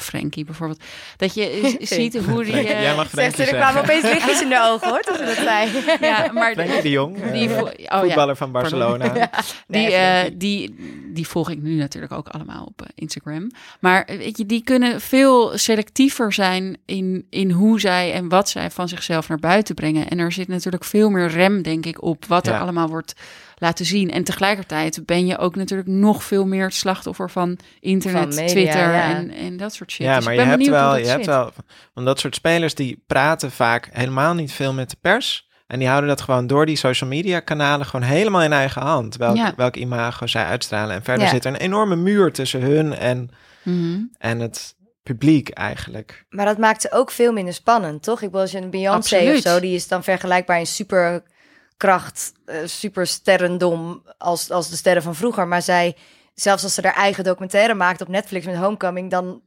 Frenkie 0.00 0.44
bijvoorbeeld, 0.44 0.82
dat 1.16 1.34
je 1.34 1.76
ziet 1.80 2.18
hoe 2.18 2.44
die... 2.44 2.54
Eh, 2.54 2.82
jij 2.82 2.94
mag 2.94 3.10
ze, 3.10 3.20
er 3.22 3.54
kwamen 3.54 3.82
opeens 3.82 4.02
lichtjes 4.02 4.42
in 4.42 4.48
de 4.48 4.60
ogen, 4.62 4.88
hoor, 4.88 5.00
toen 5.00 5.16
ze 5.16 5.24
dat 5.24 5.34
zei. 5.34 5.70
Ja, 6.08 6.32
maar 6.32 6.54
de 6.54 6.90
Jong, 6.90 7.30
die 7.32 7.48
eh, 7.48 7.58
vo- 7.58 7.64
oh 7.66 7.72
ja, 7.76 8.00
voetballer 8.00 8.36
van. 8.36 8.52
Barcelona. 8.52 9.14
Ja. 9.18 9.30
Die, 9.66 9.86
eh, 9.94 10.30
die, 10.34 10.74
die 11.14 11.28
volg 11.28 11.50
ik 11.50 11.62
nu 11.62 11.74
natuurlijk 11.74 12.12
ook 12.12 12.28
allemaal 12.28 12.64
op 12.64 12.86
Instagram. 12.94 13.50
Maar 13.80 14.04
weet 14.06 14.38
je, 14.38 14.46
die 14.46 14.62
kunnen 14.62 15.00
veel 15.00 15.58
selectiever 15.58 16.32
zijn 16.32 16.76
in, 16.86 17.26
in 17.30 17.50
hoe 17.50 17.80
zij 17.80 18.12
en 18.12 18.28
wat 18.28 18.48
zij 18.48 18.70
van 18.70 18.88
zichzelf 18.88 19.28
naar 19.28 19.38
buiten 19.38 19.74
brengen. 19.74 20.08
En 20.08 20.18
er 20.18 20.32
zit 20.32 20.48
natuurlijk 20.48 20.84
veel 20.84 21.10
meer 21.10 21.28
rem, 21.28 21.62
denk 21.62 21.86
ik, 21.86 22.02
op 22.02 22.24
wat 22.24 22.46
er 22.46 22.58
allemaal 22.58 22.88
wordt 22.88 23.14
laten 23.58 23.84
zien. 23.84 24.10
En 24.10 24.24
tegelijkertijd 24.24 25.06
ben 25.06 25.26
je 25.26 25.38
ook 25.38 25.56
natuurlijk 25.56 25.88
nog 25.88 26.22
veel 26.24 26.46
meer 26.46 26.64
het 26.64 26.74
slachtoffer 26.74 27.30
van 27.30 27.58
internet, 27.80 28.20
Van 28.20 28.28
media, 28.44 28.46
Twitter 28.52 28.92
ja. 28.92 29.14
en, 29.14 29.30
en 29.30 29.56
dat 29.56 29.74
soort 29.74 29.90
shit. 29.90 30.06
Ja, 30.06 30.16
Dus 30.16 30.24
maar 30.24 30.34
je 30.34 30.40
hebt 30.40 30.66
wel, 30.68 30.96
je 30.96 31.06
hebt 31.06 31.26
wel, 31.26 31.50
want 31.94 32.06
dat 32.06 32.20
soort 32.20 32.34
spelers 32.34 32.74
die 32.74 33.02
praten 33.06 33.50
vaak 33.50 33.88
helemaal 33.92 34.34
niet 34.34 34.52
veel 34.52 34.72
met 34.72 34.90
de 34.90 34.96
pers. 35.00 35.46
En 35.66 35.78
die 35.78 35.88
houden 35.88 36.08
dat 36.08 36.20
gewoon 36.20 36.46
door 36.46 36.66
die 36.66 36.76
social 36.76 37.10
media 37.10 37.40
kanalen 37.40 37.86
gewoon 37.86 38.06
helemaal 38.06 38.42
in 38.42 38.52
eigen 38.52 38.82
hand. 38.82 39.16
Welk, 39.16 39.36
Ja. 39.36 39.52
welk 39.56 39.76
imago 39.76 40.26
zij 40.26 40.44
uitstralen. 40.44 40.94
En 40.96 41.02
verder 41.02 41.24
Ja. 41.24 41.30
zit 41.30 41.44
er 41.44 41.50
een 41.52 41.60
enorme 41.60 41.96
muur 41.96 42.32
tussen 42.32 42.60
hun 42.60 42.94
en, 42.94 43.30
Mhm. 43.62 43.98
en 44.18 44.40
het 44.40 44.74
publiek 45.02 45.48
eigenlijk. 45.48 46.24
Maar 46.28 46.44
dat 46.46 46.58
maakt 46.58 46.82
ze 46.82 46.92
ook 46.92 47.10
veel 47.10 47.32
minder 47.32 47.54
spannend, 47.54 48.02
toch? 48.02 48.16
Ik 48.22 48.26
bedoel, 48.26 48.40
als 48.40 48.50
je 48.50 48.58
een 48.58 48.70
Beyoncé 48.70 49.32
of 49.34 49.40
zo, 49.40 49.60
die 49.60 49.74
is 49.74 49.88
dan 49.88 50.02
vergelijkbaar 50.04 50.58
in 50.58 50.66
superkracht, 50.66 51.36
eh 51.78 52.56
super 52.64 53.06
sterrendom 53.06 54.02
als, 54.18 54.50
als 54.50 54.70
de 54.70 54.76
sterren 54.76 55.02
van 55.02 55.14
vroeger. 55.14 55.48
Maar 55.48 55.62
zij, 55.62 55.96
zelfs 56.34 56.62
als 56.62 56.74
ze 56.74 56.80
haar 56.82 56.94
eigen 56.94 57.24
documentaire 57.24 57.74
maakt 57.74 58.00
op 58.00 58.08
Netflix 58.08 58.46
met 58.46 58.56
Homecoming, 58.56 59.10
dan 59.10 59.42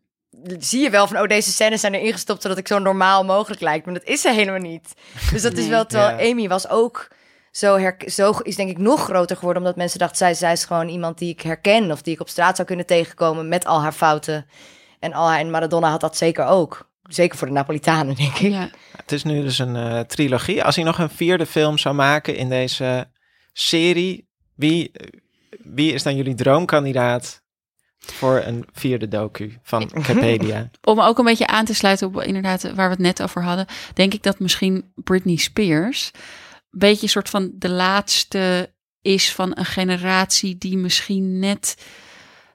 zie 0.59 0.81
je 0.81 0.89
wel 0.89 1.07
van, 1.07 1.19
oh, 1.19 1.27
deze 1.27 1.51
scènes 1.51 1.81
zijn 1.81 1.93
er 1.93 2.01
ingestopt 2.01 2.41
zodat 2.41 2.57
ik 2.57 2.67
zo 2.67 2.79
normaal 2.79 3.25
mogelijk 3.25 3.61
lijkt. 3.61 3.85
Maar 3.85 3.93
dat 3.93 4.03
is 4.03 4.21
ze 4.21 4.31
helemaal 4.31 4.59
niet. 4.59 4.93
Dus 5.31 5.41
dat 5.41 5.57
is 5.57 5.67
wel, 5.67 5.85
terwijl 5.85 6.17
Ja. 6.17 6.31
Amy 6.31 6.47
was 6.47 6.69
ook 6.69 7.07
zo, 7.51 7.77
her, 7.77 7.95
zo 8.05 8.31
is 8.31 8.55
denk 8.55 8.69
ik 8.69 8.77
nog 8.77 9.03
groter 9.03 9.35
geworden, 9.37 9.61
omdat 9.61 9.77
mensen 9.77 9.99
dachten, 9.99 10.17
zij, 10.17 10.33
zij 10.33 10.51
is 10.51 10.65
gewoon 10.65 10.87
iemand 10.87 11.17
die 11.17 11.29
ik 11.29 11.41
herken 11.41 11.91
of 11.91 12.01
die 12.01 12.13
ik 12.13 12.19
op 12.19 12.29
straat 12.29 12.55
zou 12.55 12.67
kunnen 12.67 12.85
tegenkomen 12.85 13.47
met 13.47 13.65
al 13.65 13.81
haar 13.81 13.91
fouten. 13.91 14.45
En, 14.99 15.13
al 15.13 15.29
haar, 15.29 15.39
en 15.39 15.49
Maradona 15.51 15.89
had 15.89 16.01
dat 16.01 16.17
zeker 16.17 16.45
ook. 16.45 16.89
Zeker 17.13 17.38
voor 17.38 17.47
de 17.47 17.54
Napolitanen, 17.54 18.15
denk 18.15 18.38
ik. 18.38 18.52
Ja. 18.52 18.69
Het 18.95 19.12
is 19.12 19.24
nu 19.24 19.41
dus 19.41 19.60
een 19.60 19.76
eh, 19.76 20.00
trilogie. 20.00 20.63
Als 20.63 20.76
hij 20.76 20.86
nog 20.86 20.97
een 20.97 21.10
vierde 21.10 21.45
film 21.45 21.78
zou 21.78 21.95
maken 21.95 22.36
in 22.36 22.50
deze 22.50 23.10
serie, 23.54 24.28
wie, 24.56 24.91
wie 25.50 25.93
is 25.93 26.04
dan 26.04 26.15
jullie 26.15 26.36
droomkandidaat 26.36 27.41
voor 28.00 28.41
een 28.45 28.67
vierde 28.74 29.08
docu 29.08 29.60
van 29.63 29.89
Wikipedia? 29.93 30.69
Om 30.82 31.00
ook 31.00 31.17
een 31.17 31.26
beetje 31.26 31.47
aan 31.47 31.65
te 31.65 31.74
sluiten 31.74 32.08
op 32.08 32.21
inderdaad 32.21 32.62
waar 32.62 32.88
we 32.88 32.93
het 32.93 33.00
net 33.00 33.21
over 33.21 33.43
hadden, 33.43 33.65
denk 33.93 34.13
ik 34.13 34.24
dat 34.24 34.39
misschien 34.39 34.91
Britney 34.95 35.36
Spears 35.36 36.12
een 36.71 36.80
beetje 36.80 37.04
een 37.04 37.10
soort 37.10 37.30
van 37.30 37.52
de 37.54 37.69
laatste 37.69 38.74
is 39.02 39.34
van 39.34 39.52
een 39.58 39.65
generatie 39.65 40.58
die 40.58 40.78
misschien 40.78 41.39
net 41.39 41.76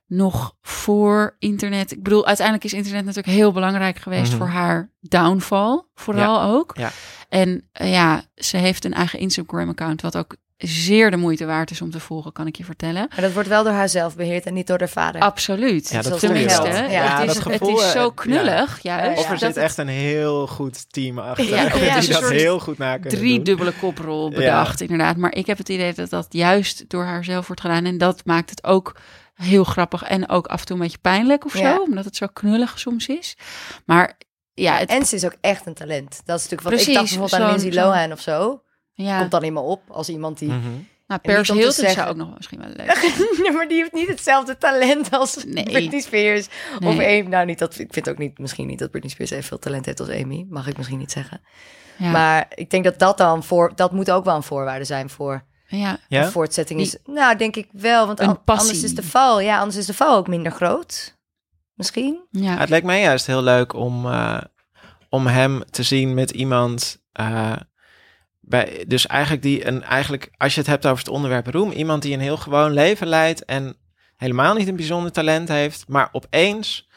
nog 0.07 0.55
voor 0.63 1.37
internet. 1.39 1.93
Ik 1.93 2.03
bedoel, 2.03 2.27
uiteindelijk 2.27 2.67
is 2.67 2.73
internet 2.73 3.05
natuurlijk 3.05 3.35
heel 3.37 3.53
belangrijk 3.53 3.99
geweest 3.99 4.29
Mhm. 4.29 4.37
voor 4.39 4.49
haar 4.49 4.91
downfall, 5.01 5.83
vooral 5.95 6.43
ook. 6.43 6.73
Ja. 6.77 6.91
En 7.29 7.69
eh, 7.73 7.93
ja, 7.93 8.25
ze 8.35 8.57
heeft 8.57 8.85
een 8.85 8.95
eigen 8.95 9.19
Instagram-account, 9.19 10.03
wat 10.03 10.17
ook 10.17 10.37
zeer 10.57 11.11
de 11.11 11.17
moeite 11.17 11.45
waard 11.47 11.71
is 11.71 11.81
om 11.81 11.91
te 11.91 12.01
volgen, 12.01 12.33
kan 12.33 12.47
ik 12.47 12.57
je 12.57 12.65
vertellen. 12.65 13.07
Maar 13.11 13.21
dat 13.21 13.33
wordt 13.33 13.49
wel 13.49 13.65
door 13.65 13.73
haar 13.73 13.89
zelf 13.89 14.17
beheerd 14.17 14.45
en 14.47 14.55
niet 14.55 14.67
door 14.67 14.79
haar 14.79 14.89
vader. 14.89 15.21
Absoluut. 15.21 15.89
Ja, 15.89 16.03
dat 16.03 16.19
Tenminste, 16.19 16.63
wel. 16.63 16.73
het, 16.73 16.91
Ja, 16.91 17.21
is, 17.21 17.27
dat 17.27 17.35
het 17.37 17.43
gevoel, 17.53 17.81
is 17.81 17.91
zo 17.91 18.09
eh, 18.09 18.15
knullig, 18.15 18.83
ja. 18.83 19.05
juist. 19.05 19.21
Of 19.21 19.31
er 19.31 19.39
zit 19.39 19.57
echt 19.57 19.79
een 19.79 19.89
heel 19.89 20.47
goed 20.47 20.93
team 20.93 21.19
achter. 21.19 21.45
Ja, 21.45 21.69
die 21.69 21.85
ja, 21.85 21.95
het 21.95 22.03
is 22.03 22.09
dat 22.09 22.29
heel 22.31 22.59
goed 22.59 22.79
na 22.79 22.99
kunnen 22.99 23.19
drie 23.19 23.35
doen. 23.35 23.45
dubbele 23.45 23.73
koprol 23.81 24.31
bedacht, 24.31 24.81
inderdaad. 24.81 25.17
Maar 25.17 25.35
ik 25.35 25.47
heb 25.47 25.59
het 25.59 25.69
idee 25.69 25.93
dat 25.95 26.11
dat 26.11 26.27
juist 26.31 26.85
door 26.89 27.05
haar 27.05 27.25
zelf 27.25 27.47
wordt 27.47 27.61
gedaan. 27.63 27.85
En 27.85 27.99
dat 27.99 28.25
maakt 28.25 28.51
het 28.51 28.65
ook 28.65 28.97
heel 29.37 29.65
grappig 29.65 30.03
en 30.03 30.29
ook 30.29 30.47
af 30.47 30.61
en 30.61 30.67
toe 30.67 30.77
een 30.77 30.83
beetje 30.83 30.99
pijnlijk 30.99 31.45
of 31.45 31.59
Ja. 31.59 31.75
zo. 31.75 31.83
Omdat 31.83 32.05
het 32.05 32.17
zo 32.17 32.27
knullig 32.33 32.79
soms 32.79 33.07
is. 33.07 33.37
Maar 33.85 34.19
ja, 34.55 34.77
het, 34.77 34.89
En 34.91 35.07
ze 35.07 35.15
is 35.15 35.25
ook 35.25 35.37
echt 35.41 35.67
een 35.67 35.75
talent. 35.75 36.11
Dat 36.25 36.39
is 36.39 36.49
natuurlijk 36.49 36.63
wat 36.63 36.73
Precies, 36.73 36.89
ik 36.89 36.95
dacht 36.95 37.09
bijvoorbeeld 37.09 37.41
aan 37.43 37.49
Lindsay 37.51 37.83
Lohan 37.85 38.13
of 38.13 38.21
zo. 38.21 38.63
ja. 38.93 39.19
Komt 39.19 39.31
dan 39.31 39.43
in 39.43 39.53
me 39.53 39.61
op 39.61 39.83
als 39.91 40.09
iemand 40.09 40.39
die... 40.39 40.49
Nou, 40.49 41.21
niet 41.23 41.35
Paris 41.35 41.51
om 41.51 41.57
te 41.57 41.63
Hilton 41.63 41.85
zou 41.85 41.95
zeggen- 41.95 42.09
ook 42.13 42.17
nog 42.17 42.35
misschien 42.37 42.59
wel 42.59 42.69
leuk. 42.69 43.15
Ja, 43.47 43.53
maar 43.53 43.69
die 43.69 43.77
heeft 43.79 43.93
niet 43.93 44.09
hetzelfde 44.09 44.59
talent 44.59 45.11
als 45.11 45.45
Nee. 45.45 45.65
Britney 45.65 46.01
Spears. 46.01 46.47
Of. 46.81 46.95
Amy. 46.95 47.21
Nou, 47.21 47.47
niet 47.47 47.59
dat, 47.59 47.79
ik 47.79 47.93
vind 47.93 48.09
ook 48.09 48.19
niet, 48.19 48.39
misschien 48.39 48.67
niet 48.67 48.79
dat 48.79 48.91
Britney 48.91 49.13
Spears 49.13 49.31
evenveel 49.31 49.59
talent 49.59 49.87
heeft 49.87 50.01
als 50.01 50.09
Amy. 50.11 50.47
Mag 50.49 50.67
ik 50.67 50.77
misschien 50.77 50.99
niet 50.99 51.13
zeggen. 51.13 51.41
Ja. 51.99 52.11
Maar 52.11 52.47
ik 52.55 52.71
denk 52.71 52.85
dat 52.85 52.99
dat 52.99 53.19
dan 53.19 53.45
voor... 53.45 53.73
Dat 53.75 53.93
moet 53.93 54.11
ook 54.11 54.25
wel 54.25 54.37
een 54.37 54.43
voorwaarde 54.43 54.85
zijn 54.85 55.11
voor 55.11 55.45
ja. 55.69 55.99
Ja? 56.09 56.25
een 56.25 56.31
voortzetting. 56.31 56.81
Is, 56.81 56.97
nou, 57.05 57.37
denk 57.37 57.57
ik 57.57 57.69
wel. 57.73 58.07
Want 58.07 58.21
an- 58.21 58.41
anders 58.45 58.83
is 58.83 58.95
de 58.95 59.03
val... 59.03 59.41
Ja, 59.41 59.59
anders 59.59 59.77
is 59.77 59.87
de 59.87 59.95
val 59.95 60.17
ook 60.17 60.29
minder 60.29 60.53
groot. 60.53 61.17
Misschien. 61.75 62.21
Ja. 62.31 62.57
Het 62.59 62.69
lijkt 62.69 62.87
mij 62.87 63.01
juist 63.01 63.27
heel 63.27 63.43
leuk 63.43 63.73
om, 63.75 64.07
eh, 64.07 64.41
om 65.09 65.27
hem 65.27 65.63
te 65.71 65.83
zien 65.83 66.15
met 66.15 66.31
iemand. 66.31 66.99
eh, 67.13 67.53
bij, 68.41 68.85
dus 68.89 69.07
eigenlijk 69.07 69.43
die 69.43 69.67
een 69.67 69.83
eigenlijk, 69.83 70.31
als 70.37 70.55
je 70.55 70.61
het 70.61 70.69
hebt 70.69 70.87
over 70.87 70.99
het 70.99 71.09
onderwerp 71.13 71.47
roem, 71.47 71.71
iemand 71.71 72.03
die 72.03 72.15
een 72.15 72.21
heel 72.21 72.37
gewoon 72.37 72.73
leven 72.73 73.07
leidt 73.07 73.45
en 73.45 73.77
helemaal 74.17 74.55
niet 74.55 74.69
een 74.69 74.77
bijzonder 74.77 75.13
talent 75.13 75.49
heeft, 75.49 75.85
maar 75.89 76.09
opeens 76.13 76.89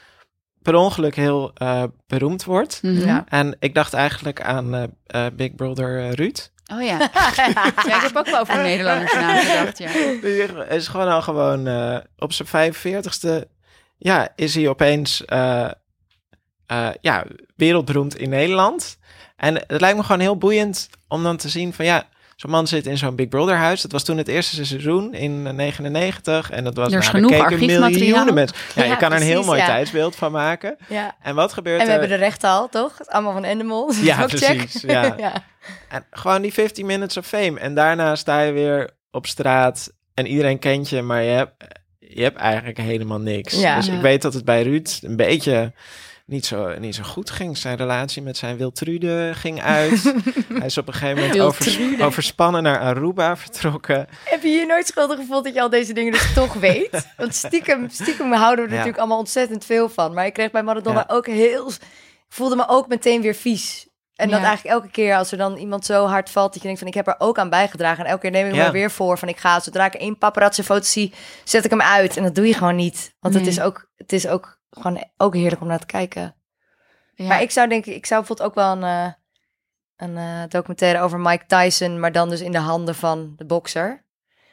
per 0.62 0.76
ongeluk 0.76 1.16
heel 1.16 1.54
eh, 1.54 1.84
beroemd 2.08 2.44
wordt. 2.44 2.80
Mhm. 2.84 3.06
Ja. 3.08 3.26
En 3.28 3.56
ik 3.60 3.74
dacht 3.74 3.94
eigenlijk 3.94 4.42
aan 4.42 4.96
Big 5.36 5.56
Brother 5.56 6.10
Ruud. 6.16 6.48
Oh 6.72 6.84
ja. 6.84 7.00
ja, 7.88 7.96
ik 7.96 8.02
heb 8.02 8.16
ook 8.16 8.26
wel 8.26 8.40
over 8.40 8.62
Nederlanders 8.62 9.14
nagedacht, 9.14 9.78
ja. 9.78 9.90
Is 10.70 10.88
gewoon 10.88 11.08
al 11.08 11.22
gewoon 11.22 11.68
eh, 11.68 11.98
op 12.18 12.34
zijn 12.34 12.74
45ste. 12.74 13.48
Ja, 13.98 14.30
is 14.36 14.56
hij 14.56 14.70
opeens 14.70 15.26
eh, 15.26 15.70
ja, 17.02 17.26
wereldberoemd 17.56 18.18
in 18.18 18.30
Nederland. 18.30 18.98
En 19.36 19.56
het 19.56 19.82
lijkt 19.82 19.98
me 19.98 20.04
gewoon 20.04 20.22
heel 20.22 20.38
boeiend 20.38 20.90
om 21.08 21.24
dan 21.24 21.38
te 21.38 21.50
zien 21.50 21.74
van 21.74 21.86
ja, 21.86 22.08
zo'n 22.40 22.50
man 22.52 22.68
zit 22.68 22.86
in 22.86 22.98
zo'n 22.98 23.16
Big 23.16 23.28
Brother 23.28 23.56
huis. 23.56 23.82
Dat 23.82 23.92
was 23.92 24.04
toen 24.04 24.18
het 24.18 24.28
eerste 24.28 24.66
seizoen 24.66 25.14
in 25.14 25.48
eh, 25.48 25.54
99 25.54 26.52
en 26.52 26.64
dat 26.64 26.76
was 26.76 26.92
Er 26.92 27.00
is 27.00 27.12
nou, 27.12 27.34
er 27.34 27.44
genoeg 27.44 27.60
miljoenen 27.60 28.34
mensen. 28.34 28.58
Ja, 28.76 28.84
Ja, 28.84 28.90
je 28.90 28.98
kan 28.98 29.12
er 29.12 29.18
een 29.18 29.24
heel 29.24 29.44
mooi 29.44 29.60
ja. 29.60 29.66
tijdsbeeld 29.66 30.16
van 30.16 30.32
maken. 30.32 30.78
Ja. 30.90 31.16
En 31.22 31.36
wat 31.36 31.54
gebeurt 31.54 31.80
En 31.80 31.86
we 31.86 31.92
er? 31.94 32.00
hebben 32.00 32.18
de 32.18 32.24
rechten 32.24 32.50
al, 32.50 32.70
toch? 32.70 32.94
Allemaal 33.06 33.34
van 33.34 33.44
Endemol. 33.44 33.94
Ja, 33.94 34.22
Ook 34.24 34.30
check. 34.30 34.58
precies, 34.58 34.82
ja. 34.82 35.04
ja. 35.18 35.34
En 35.90 36.06
gewoon 36.12 36.42
die 36.42 36.54
15 36.54 36.86
minutes 36.86 37.18
of 37.18 37.26
fame. 37.26 37.60
En 37.60 37.76
daarna 37.76 38.16
sta 38.16 38.42
je 38.42 38.52
weer 38.52 38.90
op 39.12 39.26
straat 39.28 39.92
en 40.14 40.28
iedereen 40.28 40.60
kent 40.60 40.90
je, 40.90 41.02
maar 41.02 41.24
je 41.24 41.30
hebt, 41.32 41.54
je 42.00 42.22
hebt 42.24 42.38
eigenlijk 42.38 42.78
helemaal 42.78 43.20
niks. 43.20 43.60
Ja. 43.60 43.76
Dus 43.76 43.86
Ja. 43.86 43.94
ik 43.94 44.02
weet 44.02 44.22
dat 44.22 44.34
het 44.34 44.46
bij 44.46 44.64
Ruud 44.64 45.00
een 45.02 45.16
beetje 45.16 45.74
niet 46.30 46.46
zo, 46.46 46.80
niet 46.80 46.96
zo 46.96 47.04
goed 47.04 47.30
ging. 47.30 47.58
Zijn 47.58 47.78
relatie 47.78 48.22
met 48.22 48.38
zijn 48.38 48.58
Wiltrude 48.58 49.32
ging 49.36 49.62
uit. 49.62 50.04
Hij 50.60 50.66
is 50.66 50.78
op 50.78 50.88
een 50.88 50.94
gegeven 50.94 51.22
moment 51.22 51.40
overs- 51.40 51.80
overspannen 52.02 52.64
naar 52.64 52.80
Aruba 52.80 53.38
vertrokken. 53.38 54.08
Heb 54.24 54.42
je 54.44 54.50
je 54.50 54.66
nooit 54.66 54.88
schuldig 54.88 55.18
gevoeld 55.18 55.44
dat 55.44 55.54
je 55.54 55.62
al 55.62 55.70
deze 55.70 55.94
dingen 55.94 56.12
dus 56.12 56.34
toch 56.34 56.54
weet? 56.54 57.08
Want 57.18 57.36
stiekem, 57.36 57.90
stiekem 57.90 58.32
houden 58.32 58.56
we 58.56 58.62
er 58.62 58.70
Ja. 58.70 58.76
natuurlijk 58.76 58.98
allemaal 58.98 59.18
ontzettend 59.18 59.66
veel 59.66 59.90
van. 59.90 60.14
Maar 60.14 60.26
ik 60.26 60.34
kreeg 60.34 60.52
bij 60.52 60.64
Maradona 60.64 61.06
Ja. 61.08 61.16
ook 61.16 61.26
heel... 61.28 61.68
Ik 61.70 62.36
voelde 62.36 62.56
me 62.56 62.68
ook 62.68 62.88
meteen 62.88 63.22
weer 63.22 63.36
vies. 63.36 63.88
En 64.16 64.30
dat 64.30 64.40
Ja. 64.40 64.46
eigenlijk 64.46 64.76
elke 64.76 64.92
keer 64.92 65.16
als 65.16 65.32
er 65.32 65.38
dan 65.38 65.58
iemand 65.58 65.86
zo 65.86 66.06
hard 66.06 66.30
valt... 66.30 66.48
dat 66.48 66.56
je 66.62 66.64
denkt 66.68 66.80
van 66.80 66.88
ik 66.88 66.94
heb 66.94 67.08
er 67.08 67.16
ook 67.18 67.38
aan 67.38 67.50
bijgedragen. 67.50 68.04
En 68.04 68.10
elke 68.10 68.22
keer 68.22 68.32
neem 68.32 68.48
ik 68.48 68.56
Ja. 68.56 68.66
me 68.66 68.72
weer 68.72 68.92
voor 68.92 69.18
van 69.18 69.28
ik 69.28 69.38
ga... 69.38 69.60
zodra 69.60 69.86
ik 69.86 69.94
één 69.94 70.18
paparazzi 70.18 70.64
foto 70.64 70.84
zie, 70.84 71.14
zet 71.44 71.66
ik 71.66 71.70
hem 71.70 71.82
uit. 71.82 72.18
En 72.18 72.24
dat 72.24 72.36
doe 72.36 72.48
je 72.48 72.54
gewoon 72.54 72.76
niet. 72.76 73.14
Want 73.20 73.34
het 73.34 73.48
is 73.48 73.60
ook, 73.62 73.90
het 73.96 74.14
is 74.14 74.28
ook 74.28 74.59
gewoon 74.70 75.04
ook 75.18 75.36
heerlijk 75.36 75.62
om 75.62 75.68
naar 75.68 75.80
te 75.80 75.86
kijken. 75.86 76.36
Ja. 77.14 77.28
Maar 77.28 77.42
ik 77.42 77.52
zou 77.52 77.68
denken, 77.70 77.94
ik 77.96 78.06
zou 78.06 78.20
bijvoorbeeld 78.20 78.50
ook 78.50 78.56
wel 78.56 78.72
een, 78.72 78.84
eh, 78.84 79.14
een 79.96 80.18
eh, 80.18 80.50
documentaire 80.50 81.02
over 81.02 81.20
Mike 81.20 81.46
Tyson... 81.46 82.00
maar 82.00 82.12
dan 82.12 82.30
dus 82.30 82.42
in 82.42 82.52
de 82.52 82.60
handen 82.60 82.96
van 82.96 83.34
de 83.38 83.46
bokser. 83.46 84.06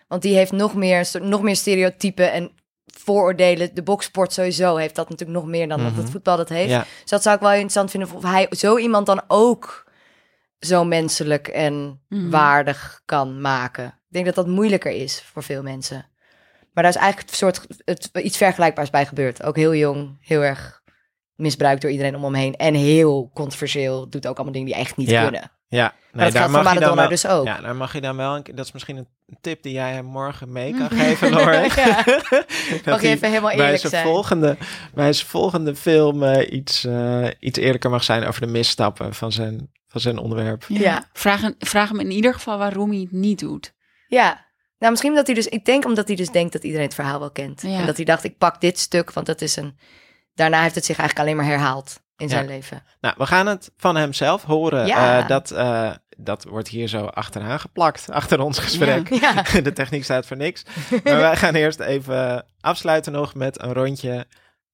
Want 0.09 0.23
die 0.23 0.35
heeft 0.37 0.53
nog 0.53 0.75
meer, 0.75 1.09
nog 1.21 1.43
meer 1.43 1.57
stereotypen 1.57 2.33
en 2.33 2.51
vooroordelen. 2.85 3.75
De 3.75 3.83
boksport 3.83 4.33
sowieso 4.33 4.77
heeft 4.77 4.95
dat 4.95 5.09
natuurlijk 5.09 5.39
nog 5.39 5.49
meer 5.49 5.69
dan 5.69 5.79
dat 5.83 5.91
Mhm. 5.93 6.01
het 6.01 6.11
voetbal 6.11 6.37
dat 6.37 6.49
heeft. 6.49 6.71
Ja. 6.71 6.85
Dus 7.01 7.11
dat 7.11 7.23
zou 7.23 7.35
ik 7.35 7.41
wel 7.41 7.51
interessant 7.51 7.91
vinden 7.91 8.15
of 8.15 8.23
hij 8.23 8.47
zo 8.51 8.77
iemand 8.79 9.07
dan 9.07 9.23
ook 9.29 9.85
zo 10.59 10.85
menselijk 10.85 11.49
en 11.49 12.01
Mhm. 12.09 12.31
waardig 12.31 13.03
kan 13.05 13.41
maken. 13.41 13.87
Ik 13.87 13.93
denk 14.13 14.25
dat 14.27 14.35
dat 14.35 14.47
moeilijker 14.47 14.91
is 14.93 15.23
voor 15.23 15.43
veel 15.43 15.63
mensen. 15.63 16.07
Maar 16.77 16.85
daar 16.85 16.95
is 16.95 17.01
eigenlijk 17.01 17.31
een 17.31 17.37
soort 17.37 17.67
het, 17.85 18.11
iets 18.23 18.37
vergelijkbaars 18.37 18.91
bij 18.91 19.07
gebeurd. 19.07 19.43
Ook 19.43 19.57
heel 19.57 19.75
jong, 19.75 20.17
heel 20.21 20.43
erg 20.43 20.83
misbruikt 21.35 21.83
door 21.83 21.91
iedereen 21.91 22.15
om 22.17 22.25
hem 22.25 22.35
heen. 22.35 22.55
En 22.57 22.75
heel 22.75 23.31
controversieel, 23.35 24.09
doet 24.09 24.27
ook 24.27 24.35
allemaal 24.37 24.53
dingen 24.53 24.69
die 24.69 24.77
echt 24.77 24.97
niet 24.97 25.11
Ja. 25.11 25.23
kunnen. 25.23 25.51
Ja, 25.69 25.95
Maar 26.13 26.25
dat 26.25 26.33
geldt 26.37 26.53
voor 26.53 26.63
mag 26.63 26.73
je 26.73 26.79
dan 26.81 26.89
Maradona 26.89 27.01
wel- 27.01 27.09
dus 27.09 27.27
ook. 27.27 27.47
Ja, 27.47 27.61
daar 27.61 27.77
mag 27.77 27.93
je 27.93 28.01
dan 28.01 28.17
wel. 28.17 28.35
een- 28.37 28.43
Dat 28.55 28.65
is 28.67 28.73
misschien 28.73 28.97
een 28.97 29.09
tip 29.41 29.63
die 29.63 29.73
jij 29.73 29.93
hem 29.93 30.05
morgen 30.05 30.53
mee 30.53 30.75
kan 30.79 30.91
geven, 31.01 31.31
Lauren. 31.31 31.63
Ja. 31.77 32.05
Mag 32.85 33.03
je 33.03 33.09
even 33.09 33.29
helemaal 33.29 33.51
bij 33.57 33.65
eerlijk 33.65 33.79
zijn 33.81 33.93
zijn? 33.93 34.05
Volgende, 34.05 34.57
bij 34.95 35.13
zijn 35.13 35.29
volgende 35.29 35.75
film 35.77 36.23
eh, 36.23 36.53
iets, 36.53 36.85
eh, 36.85 37.27
iets 37.41 37.59
eerlijker 37.59 37.91
mag 37.91 38.05
zijn 38.05 38.25
over 38.27 38.41
de 38.41 38.47
misstappen 38.47 39.15
van 39.15 39.33
zijn, 39.33 39.71
van 39.87 40.01
zijn 40.01 40.19
onderwerp. 40.19 40.65
Ja. 40.69 40.81
Ja. 40.81 41.09
Vraag, 41.13 41.41
hem- 41.41 41.55
vraag 41.59 41.89
hem 41.89 42.01
in 42.01 42.11
ieder 42.11 42.35
geval 42.35 42.59
waarom 42.59 42.91
hij 42.91 43.01
het 43.01 43.13
niet 43.13 43.39
doet. 43.39 43.75
Ja. 44.09 44.46
Nou, 44.79 44.91
misschien 44.91 45.11
omdat 45.11 45.27
hij 45.27 45.35
dus... 45.35 45.47
Ik 45.47 45.65
denk 45.65 45.85
omdat 45.85 46.07
hij 46.07 46.17
dus 46.17 46.31
denkt 46.31 46.53
dat 46.53 46.65
iedereen 46.65 46.87
het 46.87 46.95
verhaal 46.95 47.19
wel 47.19 47.31
kent. 47.31 47.63
Ja. 47.63 47.79
En 47.79 47.87
dat 47.87 47.97
hij 47.97 48.05
dacht, 48.05 48.25
ik 48.25 48.39
pak 48.39 48.61
dit 48.61 48.79
stuk, 48.79 49.13
want 49.13 49.27
dat 49.27 49.41
is 49.41 49.57
een... 49.57 49.79
Daarna 50.35 50.63
heeft 50.63 50.75
het 50.75 50.85
zich 50.85 50.99
eigenlijk 50.99 51.29
alleen 51.29 51.41
maar 51.43 51.53
herhaald 51.57 52.01
in 52.17 52.27
Ja. 52.29 52.33
zijn 52.33 52.47
leven. 52.47 52.83
Nou, 53.01 53.15
we 53.19 53.27
gaan 53.27 53.47
het 53.47 53.71
van 53.77 53.97
hem 53.97 54.13
zelf 54.13 54.43
horen. 54.43 54.87
Ja. 54.87 55.19
Eh, 55.23 55.29
dat, 55.29 55.51
eh, 55.51 55.91
dat 56.17 56.45
wordt 56.45 56.69
hier 56.69 56.89
zo 56.89 57.05
achteraan 57.05 57.61
geplakt, 57.61 58.11
achter 58.21 58.41
ons 58.41 58.59
gesprek. 58.59 59.09
Ja. 59.15 59.43
De 59.63 59.73
techniek 59.73 60.05
staat 60.05 60.27
voor 60.27 60.37
niks. 60.37 60.63
Maar 61.05 61.17
wij 61.17 61.37
gaan 61.37 61.55
eerst 61.55 61.81
even 61.81 62.47
afsluiten 62.61 63.13
nog 63.13 63.35
met 63.35 63.63
een 63.63 63.73
rondje. 63.73 64.27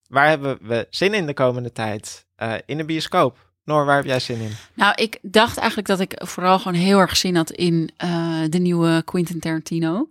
Waar 0.07 0.29
hebben 0.29 0.59
we 0.61 0.87
zin 0.91 1.15
in 1.15 1.27
de 1.27 1.35
komende 1.35 1.73
tijd? 1.73 2.27
Eh, 2.37 2.55
in 2.67 2.77
de 2.77 2.85
bioscoop. 2.85 3.52
Noor, 3.65 3.85
waar 3.85 3.97
heb 3.97 4.05
jij 4.05 4.21
zin 4.21 4.41
in? 4.41 4.51
Nou, 4.75 4.93
ik 4.95 5.19
dacht 5.23 5.57
eigenlijk 5.57 5.89
dat 5.89 6.01
ik 6.01 6.13
vooral 6.17 6.59
gewoon 6.59 6.79
heel 6.81 6.99
erg 6.99 7.17
zin 7.17 7.37
had 7.37 7.51
in 7.51 7.91
eh, 7.97 8.41
de 8.49 8.59
nieuwe 8.59 9.03
Quentin 9.05 9.41
Tarantino. 9.41 10.09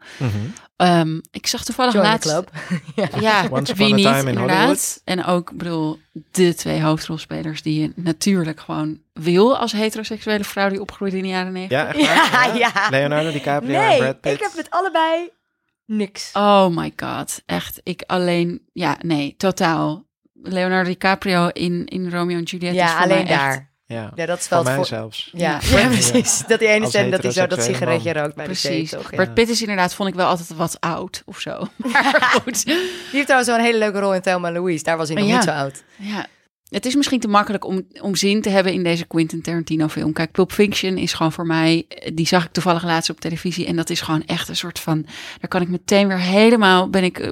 Ehm, 0.76 1.20
ik 1.32 1.48
zag 1.48 1.64
toevallig 1.64 1.94
Join 1.94 2.06
laatst... 2.06 2.30
club. 2.30 2.52
ja, 3.22 3.48
Once 3.50 3.74
wie 3.74 3.86
upon 3.86 3.92
a 3.92 3.96
niet, 3.96 4.06
time 4.06 4.20
in 4.20 4.28
inderdaad. 4.28 4.58
Hollywood. 4.58 5.02
En 5.04 5.26
ook, 5.26 5.52
ik 5.52 5.58
bedoel, 5.58 6.00
de 6.32 6.56
twee 6.56 6.82
hoofdrolspelers 6.82 7.62
die 7.62 7.82
je 7.82 7.92
natuurlijk 7.96 8.60
gewoon 8.60 9.00
wil 9.14 9.58
als 9.58 9.72
heteroseksuele 9.72 10.44
vrouw 10.44 10.70
die 10.70 10.82
opgroeide 10.82 11.18
in 11.18 11.24
de 11.24 11.30
jaren 11.30 11.54
negentig. 11.54 12.02
Ja? 12.02 12.14
Ja, 12.54 12.54
ja. 12.54 12.90
Leonardo 12.90 13.32
DiCaprio 13.32 13.80
en 13.80 13.98
Brad 13.98 14.22
Pitt. 14.22 14.36
ik 14.36 14.42
heb 14.42 14.52
met 14.56 14.70
allebei 14.70 15.30
niks. 15.86 16.30
Oh 16.34 16.68
my 16.68 16.94
god, 16.96 17.42
echt. 17.46 17.80
Ik 17.84 18.04
alleen, 18.08 18.62
ja, 18.74 18.98
nee, 19.02 19.36
totaal. 19.38 20.06
Leonardo 20.44 20.90
DiCaprio 20.90 21.48
in, 21.48 21.86
in 21.86 22.10
Romeo 22.10 22.38
en 22.38 22.44
Juliet 22.44 22.70
is 22.70 22.76
ja, 22.76 22.88
voor 22.88 23.02
alleen 23.04 23.24
mij 23.24 23.32
echt- 23.34 23.40
daar. 23.40 23.70
Ja, 23.86 24.12
Ja, 24.16 24.26
dat 24.26 24.40
is 24.40 24.48
voor 24.48 24.56
wel 24.58 24.66
mij 24.66 24.76
voor- 24.76 24.86
zelfs. 24.86 25.30
Ja, 25.34 25.60
Ja. 25.62 25.78
ja, 25.80 25.88
precies. 25.88 26.44
Dat 26.48 26.60
die 26.60 26.68
ene 26.68 26.88
scène 26.88 27.10
dat 27.10 27.24
hij 27.24 27.32
zo 27.32 27.48
dat 27.48 27.64
sigaretje 27.64 28.14
rookt 28.14 28.36
bij 28.36 28.46
de 28.48 28.52
Precies. 28.52 28.90
thee, 28.90 29.00
toch? 29.00 29.10
Ja. 29.12 29.16
Brad 29.18 29.34
Pitt 29.34 29.50
is 29.50 29.62
inderdaad, 29.62 29.94
vond 29.94 30.10
ik 30.10 30.16
wel 30.16 30.28
altijd 30.28 30.50
wat 30.56 30.78
oud 30.80 31.22
of 31.26 31.40
zo. 31.40 31.68
Maar 31.94 32.28
goed. 32.44 32.66
Die 32.66 32.76
heeft 33.12 33.24
trouwens 33.26 33.50
wel 33.52 33.60
een 33.60 33.66
hele 33.66 33.78
leuke 33.78 34.00
rol 34.00 34.14
in 34.14 34.22
Thelma 34.22 34.52
Louise. 34.52 34.84
Daar 34.84 34.98
was 34.98 35.08
hij 35.10 35.18
nog 35.18 35.28
Ja. 35.28 35.34
niet 35.36 35.44
zo 35.44 35.50
oud. 35.52 35.84
Ja, 35.98 36.26
het 36.72 36.86
is 36.86 36.96
misschien 36.96 37.20
te 37.20 37.28
makkelijk 37.28 37.66
om, 37.66 37.88
om 38.02 38.16
zin 38.16 38.42
te 38.42 38.50
hebben 38.50 38.74
in 38.74 38.84
deze 38.84 39.06
Quentin 39.06 39.42
Tarantino 39.42 39.88
film. 39.88 40.14
Kijk, 40.14 40.32
Pulp 40.32 40.52
Fiction 40.52 40.98
is 40.98 41.14
gewoon 41.14 41.32
voor 41.32 41.46
mij, 41.46 41.86
die 42.14 42.28
zag 42.28 42.46
ik 42.46 42.52
toevallig 42.52 42.84
laatst 42.84 43.10
op 43.10 43.20
televisie. 43.20 43.66
En 43.66 43.76
dat 43.76 43.90
is 43.90 44.02
gewoon 44.02 44.26
echt 44.26 44.50
een 44.50 44.56
soort 44.56 44.80
van, 44.80 45.06
daar 45.40 45.50
kan 45.50 45.62
ik 45.62 45.70
meteen 45.70 46.08
weer 46.08 46.20
helemaal, 46.20 46.90
ben 46.90 47.04
ik 47.04 47.20
eh, 47.20 47.32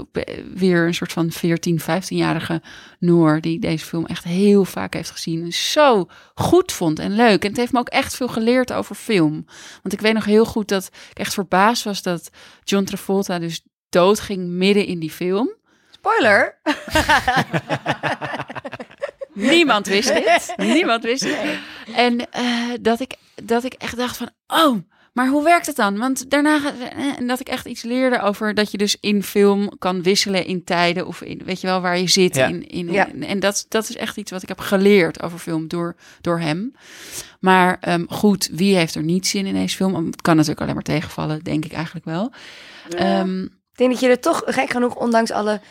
weer 0.54 0.88
een 0.88 0.94
soort 0.94 1.12
van 1.12 1.32
14, 1.32 1.82
15-jarige 1.82 2.62
Noor. 3.00 3.42
Die 3.42 3.60
deze 3.60 3.86
film 3.86 4.06
echt 4.06 4.24
heel 4.24 4.66
vaak 4.66 4.94
heeft 4.94 5.12
gezien. 5.12 5.44
En 5.44 5.52
zo 5.52 6.08
goed 6.36 6.72
vond 6.72 7.00
en 7.00 7.16
leuk. 7.16 7.44
En 7.44 7.50
het 7.50 7.58
heeft 7.58 7.72
me 7.72 7.80
ook 7.80 7.90
echt 7.90 8.16
veel 8.16 8.28
geleerd 8.28 8.74
over 8.74 8.96
film. 8.96 9.46
Want 9.82 9.94
ik 9.94 10.02
weet 10.02 10.14
nog 10.14 10.26
heel 10.26 10.46
goed 10.46 10.68
dat 10.68 10.90
ik 11.12 11.20
echt 11.20 11.34
verbaasd 11.34 11.84
was 11.84 12.02
dat 12.02 12.30
John 12.64 12.84
Travolta 12.84 13.40
dus 13.40 13.62
doodging 13.90 14.48
midden 14.48 14.86
in 14.86 15.00
die 15.00 15.12
film. 15.12 15.50
Spoiler! 15.92 16.58
Niemand 19.40 19.88
wist 19.88 20.14
dit. 20.14 20.54
Niemand 20.76 21.04
wist 21.04 21.24
het. 21.24 21.60
En 21.96 22.32
eh, 22.32 22.44
dat, 22.82 23.00
ik, 23.00 23.14
dat 23.44 23.64
ik 23.64 23.74
echt 23.74 23.98
dacht 23.98 24.18
van, 24.18 24.30
oh, 24.48 24.78
maar 25.14 25.28
hoe 25.28 25.44
werkt 25.44 25.66
het 25.66 25.76
dan? 25.76 25.98
Want 25.98 26.30
daarna, 26.30 26.60
gaat- 26.60 26.74
eh, 26.80 27.18
en 27.18 27.28
dat 27.28 27.40
ik 27.40 27.50
echt 27.50 27.66
iets 27.66 27.82
leerde 27.84 28.22
over 28.22 28.54
dat 28.54 28.72
je 28.72 28.78
dus 28.78 28.98
in 29.00 29.24
film 29.24 29.72
kan 29.80 30.04
wisselen 30.04 30.46
in 30.46 30.64
tijden 30.64 31.08
of 31.08 31.22
in, 31.22 31.42
weet 31.46 31.62
je 31.62 31.68
wel, 31.68 31.82
waar 31.82 32.00
je 32.00 32.08
zit. 32.08 32.36
Ja. 32.36 32.48
In, 32.48 32.68
in, 32.68 32.92
Ja. 32.92 33.10
En 33.20 33.40
dat, 33.40 33.66
dat 33.70 33.90
is 33.90 33.96
echt 33.96 34.18
iets 34.18 34.32
wat 34.32 34.42
ik 34.44 34.48
heb 34.48 34.60
geleerd 34.60 35.22
over 35.22 35.40
film 35.40 35.68
door, 35.68 35.96
door 36.22 36.40
hem. 36.40 36.72
Maar 37.40 37.78
ehm, 37.82 38.06
goed, 38.10 38.50
wie 38.52 38.76
heeft 38.76 38.96
er 38.96 39.04
niet 39.04 39.28
zin 39.28 39.46
in 39.46 39.54
deze 39.54 39.76
film? 39.76 40.06
Het 40.06 40.22
kan 40.22 40.36
natuurlijk 40.36 40.62
alleen 40.62 40.74
maar 40.74 40.84
tegenvallen, 40.84 41.44
denk 41.44 41.66
ik 41.66 41.74
eigenlijk 41.74 42.06
wel. 42.06 42.32
Ehm, 42.90 43.42
Ik 43.44 43.86
denk 43.86 43.92
dat 43.92 44.00
je 44.00 44.08
er 44.10 44.20
toch 44.20 44.42
gek 44.46 44.70
genoeg, 44.70 44.96
ondanks 44.96 45.32
alle 45.32 45.62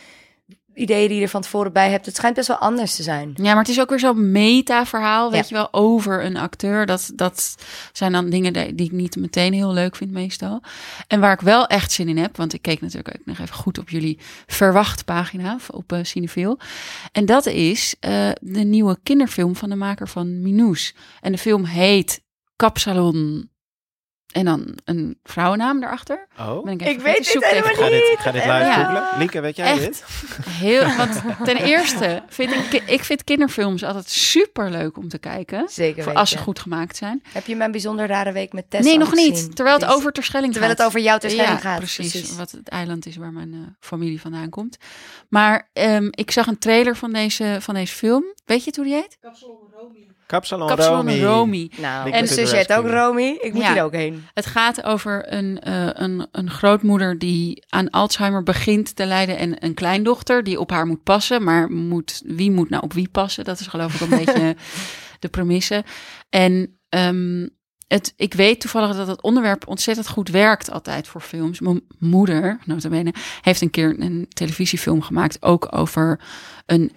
ideeën 0.79 1.09
die 1.09 1.17
je 1.17 1.23
er 1.23 1.29
van 1.29 1.41
tevoren 1.43 1.73
bij 1.73 1.91
hebt, 1.91 2.07
het 2.07 2.17
schijnt 2.17 2.37
best 2.37 2.49
wel 2.49 2.57
anders 2.57 2.97
te 2.97 3.03
zijn. 3.03 3.31
Ja, 3.35 3.43
maar 3.43 3.59
het 3.63 3.69
is 3.69 3.81
ook 3.81 3.89
weer 3.89 3.99
zo'n 3.99 4.31
meta-verhaal, 4.33 5.31
weet 5.31 5.41
Ja. 5.41 5.47
je 5.49 5.55
wel, 5.55 5.83
over 5.83 6.25
een 6.25 6.37
acteur. 6.37 6.87
Dat, 6.87 7.11
dat 7.15 7.55
zijn 7.93 8.13
dan 8.13 8.31
dingen 8.31 8.53
die 8.77 8.87
ik 8.87 8.93
niet 8.93 9.17
meteen 9.17 9.53
heel 9.53 9.73
leuk 9.73 9.97
vind 9.97 10.11
meestal. 10.11 10.63
En 11.07 11.21
waar 11.21 11.33
ik 11.33 11.41
wel 11.41 11.67
echt 11.67 11.93
zin 11.93 12.09
in 12.09 12.19
heb, 12.19 12.37
want 12.37 12.53
ik 12.53 12.63
keek 12.63 12.81
natuurlijk 12.81 13.17
ook 13.19 13.27
nog 13.27 13.39
even 13.39 13.55
goed 13.55 13.79
op 13.79 13.89
jullie 13.89 14.19
verwacht 14.47 15.05
pagina 15.05 15.57
op 15.71 15.93
uh, 15.93 15.99
Cineville. 16.03 16.59
En 17.13 17.27
dat 17.27 17.47
is 17.47 17.95
eh, 18.01 18.29
de 18.41 18.61
nieuwe 18.65 18.99
kinderfilm 19.03 19.57
van 19.57 19.69
de 19.69 19.77
maker 19.77 20.09
van 20.09 20.43
Minous. 20.43 20.95
En 21.21 21.33
de 21.33 21.39
film 21.39 21.65
heet 21.65 22.21
Kapsalon 22.57 23.51
en 24.29 24.45
dan 24.45 24.79
een 24.85 25.19
vrouwennaam 25.25 25.81
daarachter. 25.81 26.27
Oh, 26.39 26.65
Ben 26.65 26.79
ik, 26.79 27.01
weet 27.01 27.27
Zoek 27.27 27.43
even 27.43 27.71
ik 27.71 27.77
ga 27.77 27.89
dit, 27.89 28.03
ik 28.13 28.19
ga 28.19 28.31
dit 28.31 28.43
live 28.43 28.55
Ja. 28.55 28.85
googlen. 28.85 29.19
Lieke, 29.19 29.41
weet 29.41 29.57
jij 29.57 29.71
Echt? 29.73 29.81
dit? 29.81 30.05
Heel, 30.49 30.95
want 30.97 31.21
ten 31.45 31.57
eerste 31.57 32.23
vind 32.29 32.51
ik, 32.53 32.83
ik 32.87 33.05
vind 33.05 33.25
kinderfilms 33.25 33.85
altijd 33.85 34.09
super 34.09 34.71
leuk 34.71 34.97
om 34.97 35.09
te 35.09 35.19
kijken. 35.19 35.69
Zeker 35.69 36.03
Voor 36.03 36.15
als 36.15 36.31
ze 36.31 36.39
goed 36.39 36.59
gemaakt 36.59 36.97
zijn. 36.97 37.23
Heb 37.33 37.47
je 37.47 37.57
mijn 37.57 37.71
bijzonder 37.71 38.07
rare 38.07 38.33
week 38.33 38.53
met 38.53 38.71
Tessa 38.71 38.89
nee, 38.89 38.99
nog 38.99 39.09
gezien? 39.09 39.33
niet. 39.33 39.57
Terwijl 39.57 39.77
het 39.79 39.87
over 39.89 40.13
Terschelling 40.13 40.53
Terwijl 40.53 40.73
gaat. 40.73 40.81
het 40.83 40.89
over 40.95 41.01
jouw 41.01 41.19
Terschelling 41.19 41.53
ja, 41.55 41.59
gaat, 41.61 41.79
Precies, 41.79 42.11
precies. 42.11 42.37
Wat 42.37 42.51
het 42.51 42.69
eiland 42.69 43.07
is 43.07 43.17
waar 43.17 43.33
mijn 43.33 43.53
eh, 43.53 43.59
familie 43.81 44.21
vandaan 44.21 44.49
komt. 44.51 44.77
Maar 45.29 45.69
ehm, 45.73 46.09
ik 46.11 46.31
zag 46.31 46.47
een 46.47 46.59
trailer 46.59 46.97
van 46.97 47.13
deze, 47.13 47.57
van 47.61 47.75
deze 47.75 47.95
film. 47.95 48.25
Weet 48.45 48.61
je 48.61 48.67
het 48.67 48.77
hoe 48.77 48.85
die 48.85 48.95
heet? 48.95 49.17
Kapsalon, 49.21 49.57
Kapsalon 50.29 50.71
Romy. 50.81 51.23
Romy. 51.23 51.71
Nou, 51.77 52.11
en 52.11 52.29
zus 52.29 52.53
heet 52.53 52.73
ook. 52.73 52.87
Romy. 52.87 53.37
Ik 53.41 53.53
moet 53.53 53.63
Ja. 53.63 53.73
hier 53.73 53.83
ook 53.83 53.93
heen. 53.93 54.25
Het 54.35 54.47
gaat 54.47 54.85
over 54.85 55.33
een, 55.33 55.61
eh, 55.61 55.89
een, 55.93 56.27
een 56.33 56.51
grootmoeder 56.51 57.19
die 57.19 57.65
aan 57.69 57.91
Alzheimer 57.91 58.43
begint 58.43 58.97
te 58.97 59.07
lijden 59.07 59.39
en 59.39 59.65
een 59.65 59.75
kleindochter 59.75 60.45
die 60.45 60.61
op 60.61 60.71
haar 60.71 60.87
moet 60.87 61.03
passen. 61.03 61.45
Maar 61.45 61.71
moet, 61.71 62.23
wie 62.25 62.51
moet 62.51 62.71
nou 62.71 62.83
op 62.83 62.93
wie 62.93 63.09
passen? 63.09 63.45
Dat 63.45 63.61
is 63.61 63.67
geloof 63.67 63.95
ik 63.95 64.01
een 64.01 64.19
beetje 64.25 64.57
de 65.19 65.29
premisse. 65.29 65.85
En 66.31 66.79
ehm, 66.89 67.47
het, 67.89 68.13
ik 68.17 68.35
weet 68.35 68.61
toevallig 68.61 68.97
dat 68.97 69.07
het 69.07 69.23
onderwerp 69.23 69.69
ontzettend 69.69 70.09
goed 70.09 70.29
werkt 70.29 70.71
altijd 70.71 71.09
voor 71.09 71.21
films. 71.21 71.61
Mijn 71.61 71.81
moeder, 71.99 72.59
notabene, 72.65 73.15
heeft 73.43 73.61
een 73.61 73.71
keer 73.71 73.97
een 74.01 74.27
televisiefilm 74.29 75.03
gemaakt. 75.03 75.43
Ook 75.43 75.69
over 75.71 76.21
een 76.67 76.93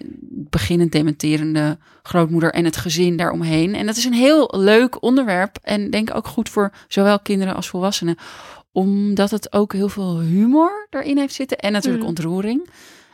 beginnend 0.50 0.92
dementerende 0.92 1.78
grootmoeder 2.02 2.52
en 2.52 2.64
het 2.64 2.76
gezin 2.76 3.16
daaromheen. 3.16 3.74
En 3.74 3.86
dat 3.86 3.96
is 3.96 4.04
een 4.04 4.12
heel 4.12 4.54
leuk 4.56 5.02
onderwerp. 5.02 5.58
En 5.62 5.90
denk 5.90 6.14
ook 6.14 6.26
goed 6.26 6.48
voor 6.48 6.72
zowel 6.88 7.20
kinderen 7.20 7.54
als 7.54 7.68
volwassenen. 7.68 8.16
Omdat 8.72 9.30
het 9.30 9.52
ook 9.52 9.72
heel 9.72 9.88
veel 9.88 10.20
humor 10.20 10.86
erin 10.90 11.18
heeft 11.18 11.34
zitten. 11.34 11.58
En 11.58 11.72
natuurlijk 11.72 12.02
Mm. 12.02 12.08
ontroering. 12.08 12.68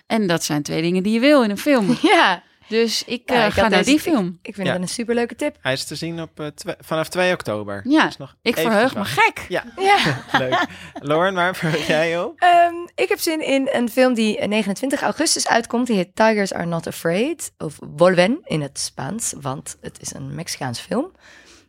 En 0.07 0.27
dat 0.27 0.45
zijn 0.45 0.63
twee 0.63 0.83
dingen 0.83 1.03
die 1.03 1.13
je 1.13 1.21
wil 1.21 1.43
in 1.43 1.51
een 1.51 1.59
film. 1.59 1.97
Ja, 2.03 2.43
Dus 2.69 3.05
ik 3.05 3.23
Ja, 3.31 3.41
eh, 3.41 3.47
ik 3.47 3.53
ga 3.53 3.69
naar 3.69 3.85
die 3.85 4.01
film. 4.01 4.39
ik 4.43 4.55
vind 4.55 4.67
Ja. 4.67 4.73
het 4.73 4.83
een 4.83 4.89
superleuke 4.89 5.35
tip. 5.35 5.57
Hij 5.61 5.73
is 5.73 5.85
te 5.85 5.95
zien 5.95 6.21
op, 6.21 6.41
eh, 6.41 6.47
vanaf 6.81 7.09
2 7.09 7.33
oktober. 7.33 7.81
Ja, 7.85 8.05
Dus 8.07 8.17
nog 8.17 8.35
ik 8.43 8.55
verheug 8.59 8.95
me 8.95 9.05
gek. 9.05 9.45
Ja, 9.49 9.65
Ja. 9.77 9.99
leuk. 10.39 10.67
Lauren, 10.95 11.35
waar 11.35 11.57
verheug 11.57 11.87
jij 11.87 12.19
op? 12.23 12.41
Ehm, 12.41 12.75
ik 12.95 13.09
heb 13.09 13.19
zin 13.19 13.41
in 13.47 13.69
een 13.73 13.89
film 13.89 14.15
die 14.15 14.47
29 14.47 15.03
augustus 15.03 15.49
uitkomt. 15.49 15.87
Die 15.87 15.97
heet 15.97 16.17
Tigers 16.17 16.53
Are 16.55 16.67
Not 16.67 16.87
Afraid. 16.87 17.53
Of 17.59 17.79
Volven 17.97 18.41
in 18.45 18.61
het 18.61 18.79
Spaans, 18.79 19.35
want 19.41 19.77
het 19.81 19.99
is 20.01 20.15
een 20.15 20.35
Mexicaanse 20.35 20.83
film. 20.83 21.13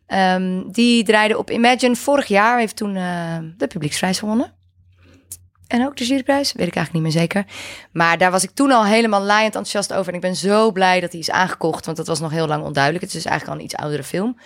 Ehm, 0.07 0.61
die 0.71 1.03
draaide 1.03 1.37
op 1.37 1.51
Imagine 1.51 1.95
vorig 1.95 2.27
jaar, 2.27 2.59
heeft 2.59 2.75
toen 2.75 2.95
eh, 2.95 3.37
de 3.57 3.67
publieksprijs 3.67 4.19
gewonnen. 4.19 4.53
En 5.69 5.85
ook 5.85 5.97
de 5.97 6.05
juryprijs, 6.05 6.51
weet 6.53 6.67
ik 6.67 6.75
eigenlijk 6.75 6.93
niet 6.93 7.13
meer 7.13 7.21
zeker. 7.21 7.45
Maar 7.91 8.17
daar 8.17 8.31
was 8.31 8.43
ik 8.43 8.49
toen 8.53 8.71
al 8.71 8.85
helemaal 8.85 9.21
laaiend 9.21 9.55
enthousiast 9.55 9.93
over. 9.93 10.07
En 10.07 10.15
ik 10.15 10.21
ben 10.21 10.35
zo 10.35 10.71
blij 10.71 10.99
dat 10.99 11.11
hij 11.11 11.19
is 11.19 11.31
aangekocht, 11.31 11.85
want 11.85 11.97
dat 11.97 12.07
was 12.07 12.19
nog 12.19 12.31
heel 12.31 12.47
lang 12.47 12.63
onduidelijk. 12.63 13.03
Het 13.03 13.13
is 13.13 13.21
dus 13.21 13.31
eigenlijk 13.31 13.57
al 13.57 13.65
een 13.65 13.71
iets 13.71 13.81
oudere 13.81 14.03
film. 14.03 14.37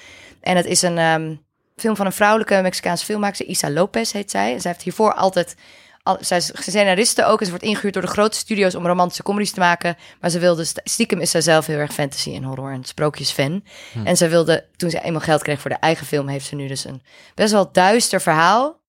En 0.41 0.55
het 0.55 0.65
is 0.65 0.81
een 0.81 0.97
ehm, 0.97 1.35
film 1.75 1.95
van 1.95 2.05
een 2.05 2.11
vrouwelijke 2.11 2.61
Mexicaanse 2.61 3.05
filmmaker, 3.05 3.45
Isa 3.45 3.71
Lopez 3.71 4.11
heet 4.11 4.31
zij. 4.31 4.53
En 4.53 4.61
zij 4.61 4.71
heeft 4.71 4.83
hiervoor 4.83 5.13
altijd 5.13 5.55
al, 6.03 6.17
zij 6.19 6.37
is 6.37 6.51
scenariste 6.53 7.25
ook 7.25 7.39
en 7.39 7.45
ze 7.45 7.51
wordt 7.51 7.65
ingehuurd 7.65 7.93
door 7.93 8.03
de 8.03 8.09
grote 8.09 8.37
studio's 8.37 8.75
om 8.75 8.85
romantische 8.85 9.23
comedies 9.23 9.51
te 9.51 9.59
maken. 9.59 9.97
Maar 10.21 10.29
ze 10.29 10.39
wilde, 10.39 10.63
st- 10.63 10.81
stiekem 10.83 11.19
is 11.19 11.31
zij 11.31 11.41
zelf 11.41 11.65
heel 11.65 11.77
erg 11.77 11.93
fantasy 11.93 12.35
en 12.35 12.43
horror 12.43 12.71
en 12.71 12.83
sprookjesfan. 12.83 13.63
Hm. 13.91 14.05
En 14.05 14.17
ze 14.17 14.27
wilde, 14.27 14.65
toen 14.75 14.89
ze 14.89 15.01
eenmaal 15.01 15.21
geld 15.21 15.41
kreeg 15.41 15.61
voor 15.61 15.69
de 15.69 15.75
eigen 15.75 16.05
film, 16.05 16.27
heeft 16.27 16.45
ze 16.45 16.55
nu 16.55 16.67
dus 16.67 16.85
een 16.85 17.01
best 17.35 17.51
wel 17.51 17.71
duister 17.71 18.21
verhaal 18.21 18.81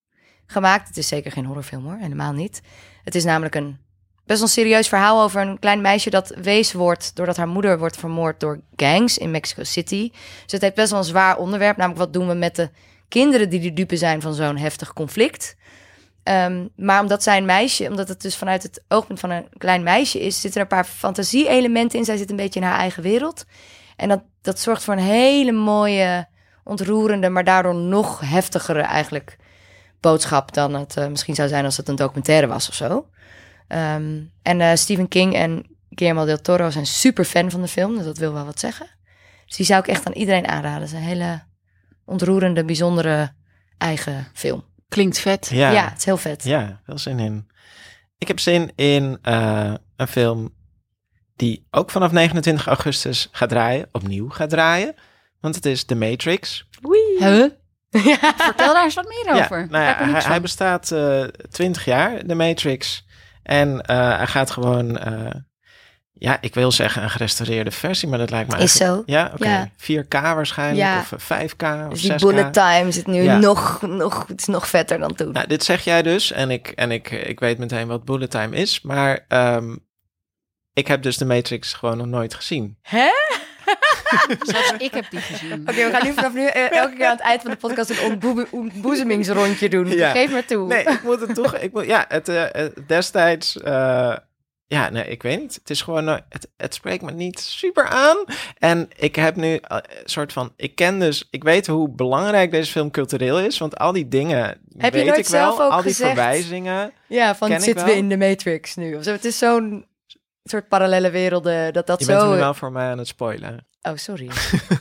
gemaakt. 0.46 0.88
Het 0.88 0.96
is 0.96 1.08
zeker 1.08 1.32
geen 1.32 1.44
horrorfilm 1.44 1.84
hoor, 1.84 1.96
helemaal 2.00 2.32
niet. 2.32 2.62
Het 3.04 3.14
is 3.14 3.24
namelijk 3.24 3.54
een 3.54 3.78
best 4.26 4.38
wel 4.38 4.48
serieus 4.48 4.88
verhaal 4.88 5.22
over 5.22 5.40
een 5.40 5.58
klein 5.58 5.80
meisje 5.80 6.10
dat 6.10 6.34
wees 6.42 6.72
wordt 6.72 7.16
doordat 7.16 7.36
haar 7.36 7.48
moeder 7.48 7.78
wordt 7.78 7.96
vermoord 7.96 8.40
door 8.40 8.60
gangs 8.76 9.18
in 9.18 9.30
Mexico 9.30 9.64
City. 9.64 10.10
Dus 10.42 10.52
het 10.52 10.60
heeft 10.60 10.74
best 10.74 10.90
wel 10.90 10.98
een 10.98 11.04
zwaar 11.04 11.36
onderwerp, 11.36 11.76
namelijk 11.76 12.04
wat 12.04 12.12
doen 12.12 12.28
we 12.28 12.34
met 12.34 12.56
de 12.56 12.70
kinderen 13.08 13.50
die 13.50 13.60
de 13.60 13.72
dupe 13.72 13.96
zijn 13.96 14.20
van 14.20 14.34
zo'n 14.34 14.56
heftig 14.56 14.92
conflict. 14.92 15.56
Ehm, 16.22 16.66
maar 16.76 17.00
omdat 17.00 17.22
zij 17.22 17.36
een 17.36 17.44
meisje, 17.44 17.88
omdat 17.88 18.08
het 18.08 18.22
dus 18.22 18.36
vanuit 18.36 18.62
het 18.62 18.84
oogpunt 18.88 19.20
van 19.20 19.30
een 19.30 19.48
klein 19.58 19.82
meisje 19.82 20.20
is, 20.20 20.40
zitten 20.40 20.60
er 20.60 20.66
een 20.70 20.76
paar 20.76 20.84
fantasie-elementen 20.84 21.98
in. 21.98 22.04
Zij 22.04 22.16
zit 22.16 22.30
een 22.30 22.36
beetje 22.36 22.60
in 22.60 22.66
haar 22.66 22.78
eigen 22.78 23.02
wereld. 23.02 23.44
En 23.96 24.08
dat, 24.08 24.22
dat 24.42 24.60
zorgt 24.60 24.84
voor 24.84 24.94
een 24.94 25.00
hele 25.00 25.52
mooie, 25.52 26.26
ontroerende, 26.64 27.28
maar 27.28 27.44
daardoor 27.44 27.74
nog 27.74 28.20
heftigere 28.20 28.80
eigenlijk 28.80 29.36
boodschap 30.04 30.54
dan 30.54 30.74
het 30.74 30.96
eh, 30.96 31.06
misschien 31.06 31.34
zou 31.34 31.48
zijn 31.48 31.64
als 31.64 31.76
het 31.76 31.88
een 31.88 31.96
documentaire 31.96 32.46
was 32.46 32.68
of 32.68 32.74
zo. 32.74 33.08
Ehm, 33.68 34.20
en 34.42 34.60
eh, 34.60 34.74
Stephen 34.74 35.08
King 35.08 35.34
en 35.34 35.66
Guillermo 35.90 36.24
del 36.24 36.40
Toro 36.40 36.70
zijn 36.70 36.86
super 36.86 37.24
fan 37.24 37.50
van 37.50 37.60
de 37.60 37.68
film, 37.68 37.96
dus 37.96 38.04
dat 38.04 38.18
wil 38.18 38.32
wel 38.32 38.44
wat 38.44 38.60
zeggen. 38.60 38.86
Dus 39.46 39.56
die 39.56 39.66
zou 39.66 39.80
ik 39.80 39.86
echt 39.86 40.06
aan 40.06 40.12
iedereen 40.12 40.48
aanraden. 40.48 40.80
Het 40.80 40.90
is 40.90 40.96
een 40.96 41.04
hele 41.04 41.42
ontroerende, 42.04 42.64
bijzondere 42.64 43.32
eigen 43.78 44.26
film. 44.32 44.64
Klinkt 44.88 45.18
vet. 45.18 45.48
Ja. 45.52 45.70
Ja, 45.70 45.88
het 45.88 45.98
is 45.98 46.04
heel 46.04 46.16
vet. 46.16 46.44
Ja, 46.44 46.80
wel 46.86 46.98
zin 46.98 47.18
in. 47.18 47.48
Ik 48.18 48.28
heb 48.28 48.40
zin 48.40 48.72
in 48.74 49.18
eh, 49.22 49.74
een 49.96 50.08
film 50.08 50.54
die 51.36 51.66
ook 51.70 51.90
vanaf 51.90 52.12
29 52.12 52.66
augustus 52.66 53.28
gaat 53.32 53.48
draaien, 53.48 53.88
opnieuw 53.92 54.28
gaat 54.28 54.50
draaien. 54.50 54.94
Want 55.40 55.54
het 55.54 55.66
is 55.66 55.84
The 55.84 55.94
Matrix. 55.94 56.68
Huh? 57.18 57.46
Vertel 58.36 58.74
daar 58.74 58.84
eens 58.84 58.94
wat 58.94 59.08
meer 59.08 59.36
Ja, 59.36 59.44
over. 59.44 59.66
nou 59.70 59.84
ja, 59.84 59.96
hij, 59.98 60.22
hij 60.22 60.40
bestaat 60.40 60.90
eh 60.92 61.22
20 61.50 61.84
jaar, 61.84 62.24
The 62.26 62.34
Matrix. 62.34 63.06
En 63.42 63.80
eh, 63.80 64.16
hij 64.16 64.26
gaat 64.26 64.50
gewoon, 64.50 64.98
eh, 64.98 65.34
ja, 66.12 66.38
ik 66.40 66.54
wil 66.54 66.72
zeggen 66.72 67.02
een 67.02 67.10
gerestaureerde 67.10 67.70
versie, 67.70 68.08
maar 68.08 68.18
dat 68.18 68.30
lijkt 68.30 68.52
me 68.52 68.58
Is 68.62 68.72
zo. 68.72 69.02
Ja, 69.06 69.30
oké. 69.34 69.48
Ja. 69.48 69.70
4K 70.02 70.08
waarschijnlijk, 70.10 71.00
of 71.00 71.12
eh, 71.12 71.40
5K, 71.40 71.62
of 71.62 71.90
Dus 71.90 72.00
die 72.02 72.12
6K. 72.12 72.16
bullet 72.18 72.52
time 72.52 72.92
zit 72.92 73.06
nu 73.06 73.26
nog, 73.26 73.82
nog, 73.82 74.26
het 74.26 74.40
is 74.40 74.46
nog 74.46 74.68
vetter 74.68 74.98
dan 74.98 75.14
toen. 75.14 75.32
Nou, 75.32 75.46
dit 75.46 75.64
zeg 75.64 75.84
jij 75.84 76.02
dus 76.02 76.32
en 76.32 76.50
ik, 76.50 76.68
en 76.68 76.90
ik, 76.90 77.10
ik 77.10 77.40
weet 77.40 77.58
meteen 77.58 77.86
wat 77.86 78.04
bullet 78.04 78.30
time 78.30 78.56
is, 78.56 78.80
maar 78.80 79.24
ehm, 79.28 79.76
ik 80.72 80.86
heb 80.86 81.02
dus 81.02 81.16
de 81.16 81.24
Matrix 81.24 81.72
gewoon 81.72 81.96
nog 81.96 82.06
nooit 82.06 82.34
gezien. 82.34 82.78
Hè? 82.82 83.08
Zelfs 84.52 84.72
ik 84.78 84.92
heb 84.94 85.10
die 85.10 85.20
gezien. 85.20 85.60
Oké, 85.60 85.84
we 85.84 85.90
gaan 85.90 86.06
nu 86.06 86.12
vanaf 86.12 86.32
nu 86.34 86.46
eh, 86.46 86.72
elke 86.76 86.96
keer 86.96 87.06
aan 87.06 87.16
het 87.16 87.20
eind 87.24 87.42
van 87.42 87.50
de 87.50 87.56
podcast 87.56 87.90
een 87.90 88.00
ontboe- 88.10 88.46
ontboezemingsrondje 88.50 89.68
doen. 89.68 89.88
Ja. 89.88 90.10
Geef 90.10 90.30
me 90.32 90.44
toe. 90.44 90.66
Nee, 90.66 90.82
ik 90.84 91.02
moet 91.02 91.20
het 91.20 91.34
toch, 91.34 91.56
ik 91.56 91.72
moet, 91.72 91.86
ja, 91.86 92.04
het 92.08 92.28
eh, 92.28 92.64
destijds, 92.86 93.60
eh, 93.60 94.16
ja, 94.66 94.90
nee, 94.90 95.04
ik 95.04 95.22
weet 95.22 95.40
niet. 95.40 95.54
Het 95.54 95.70
is 95.70 95.82
gewoon, 95.82 96.06
het, 96.06 96.48
het 96.56 96.74
spreekt 96.74 97.02
me 97.02 97.10
niet 97.12 97.40
super 97.40 97.86
aan. 97.88 98.16
En 98.58 98.88
ik 98.96 99.16
heb 99.16 99.36
nu 99.36 99.58
een 99.62 99.82
soort 100.04 100.32
van, 100.32 100.52
ik 100.56 100.74
ken 100.74 100.98
dus, 100.98 101.28
ik 101.30 101.42
weet 101.44 101.66
hoe 101.66 101.88
belangrijk 101.90 102.50
deze 102.50 102.70
film 102.72 102.90
cultureel 102.90 103.40
is, 103.40 103.58
want 103.58 103.78
al 103.78 103.92
die 103.92 104.08
dingen 104.08 104.44
Heb 104.76 104.92
je 104.92 104.98
weet 104.98 105.06
nooit 105.06 105.18
ik 105.18 105.26
wel, 105.26 105.40
zelf 105.40 105.60
ook 105.60 105.70
al 105.72 105.82
die 105.82 105.90
gezegd? 105.90 106.12
verwijzingen. 106.12 106.92
Ja, 107.08 107.34
van 107.36 107.60
zitten 107.60 107.86
we 107.86 107.96
in 107.96 108.08
de 108.08 108.16
Matrix 108.16 108.74
nu? 108.74 108.94
Of 108.96 109.04
zo. 109.04 109.10
Het 109.12 109.24
is 109.24 109.38
zo'n 109.38 109.86
soort 110.44 110.68
parallele 110.68 111.10
werelden 111.10 111.72
dat 111.72 111.86
dat 111.86 111.98
Je 111.98 112.04
zo... 112.04 112.10
bent 112.10 112.22
hem 112.22 112.32
nu 112.32 112.38
wel 112.38 112.54
voor 112.54 112.72
mij 112.72 112.90
aan 112.90 112.98
het 112.98 113.06
spoilen. 113.06 113.66
Oh, 113.88 113.96
sorry. 113.96 114.30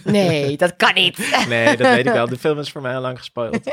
Nee, 0.04 0.58
dat 0.58 0.76
kan 0.76 0.94
niet. 0.94 1.18
Nee, 1.48 1.78
dat 1.78 1.88
weet 1.88 2.06
ik 2.06 2.12
wel. 2.14 2.28
De 2.28 2.38
film 2.38 2.60
is 2.60 2.72
voor 2.72 2.82
mij 2.82 2.96
al 2.96 3.02
lang 3.02 3.18
gespoild. 3.18 3.60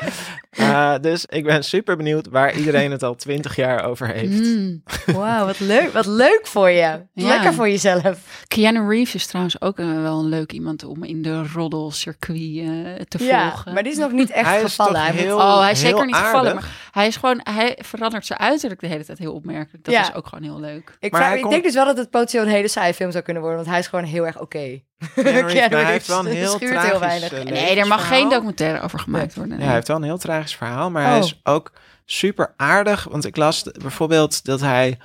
Eh, 0.51 0.95
dus 1.01 1.27
ik 1.27 1.45
ben 1.45 1.65
super 1.65 1.97
benieuwd 1.97 2.29
waar 2.31 2.55
iedereen 2.57 2.91
het 2.91 3.03
al 3.03 3.15
twintig 3.15 3.57
jaar 3.57 3.85
over 3.85 4.09
heeft. 4.09 4.41
Mm. 4.43 4.83
Wauw, 5.07 5.47
wat 5.47 5.61
leuk. 5.61 5.93
Wat 5.93 6.07
leuk 6.07 6.41
voor 6.43 6.69
je. 6.71 6.77
Ja. 6.79 7.03
Lekker 7.15 7.55
voor 7.55 7.69
jezelf. 7.69 8.43
Keanu 8.49 8.89
Reeves 8.89 9.15
is 9.15 9.27
trouwens 9.27 9.61
ook 9.61 9.79
eh, 9.79 10.03
wel 10.03 10.19
een 10.19 10.29
leuk 10.29 10.53
iemand 10.53 10.85
om 10.85 11.05
in 11.05 11.23
de 11.23 11.43
roddelcircuit 11.55 12.39
eh, 12.39 12.95
te 13.09 13.25
Ja, 13.25 13.49
volgen. 13.51 13.73
maar 13.75 13.83
die 13.83 13.93
is 13.93 13.99
nog 13.99 14.13
niet 14.13 14.31
echt 14.31 14.47
Hij 14.47 14.57
is 14.63 14.63
gevallen. 14.71 14.95
toch 14.95 15.03
Hij 15.03 15.13
heel- 15.15 15.37
oh, 15.37 15.61
hij 15.61 15.71
is 15.71 15.83
heel 15.83 15.91
zeker 15.91 16.07
niet 16.07 16.15
gevallen, 16.17 16.55
maar 16.55 16.89
hij 16.91 17.07
is 17.07 17.17
gewoon, 17.17 17.41
hij 17.43 17.79
verandert 17.85 18.27
zijn 18.27 18.39
uiterlijk 18.39 18.81
de 18.81 18.87
hele 18.87 19.05
tijd 19.05 19.19
heel 19.19 19.33
opmerkelijk. 19.35 19.85
Dat 19.85 19.95
Ja. 19.95 20.03
is 20.03 20.15
ook 20.15 20.27
gewoon 20.27 20.45
heel 20.45 20.61
leuk. 20.61 20.97
Ik, 21.01 21.11
Maar 21.11 21.21
vraag- 21.21 21.25
hij 21.27 21.35
ik 21.35 21.41
komt- 21.41 21.53
denk 21.53 21.65
dus 21.65 21.75
wel 21.75 21.85
dat 21.85 21.97
het 21.97 22.11
potentieel 22.11 22.43
een 22.43 22.49
hele 22.49 22.69
saaie 22.69 22.95
film 22.95 23.11
zou 23.11 23.25
kunnen 23.25 23.43
worden, 23.43 23.59
want 23.61 23.71
hij 23.71 23.81
is 23.81 23.87
gewoon 23.87 24.05
heel 24.05 24.27
erg 24.27 24.41
oké. 24.41 24.81
Keanu 25.23 25.41
Reeves, 25.41 25.53
Keanu 25.55 25.75
maar 25.75 25.83
hij 25.83 25.93
heeft 25.93 26.07
wel 26.07 26.19
een 26.19 26.27
heel 26.27 26.59
tragisch 26.59 26.91
heel 26.91 27.01
weinig. 27.01 27.33
eh, 27.33 27.45
Nee, 27.45 27.77
er 27.81 27.87
mag 27.87 28.09
geen 28.09 28.29
documentaire 28.29 28.81
over 28.81 28.99
gemaakt 28.99 29.35
worden. 29.35 29.59
Ja, 29.59 29.65
hij 29.65 29.75
heeft 29.75 29.89
wel 29.89 29.97
een 29.97 30.03
heel 30.03 30.19
tragisch 30.19 30.57
verhaal, 30.57 30.91
maar 30.91 31.03
hij 31.05 31.17
Oh. 31.19 31.25
is 31.25 31.41
ook 31.43 31.73
super 32.05 32.53
aardig. 32.57 33.05
Want 33.11 33.25
ik 33.27 33.37
las 33.37 33.63
bijvoorbeeld 33.63 34.45
dat 34.45 34.61
hij. 34.61 34.99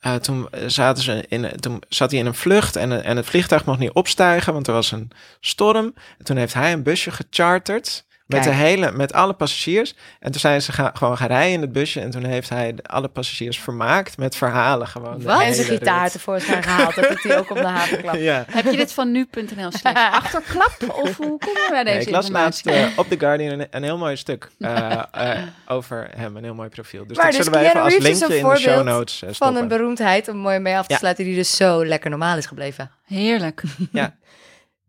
eh, 0.00 0.14
toen, 0.14 0.48
zaten 0.66 1.02
ze 1.02 1.24
in, 1.28 1.60
toen 1.60 1.82
zat 1.88 2.10
hij 2.10 2.20
in 2.20 2.26
een 2.26 2.34
vlucht 2.34 2.76
en, 2.76 3.04
en 3.04 3.16
het 3.16 3.26
vliegtuig 3.26 3.64
mocht 3.64 3.78
niet 3.78 3.92
opstijgen, 3.92 4.52
want 4.52 4.66
er 4.66 4.72
was 4.72 4.90
een 4.92 5.10
storm. 5.40 5.94
En 6.18 6.24
toen 6.24 6.36
heeft 6.36 6.54
hij 6.54 6.72
een 6.72 6.82
busje 6.82 7.10
gecharterd 7.10 8.04
met, 8.26 8.44
de 8.44 8.50
hele, 8.50 8.92
met 8.92 9.12
alle 9.12 9.32
passagiers. 9.32 9.94
En 10.20 10.30
toen 10.30 10.40
zijn 10.40 10.62
ze 10.62 10.72
ga, 10.72 10.90
gewoon 10.94 11.16
gaan 11.16 11.26
rijden 11.26 11.52
in 11.52 11.60
het 11.60 11.72
busje. 11.72 12.00
En 12.00 12.10
toen 12.10 12.24
heeft 12.24 12.48
hij 12.48 12.74
alle 12.82 13.08
passagiers 13.08 13.60
vermaakt 13.60 14.16
met 14.16 14.36
verhalen. 14.36 14.86
Gewoon 14.86 15.22
Wat? 15.22 15.42
En 15.42 15.54
zijn 15.54 15.66
gitaar 15.66 16.10
tevoorschijn 16.10 16.62
gehaald. 16.62 16.94
Dat 16.94 17.08
doet 17.08 17.22
hij 17.22 17.38
ook 17.38 17.50
op 17.50 17.56
de 17.56 17.66
havenklap. 17.66 18.14
Ja. 18.24 18.44
Heb 18.50 18.64
je 18.64 18.76
dit 18.76 18.92
van 18.92 19.10
nu.nl 19.10 19.70
slash 19.72 19.94
achterklap? 20.20 20.76
Of 20.88 21.16
hoe 21.16 21.38
kom 21.38 21.52
je 21.52 21.66
bij 21.70 21.84
deze 21.84 21.96
Nee, 21.96 22.06
ik 22.06 22.12
las 22.12 22.28
laatst 22.28 22.66
eh, 22.66 22.86
op 22.96 23.08
The 23.08 23.18
Guardian 23.18 23.60
een, 23.60 23.66
een 23.70 23.82
heel 23.82 23.98
mooi 23.98 24.16
stuk 24.16 24.50
eh, 24.58 25.02
eh, 25.12 25.38
over 25.66 26.08
hem, 26.16 26.36
een 26.36 26.44
heel 26.44 26.54
mooi 26.54 26.68
profiel. 26.68 27.06
Dus 27.06 27.16
maar 27.16 27.26
dat 27.26 27.36
dus 27.36 27.44
zullen 27.44 27.60
we 27.60 27.66
even 27.66 27.80
als 27.80 27.92
linkje 27.98 28.24
een 28.24 28.30
in 28.30 28.48
de 28.48 28.56
show 28.56 28.72
voorbeeld 28.72 28.84
notes 28.84 29.22
van 29.30 29.56
een 29.56 29.68
beroemdheid, 29.68 30.28
om 30.28 30.36
mooi 30.36 30.58
mee 30.58 30.76
af 30.76 30.86
te 30.86 30.92
Ja. 30.92 30.98
sluiten, 30.98 31.24
die 31.24 31.34
dus 31.34 31.56
zo 31.56 31.84
lekker 31.86 32.10
normaal 32.10 32.36
is 32.36 32.46
gebleven. 32.46 32.90
Heerlijk. 33.04 33.62
Ja. 33.92 34.14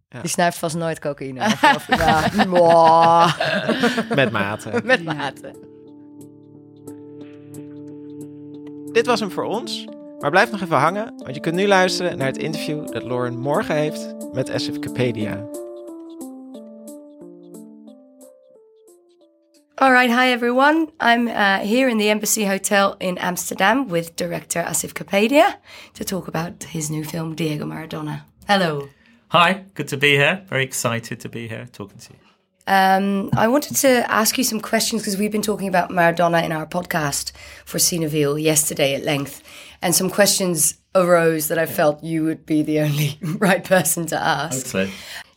Ja. 0.10 0.22
Die 0.22 0.30
snuift 0.30 0.58
vast 0.58 0.76
nooit 0.76 1.00
cocaïne. 1.00 1.46
Of, 1.46 1.76
of, 1.76 1.88
ja, 1.98 2.46
mwah. 2.48 3.40
Met 4.16 4.32
mate. 4.32 4.72
Met 4.84 5.04
mate. 5.04 5.54
Dit 8.92 9.06
was 9.06 9.20
hem 9.20 9.32
voor 9.32 9.44
ons. 9.44 9.86
Maar 10.20 10.30
blijf 10.30 10.52
nog 10.52 10.62
even 10.62 10.78
hangen, 10.78 11.14
want 11.18 11.36
je 11.36 11.42
kunt 11.42 11.56
nu 11.56 11.68
luisteren 11.68 12.18
naar 12.18 12.28
het 12.28 12.38
interview 12.38 12.92
dat 12.92 13.04
Lauren 13.04 13.40
morgen 13.40 13.76
heeft 13.76 14.16
met 14.34 14.66
Wikipedia. 14.66 15.48
All 19.76 19.92
right, 19.92 20.10
hi 20.10 20.32
everyone. 20.32 20.90
I'm 21.00 21.28
uh, 21.28 21.60
here 21.60 21.90
in 21.90 21.98
the 21.98 22.10
Embassy 22.10 22.46
Hotel 22.46 22.96
in 22.98 23.20
Amsterdam 23.20 23.88
with 23.88 24.16
director 24.16 24.64
Asif 24.64 24.94
Kapadia 24.94 25.60
to 25.94 26.04
talk 26.04 26.28
about 26.28 26.64
his 26.64 26.90
new 26.90 27.04
film 27.04 27.36
Diego 27.36 27.66
Maradona. 27.66 28.26
Hello. 28.46 28.88
Hi, 29.36 29.66
good 29.74 29.90
to 29.90 29.98
be 29.98 30.16
here. 30.16 30.46
Very 30.48 30.64
excited 30.64 31.20
to 31.20 31.28
be 31.28 31.50
here 31.50 31.68
talking 31.74 31.98
to 31.98 32.14
you. 32.14 32.20
Um, 32.68 33.30
I 33.36 33.50
wanted 33.50 33.76
to 33.76 34.10
ask 34.10 34.38
you 34.38 34.46
some 34.46 34.62
questions 34.62 35.02
because 35.02 35.18
we've 35.18 35.30
been 35.34 35.42
talking 35.42 35.68
about 35.68 35.90
Maradona 35.90 36.42
in 36.42 36.54
our 36.54 36.66
podcast 36.66 37.34
for 37.66 37.78
Cineville 37.78 38.42
yesterday 38.42 38.96
at 38.96 39.04
length, 39.04 39.44
and 39.82 39.94
some 39.94 40.10
questions 40.10 40.78
arose 40.96 41.50
that 41.50 41.58
I 41.58 41.66
felt 41.66 42.02
you 42.02 42.24
would 42.24 42.46
be 42.46 42.62
the 42.62 42.80
only 42.80 43.20
right 43.22 43.62
person 43.62 44.06
to 44.06 44.16
ask. 44.16 44.68
Hopefully. 44.68 44.92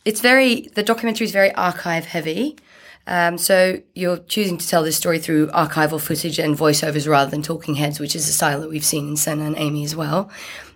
It's 0.05 0.21
very 0.21 0.69
the 0.75 0.83
documentary 0.83 1.25
is 1.25 1.33
very 1.33 1.53
archive 1.55 2.05
heavy. 2.05 2.57
Um, 3.05 3.37
so 3.37 3.81
you're 3.95 4.19
choosing 4.19 4.57
to 4.59 4.67
tell 4.67 4.83
this 4.83 4.95
story 4.95 5.19
through 5.19 5.47
archival 5.47 5.99
footage 5.99 6.39
and 6.39 6.55
voiceovers 6.55 7.05
rather 7.05 7.31
than 7.31 7.41
talking 7.41 7.75
heads, 7.75 7.99
which 7.99 8.15
is 8.15 8.29
a 8.29 8.31
style 8.31 8.61
that 8.61 8.69
we've 8.69 8.85
seen 8.85 9.09
in 9.09 9.17
Senna 9.17 9.43
and 9.43 9.57
Amy 9.57 9.83
as 9.83 9.93
well. 9.93 10.31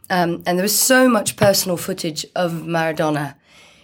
Um, 0.10 0.43
and 0.45 0.58
there 0.58 0.64
was 0.64 0.78
so 0.78 1.08
much 1.08 1.36
personal 1.36 1.78
footage 1.78 2.26
of 2.36 2.51
Maradona 2.51 3.36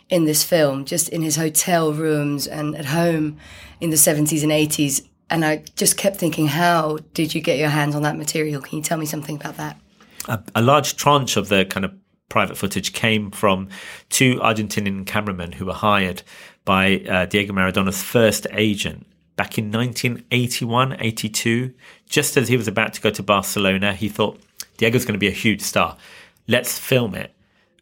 in 0.09 0.25
this 0.25 0.43
film, 0.43 0.85
just 0.85 1.09
in 1.09 1.21
his 1.21 1.35
hotel 1.35 1.93
rooms 1.93 2.47
and 2.47 2.75
at 2.75 2.85
home 2.85 3.37
in 3.79 3.89
the 3.89 3.95
70s 3.95 4.43
and 4.43 4.51
80s. 4.51 5.05
And 5.29 5.45
I 5.45 5.63
just 5.75 5.97
kept 5.97 6.17
thinking, 6.17 6.47
how 6.47 6.97
did 7.13 7.35
you 7.35 7.41
get 7.41 7.59
your 7.59 7.69
hands 7.69 7.95
on 7.95 8.01
that 8.01 8.17
material? 8.17 8.61
Can 8.61 8.77
you 8.77 8.83
tell 8.83 8.97
me 8.97 9.05
something 9.05 9.35
about 9.35 9.57
that? 9.57 9.79
a, 10.29 10.39
a 10.55 10.61
large 10.61 10.95
tranche 10.95 11.35
of 11.35 11.49
the 11.49 11.65
kind 11.65 11.83
of 11.85 11.93
private 12.29 12.57
footage 12.57 12.93
came 12.93 13.31
from 13.31 13.67
two 14.09 14.35
Argentinian 14.35 15.05
cameramen 15.05 15.51
who 15.51 15.65
were 15.65 15.73
hired 15.73 16.21
by 16.63 16.97
uh, 17.09 17.25
Diego 17.25 17.53
Maradona's 17.53 18.03
first 18.03 18.45
agent 18.51 19.05
back 19.35 19.57
in 19.57 19.71
1981, 19.71 20.97
82. 20.99 21.73
Just 22.07 22.37
as 22.37 22.47
he 22.47 22.55
was 22.55 22.67
about 22.67 22.93
to 22.93 23.01
go 23.01 23.09
to 23.09 23.23
Barcelona, 23.23 23.93
he 23.93 24.09
thought 24.09 24.39
Diego's 24.79 25.05
going 25.05 25.13
to 25.13 25.19
be 25.19 25.27
a 25.27 25.31
huge 25.31 25.61
star. 25.61 25.97
Let's 26.47 26.79
film 26.79 27.13
it. 27.13 27.31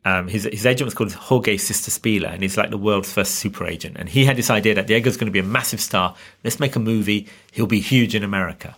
Um, 0.03 0.27
his, 0.27 0.43
his 0.45 0.65
agent 0.65 0.85
was 0.85 0.93
called 0.93 1.13
Jorge 1.13 1.57
Sister 1.57 1.91
and 2.27 2.41
he's 2.41 2.57
like 2.57 2.69
the 2.69 2.77
world's 2.77 3.11
first 3.11 3.35
super 3.35 3.65
agent. 3.65 3.97
And 3.99 4.07
he 4.07 4.25
had 4.25 4.35
this 4.37 4.49
idea 4.49 4.73
that 4.75 4.87
Diego's 4.87 5.17
going 5.17 5.27
to 5.27 5.31
be 5.31 5.39
a 5.39 5.43
massive 5.43 5.81
star. 5.81 6.15
Let's 6.43 6.59
make 6.59 6.75
a 6.75 6.79
movie. 6.79 7.27
He'll 7.51 7.67
be 7.67 7.81
huge 7.81 8.15
in 8.15 8.23
America. 8.23 8.75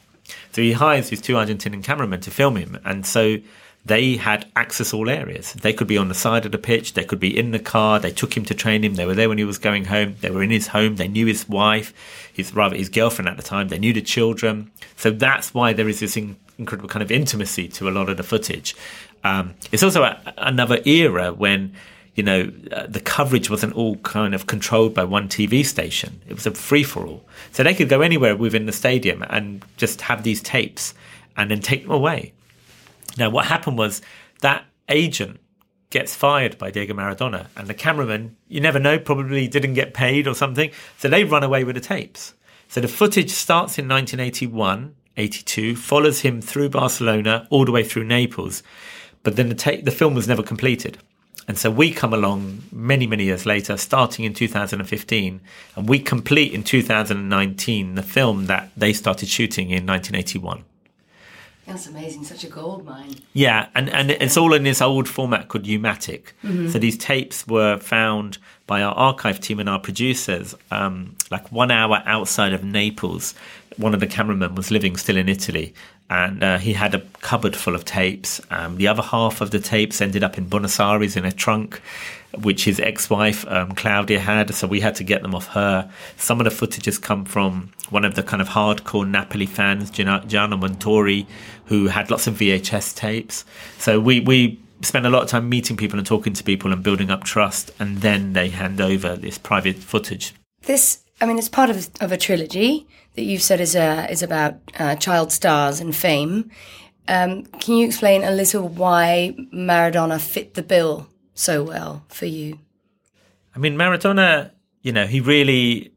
So 0.51 0.61
he 0.61 0.73
hires 0.73 1.09
these 1.09 1.21
two 1.21 1.33
Argentinian 1.33 1.83
cameramen 1.83 2.21
to 2.21 2.31
film 2.31 2.55
him. 2.55 2.79
And 2.83 3.05
so 3.05 3.37
they 3.85 4.17
had 4.17 4.51
access 4.55 4.93
all 4.93 5.09
areas. 5.09 5.53
They 5.53 5.71
could 5.71 5.87
be 5.87 5.97
on 5.97 6.09
the 6.09 6.15
side 6.15 6.45
of 6.45 6.51
the 6.51 6.57
pitch, 6.57 6.93
they 6.93 7.03
could 7.03 7.19
be 7.19 7.37
in 7.37 7.51
the 7.51 7.59
car. 7.59 7.99
They 7.99 8.11
took 8.11 8.35
him 8.35 8.45
to 8.45 8.53
train 8.53 8.83
him. 8.83 8.95
They 8.95 9.05
were 9.05 9.15
there 9.15 9.29
when 9.29 9.37
he 9.37 9.45
was 9.45 9.57
going 9.57 9.85
home. 9.85 10.15
They 10.21 10.31
were 10.31 10.43
in 10.43 10.49
his 10.49 10.67
home. 10.67 10.97
They 10.97 11.07
knew 11.07 11.25
his 11.25 11.47
wife, 11.47 11.93
his 12.33 12.53
rather 12.53 12.75
his 12.75 12.89
girlfriend 12.89 13.29
at 13.29 13.37
the 13.37 13.43
time. 13.43 13.69
They 13.69 13.79
knew 13.79 13.93
the 13.93 14.01
children. 14.01 14.71
So 14.95 15.11
that's 15.11 15.53
why 15.53 15.73
there 15.73 15.87
is 15.87 15.99
this 16.01 16.17
in, 16.17 16.35
incredible 16.59 16.89
kind 16.89 17.01
of 17.01 17.11
intimacy 17.11 17.67
to 17.69 17.89
a 17.89 17.91
lot 17.91 18.09
of 18.09 18.17
the 18.17 18.23
footage. 18.23 18.75
Um, 19.23 19.55
it's 19.71 19.83
also 19.83 20.03
a, 20.03 20.21
another 20.37 20.79
era 20.85 21.33
when 21.33 21.73
you 22.15 22.23
know 22.23 22.51
uh, 22.71 22.85
the 22.87 22.99
coverage 22.99 23.49
wasn't 23.49 23.73
all 23.73 23.95
kind 23.97 24.35
of 24.35 24.45
controlled 24.45 24.93
by 24.93 25.03
one 25.03 25.27
TV 25.27 25.65
station. 25.65 26.21
It 26.27 26.33
was 26.33 26.45
a 26.45 26.51
free 26.51 26.83
for 26.83 27.05
all, 27.05 27.25
so 27.51 27.63
they 27.63 27.73
could 27.73 27.89
go 27.89 28.01
anywhere 28.01 28.35
within 28.35 28.65
the 28.65 28.73
stadium 28.73 29.23
and 29.29 29.63
just 29.77 30.01
have 30.01 30.23
these 30.23 30.41
tapes 30.41 30.93
and 31.35 31.49
then 31.49 31.61
take 31.61 31.83
them 31.83 31.91
away. 31.91 32.33
Now, 33.17 33.29
what 33.29 33.45
happened 33.45 33.77
was 33.77 34.01
that 34.41 34.65
agent 34.87 35.39
gets 35.89 36.15
fired 36.15 36.57
by 36.57 36.69
Diego 36.71 36.93
Maradona, 36.93 37.47
and 37.55 37.67
the 37.67 37.73
cameraman, 37.73 38.35
you 38.47 38.61
never 38.61 38.79
know, 38.79 38.99
probably 38.99 39.47
didn't 39.47 39.73
get 39.73 39.93
paid 39.93 40.27
or 40.27 40.35
something. 40.35 40.71
So 40.97 41.07
they 41.07 41.23
run 41.23 41.43
away 41.43 41.63
with 41.63 41.75
the 41.75 41.81
tapes. 41.81 42.35
So 42.67 42.79
the 42.81 42.87
footage 42.87 43.31
starts 43.31 43.79
in 43.79 43.87
1981, 43.87 44.95
82, 45.19 45.75
follows 45.75 46.21
him 46.21 46.41
through 46.41 46.69
Barcelona 46.69 47.45
all 47.49 47.65
the 47.65 47.71
way 47.71 47.83
through 47.83 48.05
Naples, 48.05 48.63
but 49.23 49.35
then 49.35 49.49
the, 49.49 49.55
ta- 49.55 49.81
the 49.83 49.91
film 49.91 50.15
was 50.15 50.27
never 50.27 50.41
completed. 50.41 50.97
And 51.47 51.57
so 51.57 51.71
we 51.71 51.91
come 51.91 52.13
along 52.13 52.61
many, 52.71 53.07
many 53.07 53.23
years 53.25 53.45
later, 53.45 53.75
starting 53.75 54.23
in 54.23 54.33
2015, 54.35 55.41
and 55.75 55.89
we 55.89 55.97
complete 55.99 56.53
in 56.53 56.63
2019 56.63 57.95
the 57.95 58.03
film 58.03 58.45
that 58.45 58.69
they 58.77 58.93
started 58.93 59.27
shooting 59.29 59.71
in 59.71 59.85
1981. 59.85 60.63
That's 61.65 61.87
amazing. 61.87 62.23
Such 62.23 62.43
a 62.43 62.47
gold 62.47 62.83
mine. 62.85 63.15
Yeah, 63.33 63.67
and, 63.75 63.89
and 63.89 64.09
it's 64.09 64.37
all 64.37 64.53
in 64.53 64.63
this 64.63 64.81
old 64.81 65.07
format 65.07 65.47
called 65.49 65.67
U-matic. 65.67 66.33
Mhm. 66.43 66.71
So 66.71 66.79
these 66.79 66.97
tapes 66.97 67.45
were 67.45 67.77
found 67.77 68.39
by 68.65 68.81
our 68.81 68.93
archive 68.95 69.39
team 69.39 69.59
and 69.59 69.69
our 69.69 69.79
producers, 69.79 70.55
um, 70.71 71.15
like 71.29 71.51
one 71.51 71.69
hour 71.69 72.01
outside 72.05 72.53
of 72.53 72.63
Naples. 72.63 73.35
One 73.79 73.93
of 73.93 74.01
the 74.01 74.07
cameramen 74.07 74.55
was 74.55 74.71
living 74.71 74.97
still 74.97 75.15
in 75.15 75.29
Italy, 75.29 75.73
and 76.09 76.43
uh, 76.43 76.57
he 76.57 76.73
had 76.73 76.93
a 76.93 76.99
cupboard 77.21 77.55
full 77.55 77.75
of 77.75 77.85
tapes. 77.85 78.41
Um, 78.51 78.75
the 78.75 78.87
other 78.87 79.01
half 79.01 79.39
of 79.39 79.51
the 79.51 79.59
tapes 79.59 80.01
ended 80.01 80.23
up 80.23 80.37
in 80.37 80.49
Buenos 80.49 80.79
Aires 80.79 81.15
in 81.15 81.23
a 81.23 81.31
trunk, 81.31 81.81
which 82.41 82.65
his 82.65 82.79
ex-wife 82.79 83.47
um, 83.47 83.71
Claudia 83.71 84.19
had. 84.19 84.53
So 84.53 84.67
we 84.67 84.81
had 84.81 84.95
to 84.95 85.03
get 85.03 85.21
them 85.21 85.33
off 85.33 85.47
her. 85.47 85.89
Some 86.17 86.41
of 86.41 86.43
the 86.43 86.51
footage 86.51 86.85
has 86.85 86.97
come 86.97 87.23
from 87.25 87.71
one 87.89 88.03
of 88.03 88.15
the 88.15 88.23
kind 88.23 88.41
of 88.41 88.49
hardcore 88.49 89.07
Napoli 89.07 89.45
fans, 89.45 89.89
Gian- 89.89 90.27
Gianna 90.27 90.57
Montori, 90.57 91.25
who 91.65 91.87
had 91.87 92.11
lots 92.11 92.27
of 92.27 92.35
VHS 92.35 92.95
tapes. 92.95 93.45
So 93.77 93.99
we 93.99 94.19
we 94.19 94.59
spend 94.81 95.05
a 95.05 95.09
lot 95.09 95.23
of 95.23 95.29
time 95.29 95.49
meeting 95.49 95.77
people 95.77 95.97
and 95.97 96.07
talking 96.07 96.33
to 96.33 96.43
people 96.43 96.71
and 96.71 96.83
building 96.83 97.09
up 97.09 97.23
trust, 97.23 97.71
and 97.79 97.97
then 97.97 98.33
they 98.33 98.49
hand 98.49 98.81
over 98.81 99.15
this 99.15 99.37
private 99.37 99.77
footage. 99.77 100.33
This, 100.63 100.99
I 101.21 101.25
mean, 101.25 101.37
it's 101.37 101.49
part 101.49 101.69
of, 101.69 101.89
of 102.01 102.11
a 102.11 102.17
trilogy 102.17 102.87
that 103.19 103.25
you've 103.25 103.43
said 103.43 103.59
is 103.59 103.75
uh, 103.75 104.07
is 104.09 104.23
about 104.23 104.55
uh, 104.79 104.95
child 104.95 105.31
stars 105.31 105.81
and 105.81 105.93
fame. 105.93 106.49
Um, 107.09 107.43
can 107.59 107.75
you 107.75 107.85
explain 107.85 108.23
a 108.23 108.31
little 108.31 108.67
why 108.67 109.35
Maradona 109.53 110.21
fit 110.21 110.53
the 110.53 110.63
bill 110.63 111.07
so 111.33 111.63
well 111.63 112.05
for 112.07 112.27
you? 112.27 112.59
I 113.53 113.59
mean, 113.59 113.75
Maradona, 113.75 114.51
you 114.83 114.93
know, 114.93 115.05
he 115.05 115.19
really 115.19 115.91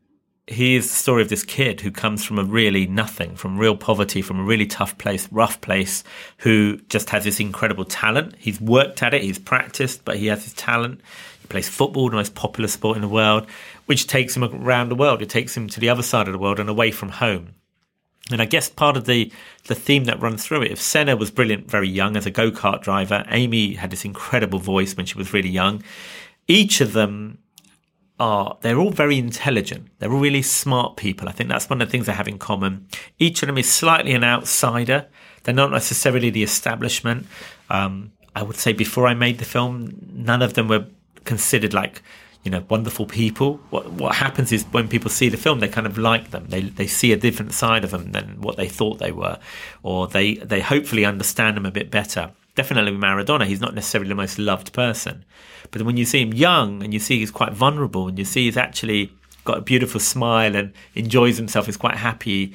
he 0.48 0.74
is 0.74 0.88
the 0.88 0.96
story 0.96 1.22
of 1.22 1.28
this 1.28 1.44
kid 1.44 1.80
who 1.80 1.92
comes 1.92 2.24
from 2.24 2.40
a 2.40 2.44
really 2.44 2.88
nothing, 2.88 3.36
from 3.36 3.56
real 3.56 3.76
poverty, 3.76 4.20
from 4.20 4.40
a 4.40 4.42
really 4.42 4.66
tough 4.66 4.98
place, 4.98 5.28
rough 5.30 5.60
place, 5.60 6.02
who 6.38 6.78
just 6.88 7.10
has 7.10 7.22
this 7.22 7.38
incredible 7.38 7.84
talent. 7.84 8.34
He's 8.36 8.60
worked 8.60 9.00
at 9.00 9.14
it, 9.14 9.22
he's 9.22 9.38
practiced, 9.38 10.04
but 10.04 10.16
he 10.16 10.26
has 10.26 10.42
his 10.42 10.54
talent. 10.54 11.00
He 11.42 11.48
plays 11.48 11.68
football, 11.68 12.08
the 12.08 12.16
most 12.16 12.34
popular 12.34 12.68
sport 12.68 12.96
in 12.96 13.02
the 13.02 13.08
world, 13.08 13.46
which 13.86 14.06
takes 14.06 14.36
him 14.36 14.44
around 14.44 14.88
the 14.88 14.94
world. 14.94 15.20
It 15.20 15.28
takes 15.28 15.56
him 15.56 15.68
to 15.68 15.80
the 15.80 15.88
other 15.88 16.02
side 16.02 16.26
of 16.28 16.32
the 16.32 16.38
world 16.38 16.58
and 16.58 16.70
away 16.70 16.90
from 16.90 17.10
home. 17.10 17.54
And 18.30 18.40
I 18.40 18.44
guess 18.44 18.68
part 18.68 18.96
of 18.96 19.04
the 19.04 19.32
the 19.66 19.74
theme 19.74 20.04
that 20.04 20.20
runs 20.20 20.44
through 20.44 20.62
it, 20.62 20.72
if 20.72 20.80
Senna 20.80 21.16
was 21.16 21.30
brilliant 21.30 21.70
very 21.70 21.88
young 21.88 22.16
as 22.16 22.24
a 22.24 22.30
go 22.30 22.50
kart 22.50 22.82
driver, 22.82 23.24
Amy 23.28 23.74
had 23.74 23.90
this 23.90 24.04
incredible 24.04 24.60
voice 24.60 24.96
when 24.96 25.06
she 25.06 25.18
was 25.18 25.32
really 25.32 25.48
young. 25.48 25.82
Each 26.46 26.80
of 26.80 26.92
them 26.92 27.38
are 28.20 28.56
they're 28.60 28.78
all 28.78 28.92
very 28.92 29.18
intelligent. 29.18 29.88
They're 29.98 30.12
all 30.12 30.20
really 30.20 30.42
smart 30.42 30.96
people. 30.96 31.28
I 31.28 31.32
think 31.32 31.50
that's 31.50 31.68
one 31.68 31.82
of 31.82 31.88
the 31.88 31.92
things 31.92 32.06
they 32.06 32.12
have 32.12 32.28
in 32.28 32.38
common. 32.38 32.86
Each 33.18 33.42
of 33.42 33.48
them 33.48 33.58
is 33.58 33.68
slightly 33.68 34.12
an 34.12 34.22
outsider. 34.22 35.06
They're 35.42 35.54
not 35.54 35.72
necessarily 35.72 36.30
the 36.30 36.44
establishment. 36.44 37.26
Um, 37.68 38.12
I 38.36 38.42
would 38.44 38.56
say 38.56 38.72
before 38.72 39.08
I 39.08 39.14
made 39.14 39.38
the 39.38 39.44
film, 39.44 39.94
none 40.12 40.42
of 40.42 40.54
them 40.54 40.68
were 40.68 40.86
considered 41.24 41.74
like 41.74 42.02
you 42.42 42.50
know 42.50 42.64
wonderful 42.68 43.06
people. 43.06 43.60
What 43.70 43.90
what 43.92 44.14
happens 44.16 44.52
is 44.52 44.64
when 44.64 44.88
people 44.88 45.10
see 45.10 45.28
the 45.28 45.36
film, 45.36 45.60
they 45.60 45.68
kind 45.68 45.86
of 45.86 45.98
like 45.98 46.30
them. 46.30 46.46
They 46.48 46.62
they 46.62 46.86
see 46.86 47.12
a 47.12 47.16
different 47.16 47.52
side 47.52 47.84
of 47.84 47.90
them 47.90 48.12
than 48.12 48.40
what 48.40 48.56
they 48.56 48.68
thought 48.68 48.98
they 48.98 49.12
were, 49.12 49.38
or 49.82 50.08
they 50.08 50.34
they 50.34 50.60
hopefully 50.60 51.04
understand 51.04 51.56
them 51.56 51.66
a 51.66 51.70
bit 51.70 51.90
better. 51.90 52.32
Definitely 52.54 52.92
Maradona, 52.92 53.46
he's 53.46 53.62
not 53.62 53.74
necessarily 53.74 54.08
the 54.08 54.14
most 54.14 54.38
loved 54.38 54.72
person, 54.72 55.24
but 55.70 55.82
when 55.82 55.96
you 55.96 56.04
see 56.04 56.20
him 56.20 56.34
young 56.34 56.82
and 56.82 56.92
you 56.92 57.00
see 57.00 57.18
he's 57.18 57.30
quite 57.30 57.52
vulnerable 57.52 58.08
and 58.08 58.18
you 58.18 58.26
see 58.26 58.44
he's 58.44 58.58
actually 58.58 59.10
got 59.44 59.58
a 59.58 59.62
beautiful 59.62 60.00
smile 60.00 60.54
and 60.54 60.72
enjoys 60.94 61.36
himself, 61.36 61.68
is 61.68 61.76
quite 61.76 61.96
happy. 61.96 62.54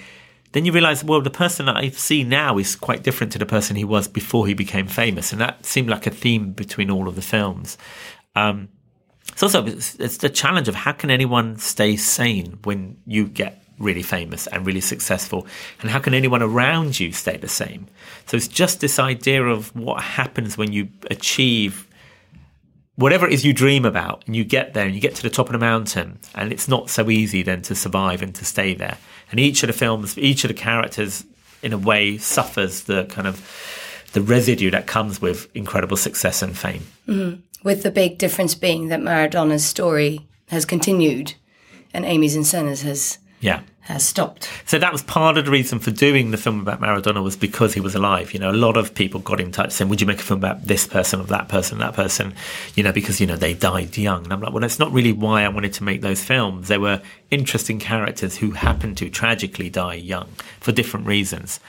Then 0.54 0.66
you 0.66 0.72
realise, 0.72 1.04
well, 1.04 1.22
the 1.22 1.30
person 1.30 1.66
that 1.66 1.76
I 1.76 1.90
see 1.90 2.24
now 2.24 2.58
is 2.58 2.76
quite 2.76 3.04
different 3.04 3.34
to 3.34 3.40
the 3.40 3.46
person 3.46 3.76
he 3.76 3.84
was 3.84 4.08
before 4.08 4.48
he 4.48 4.54
became 4.54 4.88
famous, 4.88 5.32
and 5.32 5.42
that 5.42 5.66
seemed 5.66 5.90
like 5.90 6.08
a 6.08 6.12
theme 6.12 6.52
between 6.52 6.90
all 6.90 7.08
of 7.08 7.16
the 7.16 7.22
films. 7.22 7.78
Um, 8.38 8.70
it's 9.34 9.44
also 9.44 9.66
it's, 9.66 10.18
the 10.18 10.30
challenge 10.30 10.68
of 10.68 10.76
how 10.76 10.94
can 10.94 11.12
anyone 11.12 11.58
stay 11.58 11.96
sane 11.96 12.60
when 12.64 12.98
you 13.06 13.28
get 13.28 13.64
really 13.78 14.02
famous 14.02 14.48
and 14.48 14.66
really 14.66 14.82
successful, 14.82 15.46
and 15.82 15.92
how 15.92 16.00
can 16.00 16.14
anyone 16.14 16.42
around 16.42 17.00
you 17.00 17.12
stay 17.12 17.38
the 17.38 17.48
same? 17.48 17.88
So 18.26 18.38
it's 18.38 18.48
just 18.48 18.80
this 18.80 18.98
idea 19.00 19.44
of 19.46 19.76
what 19.76 20.02
happens 20.02 20.58
when 20.58 20.72
you 20.72 20.90
achieve 21.12 21.88
whatever 22.96 23.28
it 23.28 23.34
is 23.34 23.46
you 23.46 23.54
dream 23.54 23.86
about, 23.86 24.24
and 24.26 24.36
you 24.36 24.44
get 24.44 24.74
there 24.74 24.86
and 24.86 24.96
you 24.96 25.02
get 25.02 25.14
to 25.16 25.22
the 25.22 25.30
top 25.30 25.48
of 25.48 25.54
the 25.54 25.60
mountain, 25.60 26.18
and 26.34 26.52
it's 26.52 26.68
not 26.68 26.90
so 26.90 27.10
easy 27.12 27.44
then 27.44 27.62
to 27.62 27.76
survive 27.76 28.24
and 28.24 28.34
to 28.34 28.44
stay 28.44 28.74
there. 28.74 28.98
And 29.30 29.40
each 29.40 29.62
of 29.62 29.68
the 29.68 29.74
films, 29.74 30.18
each 30.18 30.44
of 30.44 30.48
the 30.48 30.56
characters, 30.56 31.24
in 31.62 31.74
a 31.74 31.78
way, 31.78 32.18
suffers 32.18 32.86
the 32.86 33.06
kind 33.06 33.28
of 33.28 33.36
the 34.14 34.22
residue 34.22 34.72
that 34.72 34.88
comes 34.88 35.22
with 35.22 35.48
incredible 35.56 35.98
success 35.98 36.42
and 36.42 36.58
fame. 36.58 36.88
Mhm. 37.08 37.42
With 37.68 37.84
the 37.84 37.92
big 37.92 38.18
difference 38.18 38.56
being 38.56 38.88
that 38.88 39.02
Maradona's 39.02 39.66
story 39.66 40.26
has 40.48 40.64
continued, 40.64 41.34
and 41.94 42.06
Amy's 42.06 42.34
and 42.34 42.48
Senna's 42.48 42.84
has 42.84 43.18
Yeah. 43.42 43.60
has 43.82 44.08
stopped. 44.08 44.48
So 44.66 44.80
that 44.80 44.94
was 44.94 45.02
part 45.04 45.38
of 45.38 45.44
the 45.44 45.52
reason 45.52 45.80
for 45.80 45.92
doing 45.92 46.32
the 46.32 46.38
film 46.38 46.62
about 46.62 46.80
Maradona 46.80 47.22
was 47.22 47.36
because 47.36 47.74
he 47.74 47.82
was 47.82 47.94
alive. 47.94 48.34
You 48.34 48.40
know, 48.40 48.52
a 48.52 48.64
lot 48.68 48.78
of 48.78 48.96
people 48.96 49.20
got 49.20 49.42
in 49.42 49.52
touch 49.52 49.72
saying, 49.72 49.90
"Would 49.90 50.00
you 50.00 50.08
make 50.08 50.22
a 50.22 50.24
film 50.24 50.40
about 50.40 50.68
this 50.68 50.88
person 50.88 51.20
or 51.20 51.26
that 51.26 51.50
person, 51.50 51.80
that 51.80 51.94
person?" 51.94 52.34
You 52.76 52.84
know, 52.84 52.94
because 52.94 53.20
you 53.20 53.28
know 53.28 53.36
they 53.36 53.54
died 53.54 53.98
young. 53.98 54.24
And 54.24 54.32
I'm 54.32 54.40
like, 54.40 54.54
well, 54.54 54.62
that's 54.62 54.80
not 54.80 54.94
really 54.94 55.12
why 55.12 55.44
I 55.44 55.50
wanted 55.50 55.74
to 55.74 55.84
make 55.84 56.00
those 56.00 56.24
films. 56.24 56.70
They 56.70 56.78
were 56.78 57.02
interesting 57.32 57.80
characters 57.80 58.38
who 58.38 58.52
happened 58.52 58.96
to 59.00 59.10
tragically 59.10 59.70
die 59.70 59.96
young 59.96 60.30
for 60.62 60.72
different 60.72 61.06
reasons. 61.06 61.60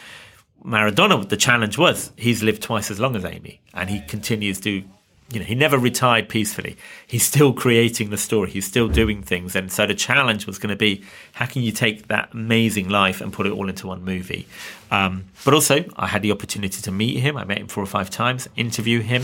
Maradona, 0.64 1.28
the 1.28 1.36
challenge 1.36 1.76
was 1.76 2.12
he's 2.16 2.44
lived 2.44 2.62
twice 2.62 2.88
as 2.88 3.00
long 3.00 3.16
as 3.16 3.24
Amy, 3.24 3.60
and 3.74 3.90
he 3.90 4.00
continues 4.06 4.60
to 4.60 4.84
you 5.30 5.38
know, 5.38 5.44
he 5.44 5.54
never 5.54 5.76
retired 5.76 6.28
peacefully. 6.28 6.76
He's 7.06 7.22
still 7.22 7.52
creating 7.52 8.08
the 8.08 8.16
story. 8.16 8.50
He's 8.50 8.66
still 8.66 8.88
doing 8.88 9.22
things. 9.22 9.54
And 9.54 9.70
so 9.70 9.86
the 9.86 9.94
challenge 9.94 10.46
was 10.46 10.58
going 10.58 10.70
to 10.70 10.76
be, 10.76 11.04
how 11.32 11.44
can 11.44 11.62
you 11.62 11.70
take 11.70 12.08
that 12.08 12.30
amazing 12.32 12.88
life 12.88 13.20
and 13.20 13.30
put 13.30 13.46
it 13.46 13.52
all 13.52 13.68
into 13.68 13.86
one 13.86 14.04
movie? 14.04 14.46
Um, 14.90 15.26
but 15.44 15.52
also, 15.52 15.84
I 15.96 16.06
had 16.06 16.22
the 16.22 16.32
opportunity 16.32 16.80
to 16.80 16.90
meet 16.90 17.20
him. 17.20 17.36
I 17.36 17.44
met 17.44 17.58
him 17.58 17.66
four 17.66 17.82
or 17.82 17.86
five 17.86 18.08
times, 18.08 18.48
interview 18.56 19.00
him. 19.00 19.22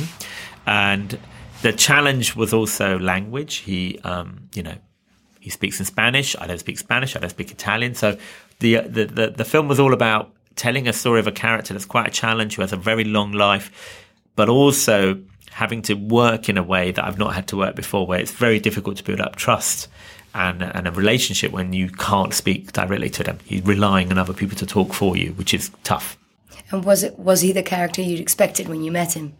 And 0.67 1.19
the 1.63 1.73
challenge 1.73 2.37
was 2.37 2.53
also 2.53 2.99
language. 2.99 3.57
He, 3.57 3.99
um, 4.01 4.51
you 4.55 4.63
know, 4.63 4.77
he 5.41 5.49
speaks 5.49 5.79
in 5.79 5.87
Spanish. 5.87 6.37
I 6.39 6.47
don't 6.47 6.59
speak 6.59 6.79
Spanish. 6.79 7.17
I 7.17 7.21
don't 7.21 7.31
speak 7.31 7.51
Italian. 7.51 7.95
So 7.95 8.19
the, 8.59 8.81
the, 8.81 9.07
the, 9.07 9.31
the 9.31 9.45
film 9.45 9.69
was 9.69 9.81
all 9.81 9.95
about 9.95 10.33
telling 10.57 10.87
a 10.87 10.93
story 10.93 11.21
of 11.21 11.27
a 11.27 11.33
character 11.33 11.73
that's 11.73 11.87
quite 11.87 12.07
a 12.07 12.11
challenge, 12.11 12.57
who 12.57 12.63
has 12.63 12.75
a 12.75 12.77
very 12.77 13.05
long 13.05 13.33
life, 13.33 14.05
but 14.37 14.51
also 14.51 15.19
having 15.55 15.83
to 15.83 15.95
work 15.95 16.49
in 16.49 16.59
a 16.59 16.63
way 16.65 16.91
that 16.91 17.05
I've 17.05 17.19
not 17.19 17.33
had 17.33 17.47
to 17.49 17.57
work 17.57 17.77
before, 17.77 18.09
where 18.09 18.19
it's 18.19 18.33
very 18.33 18.59
difficult 18.59 18.97
to 18.97 19.05
build 19.05 19.21
up 19.21 19.37
trust 19.37 19.89
and 20.35 20.63
and 20.63 20.89
a 20.89 20.91
relationship 20.91 21.53
when 21.53 21.73
you 21.73 21.89
can't 21.91 22.35
speak 22.35 22.73
directly 22.73 23.09
to 23.11 23.23
them. 23.23 23.39
You're 23.47 23.63
relying 23.63 24.11
on 24.11 24.19
other 24.19 24.35
people 24.35 24.57
to 24.59 24.67
talk 24.67 24.93
for 24.93 25.17
you, 25.17 25.31
which 25.35 25.55
is 25.55 25.71
tough. 25.85 26.19
And 26.71 26.85
was 26.85 27.05
it 27.05 27.19
was 27.19 27.43
he 27.43 27.53
the 27.53 27.63
character 27.63 28.03
you'd 28.03 28.21
expected 28.21 28.69
when 28.69 28.83
you 28.83 28.91
met 28.91 29.17
him? 29.17 29.35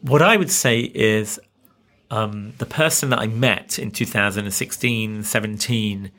What 0.00 0.22
I 0.22 0.36
would 0.38 0.50
say 0.50 0.80
is 0.80 1.38
um, 2.10 2.54
the 2.58 2.66
person 2.66 3.10
that 3.10 3.18
I 3.18 3.26
met 3.26 3.78
in 3.78 3.90
2016, 3.90 5.24
17 5.24 6.10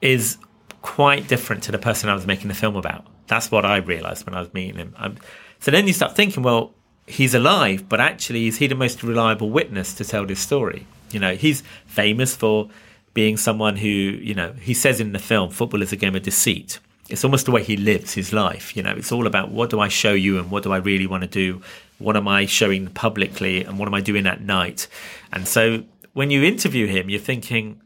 is 0.00 0.38
quite 0.82 1.26
different 1.28 1.62
to 1.64 1.72
the 1.72 1.78
person 1.78 2.08
I 2.08 2.14
was 2.14 2.26
making 2.26 2.48
the 2.48 2.54
film 2.54 2.76
about. 2.76 3.06
That's 3.26 3.50
what 3.50 3.64
I 3.64 3.76
realized 3.76 4.26
when 4.26 4.34
I 4.34 4.40
was 4.40 4.52
meeting 4.52 4.76
him. 4.76 4.94
Um, 4.96 5.16
so 5.60 5.70
then 5.70 5.86
you 5.86 5.92
start 5.92 6.14
thinking, 6.14 6.42
well, 6.42 6.74
he's 7.06 7.34
alive, 7.34 7.88
but 7.88 8.00
actually, 8.00 8.46
is 8.46 8.58
he 8.58 8.66
the 8.66 8.74
most 8.74 9.02
reliable 9.02 9.50
witness 9.50 9.94
to 9.94 10.04
tell 10.04 10.26
this 10.26 10.40
story? 10.40 10.86
You 11.10 11.20
know, 11.20 11.34
he's 11.34 11.62
famous 11.86 12.34
for 12.34 12.68
being 13.12 13.36
someone 13.36 13.76
who, 13.76 13.88
you 13.88 14.34
know, 14.34 14.52
he 14.52 14.74
says 14.74 15.00
in 15.00 15.12
the 15.12 15.18
film, 15.18 15.50
football 15.50 15.82
is 15.82 15.92
a 15.92 15.96
game 15.96 16.16
of 16.16 16.22
deceit. 16.22 16.80
It's 17.08 17.24
almost 17.24 17.46
the 17.46 17.52
way 17.52 17.62
he 17.62 17.76
lives 17.76 18.14
his 18.14 18.32
life. 18.32 18.76
You 18.76 18.82
know, 18.82 18.92
it's 18.92 19.12
all 19.12 19.26
about 19.26 19.50
what 19.50 19.70
do 19.70 19.78
I 19.78 19.88
show 19.88 20.14
you 20.14 20.38
and 20.38 20.50
what 20.50 20.62
do 20.62 20.72
I 20.72 20.78
really 20.78 21.06
want 21.06 21.22
to 21.22 21.28
do? 21.28 21.62
What 21.98 22.16
am 22.16 22.26
I 22.26 22.46
showing 22.46 22.88
publicly 22.88 23.62
and 23.62 23.78
what 23.78 23.86
am 23.86 23.94
I 23.94 24.00
doing 24.00 24.26
at 24.26 24.40
night? 24.40 24.88
And 25.32 25.46
so 25.46 25.84
when 26.14 26.30
you 26.30 26.42
interview 26.42 26.86
him, 26.86 27.10
you're 27.10 27.20
thinking, 27.20 27.80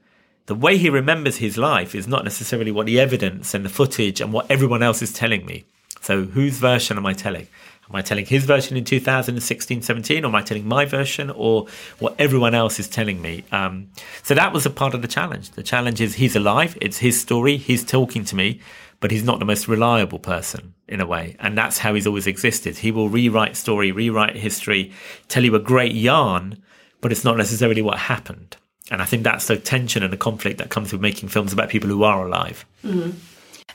the 0.46 0.54
way 0.54 0.78
he 0.78 0.88
remembers 0.88 1.36
his 1.36 1.58
life 1.58 1.94
is 1.94 2.08
not 2.08 2.24
necessarily 2.24 2.70
what 2.70 2.86
the 2.86 2.98
evidence 2.98 3.52
and 3.52 3.64
the 3.64 3.68
footage 3.68 4.20
and 4.20 4.32
what 4.32 4.50
everyone 4.50 4.82
else 4.82 5.02
is 5.02 5.12
telling 5.12 5.44
me. 5.44 5.66
So, 6.00 6.24
whose 6.24 6.56
version 6.56 6.96
am 6.96 7.04
I 7.04 7.12
telling? 7.12 7.48
Am 7.90 7.96
I 7.96 8.02
telling 8.02 8.26
his 8.26 8.44
version 8.44 8.76
in 8.76 8.84
2016 8.84 9.82
17, 9.82 10.24
or 10.24 10.28
am 10.28 10.34
I 10.34 10.42
telling 10.42 10.66
my 10.66 10.84
version, 10.84 11.30
or 11.30 11.66
what 11.98 12.14
everyone 12.18 12.54
else 12.54 12.78
is 12.78 12.88
telling 12.88 13.22
me? 13.22 13.44
Um, 13.50 13.88
so, 14.22 14.34
that 14.34 14.52
was 14.52 14.66
a 14.66 14.70
part 14.70 14.94
of 14.94 15.02
the 15.02 15.08
challenge. 15.08 15.50
The 15.52 15.62
challenge 15.62 16.00
is 16.00 16.14
he's 16.14 16.36
alive, 16.36 16.76
it's 16.80 16.98
his 16.98 17.20
story, 17.20 17.56
he's 17.56 17.84
talking 17.84 18.24
to 18.26 18.36
me, 18.36 18.60
but 19.00 19.10
he's 19.10 19.24
not 19.24 19.38
the 19.38 19.44
most 19.44 19.68
reliable 19.68 20.18
person 20.18 20.74
in 20.86 21.00
a 21.00 21.06
way. 21.06 21.36
And 21.38 21.56
that's 21.56 21.78
how 21.78 21.94
he's 21.94 22.06
always 22.06 22.26
existed. 22.26 22.78
He 22.78 22.90
will 22.90 23.08
rewrite 23.08 23.56
story, 23.56 23.92
rewrite 23.92 24.36
history, 24.36 24.92
tell 25.28 25.44
you 25.44 25.54
a 25.54 25.60
great 25.60 25.94
yarn, 25.94 26.62
but 27.00 27.12
it's 27.12 27.24
not 27.24 27.36
necessarily 27.36 27.82
what 27.82 27.98
happened. 27.98 28.56
And 28.90 29.02
I 29.02 29.04
think 29.04 29.22
that's 29.22 29.46
the 29.46 29.56
tension 29.56 30.02
and 30.02 30.12
the 30.12 30.16
conflict 30.16 30.58
that 30.58 30.70
comes 30.70 30.92
with 30.92 31.00
making 31.00 31.28
films 31.28 31.52
about 31.52 31.68
people 31.68 31.90
who 31.90 32.02
are 32.04 32.26
alive. 32.26 32.64
Mm-hmm. 32.84 33.10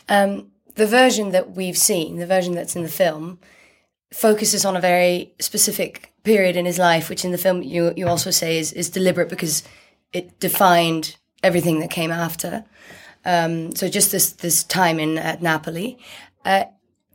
Um, 0.09 0.51
the 0.75 0.87
version 0.87 1.31
that 1.31 1.51
we've 1.51 1.77
seen, 1.77 2.17
the 2.17 2.25
version 2.25 2.53
that's 2.53 2.75
in 2.75 2.83
the 2.83 2.89
film, 2.89 3.39
focuses 4.13 4.63
on 4.63 4.75
a 4.75 4.81
very 4.81 5.33
specific 5.39 6.13
period 6.23 6.55
in 6.55 6.65
his 6.65 6.77
life, 6.77 7.09
which 7.09 7.25
in 7.25 7.31
the 7.31 7.37
film 7.37 7.61
you 7.61 7.93
you 7.95 8.07
also 8.07 8.31
say 8.31 8.57
is 8.57 8.71
is 8.73 8.89
deliberate 8.89 9.29
because 9.29 9.63
it 10.11 10.39
defined 10.39 11.17
everything 11.41 11.79
that 11.79 11.89
came 11.89 12.11
after. 12.11 12.63
Um, 13.25 13.75
so 13.75 13.87
just 13.87 14.11
this 14.11 14.31
this 14.31 14.63
time 14.63 14.99
in 14.99 15.17
at 15.17 15.41
Napoli, 15.41 15.97
uh, 16.45 16.65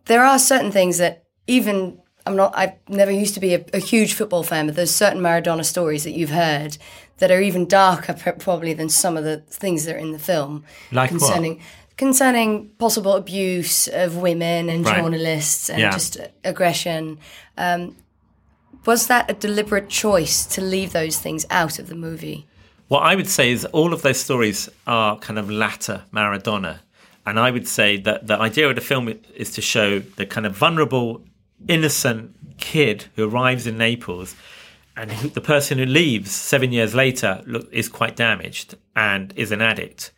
there 0.07 0.25
are 0.25 0.39
certain 0.39 0.73
things 0.73 0.99
that 0.99 1.25
even 1.47 2.01
I'm 2.27 2.37
not. 2.37 2.53
I've 2.57 2.75
never 2.89 3.11
used 3.11 3.35
to 3.35 3.41
be 3.41 3.55
a, 3.55 3.65
a, 3.73 3.79
huge 3.79 4.13
football 4.13 4.43
fan, 4.43 4.67
but 4.67 4.77
there's 4.77 4.95
certain 4.95 5.23
Maradona 5.23 5.65
stories 5.65 6.05
that 6.05 6.13
you've 6.13 6.31
heard 6.31 6.77
that 7.19 7.31
are 7.31 7.41
even 7.41 7.67
darker, 7.67 8.13
probably 8.39 8.75
than 8.75 8.91
some 8.91 9.17
of 9.17 9.25
the 9.25 9.39
things 9.39 9.85
that 9.85 9.97
are 9.97 9.99
in 9.99 10.13
the 10.13 10.19
film. 10.19 10.65
Like 10.93 11.09
concerning 11.09 11.57
what? 11.57 11.65
Concerning 11.99 12.71
possible 12.79 13.13
abuse 13.13 13.89
of 13.89 14.17
women 14.17 14.71
and 14.71 14.87
Right. 14.87 14.97
journalists 14.97 15.69
and 15.69 15.81
Yeah. 15.81 15.91
just 15.91 16.17
aggression. 16.45 17.19
Um, 17.59 17.97
was 18.87 19.09
that 19.09 19.31
a 19.31 19.35
deliberate 19.35 19.91
choice 19.91 20.47
to 20.47 20.61
leave 20.63 20.93
those 20.93 21.19
things 21.19 21.45
out 21.51 21.79
of 21.79 21.89
the 21.89 21.95
movie? 21.95 22.47
What 22.87 23.01
I 23.01 23.15
would 23.17 23.29
say 23.29 23.51
is 23.51 23.67
all 23.67 23.93
of 23.93 24.01
those 24.01 24.19
stories 24.19 24.71
are 24.87 25.19
kind 25.19 25.39
of 25.39 25.51
latter 25.51 26.05
Maradona. 26.11 26.79
And 27.27 27.39
I 27.39 27.51
would 27.51 27.69
say 27.69 27.99
that 27.99 28.27
the 28.27 28.39
idea 28.41 28.69
of 28.71 28.77
the 28.77 28.81
film 28.81 29.13
is 29.37 29.51
to 29.51 29.61
show 29.61 29.99
the 29.99 30.25
kind 30.25 30.47
of 30.47 30.57
vulnerable, 30.57 31.21
innocent 31.69 32.31
kid 32.59 33.05
who 33.17 33.29
arrives 33.29 33.67
in 33.67 33.77
Naples 33.77 34.35
and 34.97 35.11
the 35.11 35.41
person 35.41 35.77
who 35.79 35.85
leaves 35.85 36.31
seven 36.31 36.73
years 36.73 36.95
later 36.95 37.43
look, 37.47 37.69
is 37.73 37.89
quite 37.89 38.17
damaged 38.17 38.77
and 38.97 39.33
is 39.37 39.53
an 39.53 39.61
addict. 39.61 40.13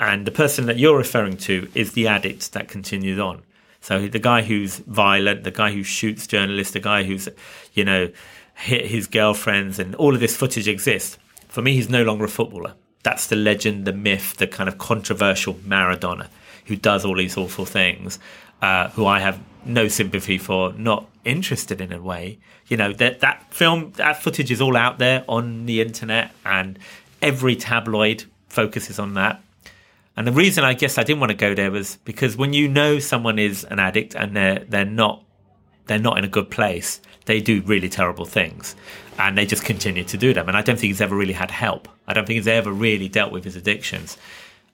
And 0.00 0.26
the 0.26 0.32
person 0.32 0.66
that 0.66 0.78
you're 0.78 0.96
referring 0.96 1.36
to 1.36 1.70
is 1.74 1.92
the 1.92 2.08
addict 2.08 2.52
that 2.54 2.68
continues 2.68 3.20
on. 3.20 3.42
So 3.80 4.08
the 4.08 4.18
guy 4.18 4.42
who's 4.42 4.78
violent, 4.78 5.44
the 5.44 5.50
guy 5.50 5.70
who 5.70 5.84
shoots 5.84 6.26
journalists, 6.26 6.72
the 6.72 6.80
guy 6.80 7.04
who's, 7.04 7.28
you 7.74 7.84
know, 7.84 8.10
hit 8.54 8.86
his 8.86 9.06
girlfriends, 9.06 9.78
and 9.78 9.94
all 9.94 10.14
of 10.14 10.20
this 10.20 10.36
footage 10.36 10.66
exists. 10.66 11.18
For 11.48 11.62
me, 11.62 11.74
he's 11.74 11.88
no 11.88 12.02
longer 12.02 12.24
a 12.24 12.28
footballer. 12.28 12.74
That's 13.02 13.28
the 13.28 13.36
legend, 13.36 13.86
the 13.86 13.92
myth, 13.92 14.36
the 14.36 14.46
kind 14.46 14.68
of 14.68 14.78
controversial 14.78 15.54
Maradona 15.54 16.28
who 16.66 16.76
does 16.76 17.04
all 17.04 17.16
these 17.16 17.36
awful 17.36 17.64
things, 17.64 18.18
uh, 18.62 18.88
who 18.90 19.04
I 19.04 19.20
have 19.20 19.40
no 19.64 19.88
sympathy 19.88 20.38
for, 20.38 20.72
not 20.74 21.06
interested 21.24 21.80
in 21.80 21.92
a 21.92 22.00
way. 22.00 22.38
You 22.68 22.76
know, 22.76 22.92
that, 22.94 23.20
that 23.20 23.52
film, 23.52 23.92
that 23.96 24.22
footage 24.22 24.50
is 24.50 24.60
all 24.60 24.76
out 24.76 24.98
there 24.98 25.24
on 25.28 25.66
the 25.66 25.80
internet, 25.80 26.32
and 26.44 26.78
every 27.20 27.56
tabloid 27.56 28.24
focuses 28.48 28.98
on 28.98 29.14
that. 29.14 29.42
And 30.16 30.26
the 30.26 30.32
reason 30.32 30.64
I 30.64 30.74
guess 30.74 30.98
I 30.98 31.02
didn't 31.02 31.20
want 31.20 31.30
to 31.30 31.36
go 31.36 31.54
there 31.54 31.70
was 31.70 31.96
because 32.04 32.36
when 32.36 32.52
you 32.52 32.68
know 32.68 32.98
someone 32.98 33.38
is 33.38 33.64
an 33.64 33.78
addict 33.78 34.14
and 34.14 34.36
they're 34.36 34.60
they're 34.68 34.84
not 34.84 35.24
they're 35.86 35.98
not 35.98 36.18
in 36.18 36.24
a 36.24 36.28
good 36.28 36.50
place, 36.50 37.00
they 37.24 37.40
do 37.40 37.62
really 37.62 37.88
terrible 37.88 38.24
things, 38.24 38.76
and 39.18 39.36
they 39.36 39.46
just 39.46 39.64
continue 39.64 40.04
to 40.04 40.16
do 40.16 40.32
them. 40.34 40.48
And 40.48 40.56
I 40.56 40.62
don't 40.62 40.78
think 40.78 40.90
he's 40.90 41.00
ever 41.00 41.16
really 41.16 41.32
had 41.32 41.50
help. 41.50 41.88
I 42.06 42.12
don't 42.12 42.26
think 42.26 42.36
he's 42.36 42.48
ever 42.48 42.72
really 42.72 43.08
dealt 43.08 43.32
with 43.32 43.44
his 43.44 43.56
addictions. 43.56 44.16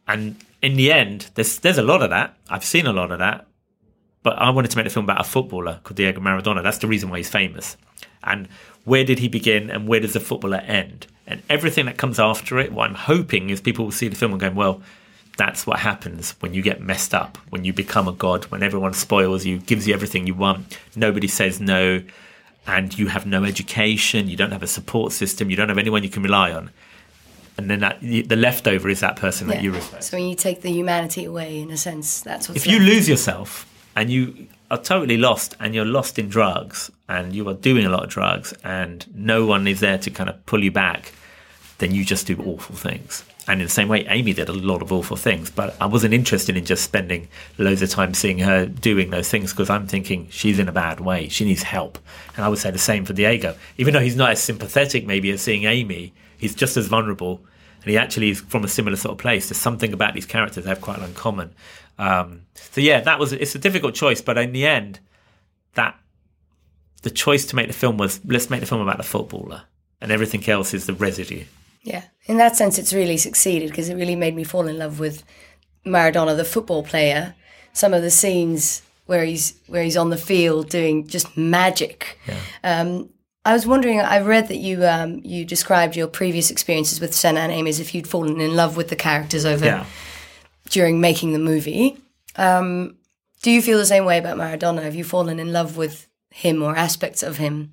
And 0.08 0.36
in 0.62 0.76
the 0.76 0.92
end, 0.92 1.30
there's 1.34 1.58
there's 1.58 1.78
a 1.78 1.82
lot 1.82 2.02
of 2.02 2.10
that. 2.10 2.36
I've 2.48 2.64
seen 2.64 2.86
a 2.86 2.92
lot 2.92 3.12
of 3.12 3.18
that, 3.18 3.46
but 4.22 4.38
I 4.38 4.50
wanted 4.50 4.70
to 4.72 4.76
make 4.76 4.86
a 4.86 4.90
film 4.90 5.04
about 5.04 5.20
a 5.20 5.24
footballer 5.24 5.80
called 5.84 5.96
Diego 5.96 6.20
Maradona. 6.20 6.62
That's 6.62 6.78
the 6.78 6.88
reason 6.88 7.10
why 7.10 7.18
he's 7.18 7.30
famous. 7.30 7.76
And 8.24 8.48
where 8.84 9.04
did 9.04 9.20
he 9.20 9.28
begin 9.28 9.70
and 9.70 9.86
where 9.86 10.00
does 10.00 10.14
the 10.14 10.20
footballer 10.20 10.58
end? 10.58 11.06
And 11.26 11.42
everything 11.48 11.86
that 11.86 11.96
comes 11.96 12.18
after 12.18 12.58
it, 12.58 12.72
what 12.72 12.88
I'm 12.88 12.94
hoping 12.94 13.50
is 13.50 13.60
people 13.60 13.84
will 13.84 13.92
see 13.92 14.08
the 14.08 14.16
film 14.16 14.32
and 14.32 14.40
go, 14.40 14.50
well, 14.50 14.82
that's 15.36 15.66
what 15.66 15.78
happens 15.78 16.32
when 16.40 16.54
you 16.54 16.62
get 16.62 16.80
messed 16.80 17.14
up, 17.14 17.36
when 17.50 17.64
you 17.64 17.72
become 17.72 18.08
a 18.08 18.12
god, 18.12 18.44
when 18.44 18.62
everyone 18.62 18.94
spoils 18.94 19.44
you, 19.44 19.58
gives 19.58 19.86
you 19.86 19.94
everything 19.94 20.26
you 20.26 20.34
want, 20.34 20.78
nobody 20.94 21.28
says 21.28 21.60
no, 21.60 22.02
and 22.66 22.98
you 22.98 23.08
have 23.08 23.26
no 23.26 23.44
education, 23.44 24.28
you 24.28 24.36
don't 24.36 24.52
have 24.52 24.62
a 24.62 24.66
support 24.66 25.12
system, 25.12 25.50
you 25.50 25.56
don't 25.56 25.68
have 25.68 25.78
anyone 25.78 26.02
you 26.02 26.08
can 26.08 26.22
rely 26.22 26.52
on. 26.52 26.70
And 27.58 27.70
then 27.70 27.80
that, 27.80 28.00
the 28.00 28.36
leftover 28.36 28.88
is 28.88 29.00
that 29.00 29.16
person 29.16 29.48
that 29.48 29.62
you 29.62 29.72
respect. 29.72 30.04
So 30.04 30.18
when 30.18 30.28
you 30.28 30.34
take 30.34 30.60
the 30.60 30.70
humanity 30.70 31.24
away, 31.24 31.60
in 31.60 31.70
a 31.70 31.76
sense, 31.76 32.20
that's 32.20 32.48
what's 32.48 32.64
If 32.64 32.70
you 32.70 32.78
lose 32.78 33.08
yourself 33.08 33.66
and 33.94 34.10
you 34.10 34.48
are 34.70 34.76
totally 34.76 35.16
lost 35.16 35.56
and 35.58 35.74
you're 35.74 35.86
lost 35.86 36.18
in 36.18 36.28
drugs 36.28 36.90
and 37.08 37.34
you 37.34 37.48
are 37.48 37.54
doing 37.54 37.86
a 37.86 37.88
lot 37.88 38.04
of 38.04 38.10
drugs 38.10 38.52
and 38.62 39.06
no 39.14 39.46
one 39.46 39.66
is 39.66 39.80
there 39.80 39.96
to 39.96 40.10
kind 40.10 40.28
of 40.28 40.44
pull 40.44 40.62
you 40.62 40.70
back, 40.70 41.12
then 41.78 41.92
you 41.92 42.04
just 42.04 42.26
do 42.26 42.36
awful 42.44 42.76
things. 42.76 43.24
And 43.48 43.60
in 43.60 43.66
the 43.66 43.72
same 43.72 43.88
way, 43.88 44.04
Amy 44.06 44.32
did 44.32 44.48
a 44.48 44.52
lot 44.52 44.82
of 44.82 44.92
awful 44.92 45.16
things, 45.16 45.50
but 45.50 45.76
I 45.80 45.86
wasn't 45.86 46.14
interested 46.14 46.56
in 46.56 46.64
just 46.64 46.82
spending 46.82 47.28
loads 47.58 47.80
of 47.80 47.90
time 47.90 48.12
seeing 48.12 48.38
her 48.40 48.66
doing 48.66 49.10
those 49.10 49.28
things 49.28 49.52
because 49.52 49.70
I'm 49.70 49.86
thinking 49.86 50.26
she's 50.30 50.58
in 50.58 50.68
a 50.68 50.72
bad 50.72 50.98
way. 50.98 51.28
She 51.28 51.44
needs 51.44 51.62
help. 51.62 51.98
And 52.34 52.44
I 52.44 52.48
would 52.48 52.58
say 52.58 52.72
the 52.72 52.78
same 52.78 53.04
for 53.04 53.12
Diego. 53.12 53.54
Even 53.78 53.94
though 53.94 54.00
he's 54.00 54.16
not 54.16 54.32
as 54.32 54.42
sympathetic 54.42 55.06
maybe 55.06 55.30
as 55.30 55.42
seeing 55.42 55.64
Amy, 55.64 56.12
he's 56.38 56.56
just 56.56 56.76
as 56.76 56.88
vulnerable. 56.88 57.40
And 57.82 57.90
he 57.90 57.96
actually 57.96 58.30
is 58.30 58.40
from 58.40 58.64
a 58.64 58.68
similar 58.68 58.96
sort 58.96 59.12
of 59.12 59.18
place. 59.18 59.48
There's 59.48 59.60
something 59.60 59.92
about 59.92 60.14
these 60.14 60.26
characters 60.26 60.64
they 60.64 60.70
have 60.70 60.80
quite 60.80 60.98
in 60.98 61.14
common. 61.14 61.54
Um, 61.98 62.42
so 62.54 62.80
yeah, 62.80 63.00
that 63.00 63.18
was 63.18 63.32
it's 63.32 63.54
a 63.54 63.58
difficult 63.58 63.94
choice, 63.94 64.20
but 64.20 64.36
in 64.38 64.52
the 64.52 64.66
end, 64.66 65.00
that 65.74 65.98
the 67.02 67.10
choice 67.10 67.46
to 67.46 67.56
make 67.56 67.68
the 67.68 67.72
film 67.72 67.96
was 67.96 68.20
let's 68.24 68.50
make 68.50 68.60
the 68.60 68.66
film 68.66 68.80
about 68.80 68.96
the 68.96 69.02
footballer, 69.02 69.62
and 70.00 70.10
everything 70.12 70.46
else 70.48 70.74
is 70.74 70.86
the 70.86 70.94
residue. 70.94 71.44
Yeah, 71.86 72.02
in 72.26 72.36
that 72.38 72.56
sense, 72.56 72.78
it's 72.78 72.92
really 72.92 73.16
succeeded 73.16 73.70
because 73.70 73.88
it 73.88 73.94
really 73.94 74.16
made 74.16 74.34
me 74.34 74.42
fall 74.44 74.66
in 74.66 74.76
love 74.78 74.98
with 74.98 75.22
Maradona, 75.86 76.36
the 76.36 76.44
football 76.44 76.82
player. 76.82 77.34
Some 77.72 77.94
of 77.94 78.02
the 78.02 78.10
scenes 78.10 78.82
where 79.06 79.24
he's 79.24 79.54
where 79.68 79.84
he's 79.84 79.96
on 79.96 80.10
the 80.10 80.16
field 80.16 80.68
doing 80.68 81.06
just 81.06 81.36
magic. 81.36 82.18
Um, 82.64 83.10
I 83.44 83.52
was 83.52 83.66
wondering. 83.66 84.00
I 84.00 84.18
read 84.20 84.48
that 84.48 84.56
you 84.56 84.84
um, 84.84 85.20
you 85.24 85.44
described 85.44 85.94
your 85.94 86.08
previous 86.08 86.50
experiences 86.50 87.00
with 87.00 87.14
Senna 87.14 87.40
and 87.40 87.52
Amy 87.52 87.70
as 87.70 87.78
if 87.78 87.94
you'd 87.94 88.08
fallen 88.08 88.40
in 88.40 88.56
love 88.56 88.76
with 88.76 88.88
the 88.88 88.96
characters 88.96 89.44
over 89.44 89.64
Yeah. 89.64 89.86
during 90.70 91.00
making 91.00 91.32
the 91.34 91.38
movie. 91.38 91.96
Um, 92.34 92.96
do 93.42 93.50
you 93.52 93.62
feel 93.62 93.78
the 93.78 93.86
same 93.86 94.04
way 94.04 94.18
about 94.18 94.36
Maradona? 94.38 94.82
Have 94.82 94.96
you 94.96 95.04
fallen 95.04 95.38
in 95.38 95.52
love 95.52 95.76
with 95.76 96.08
him 96.30 96.62
or 96.62 96.74
aspects 96.76 97.22
of 97.22 97.36
him? 97.36 97.72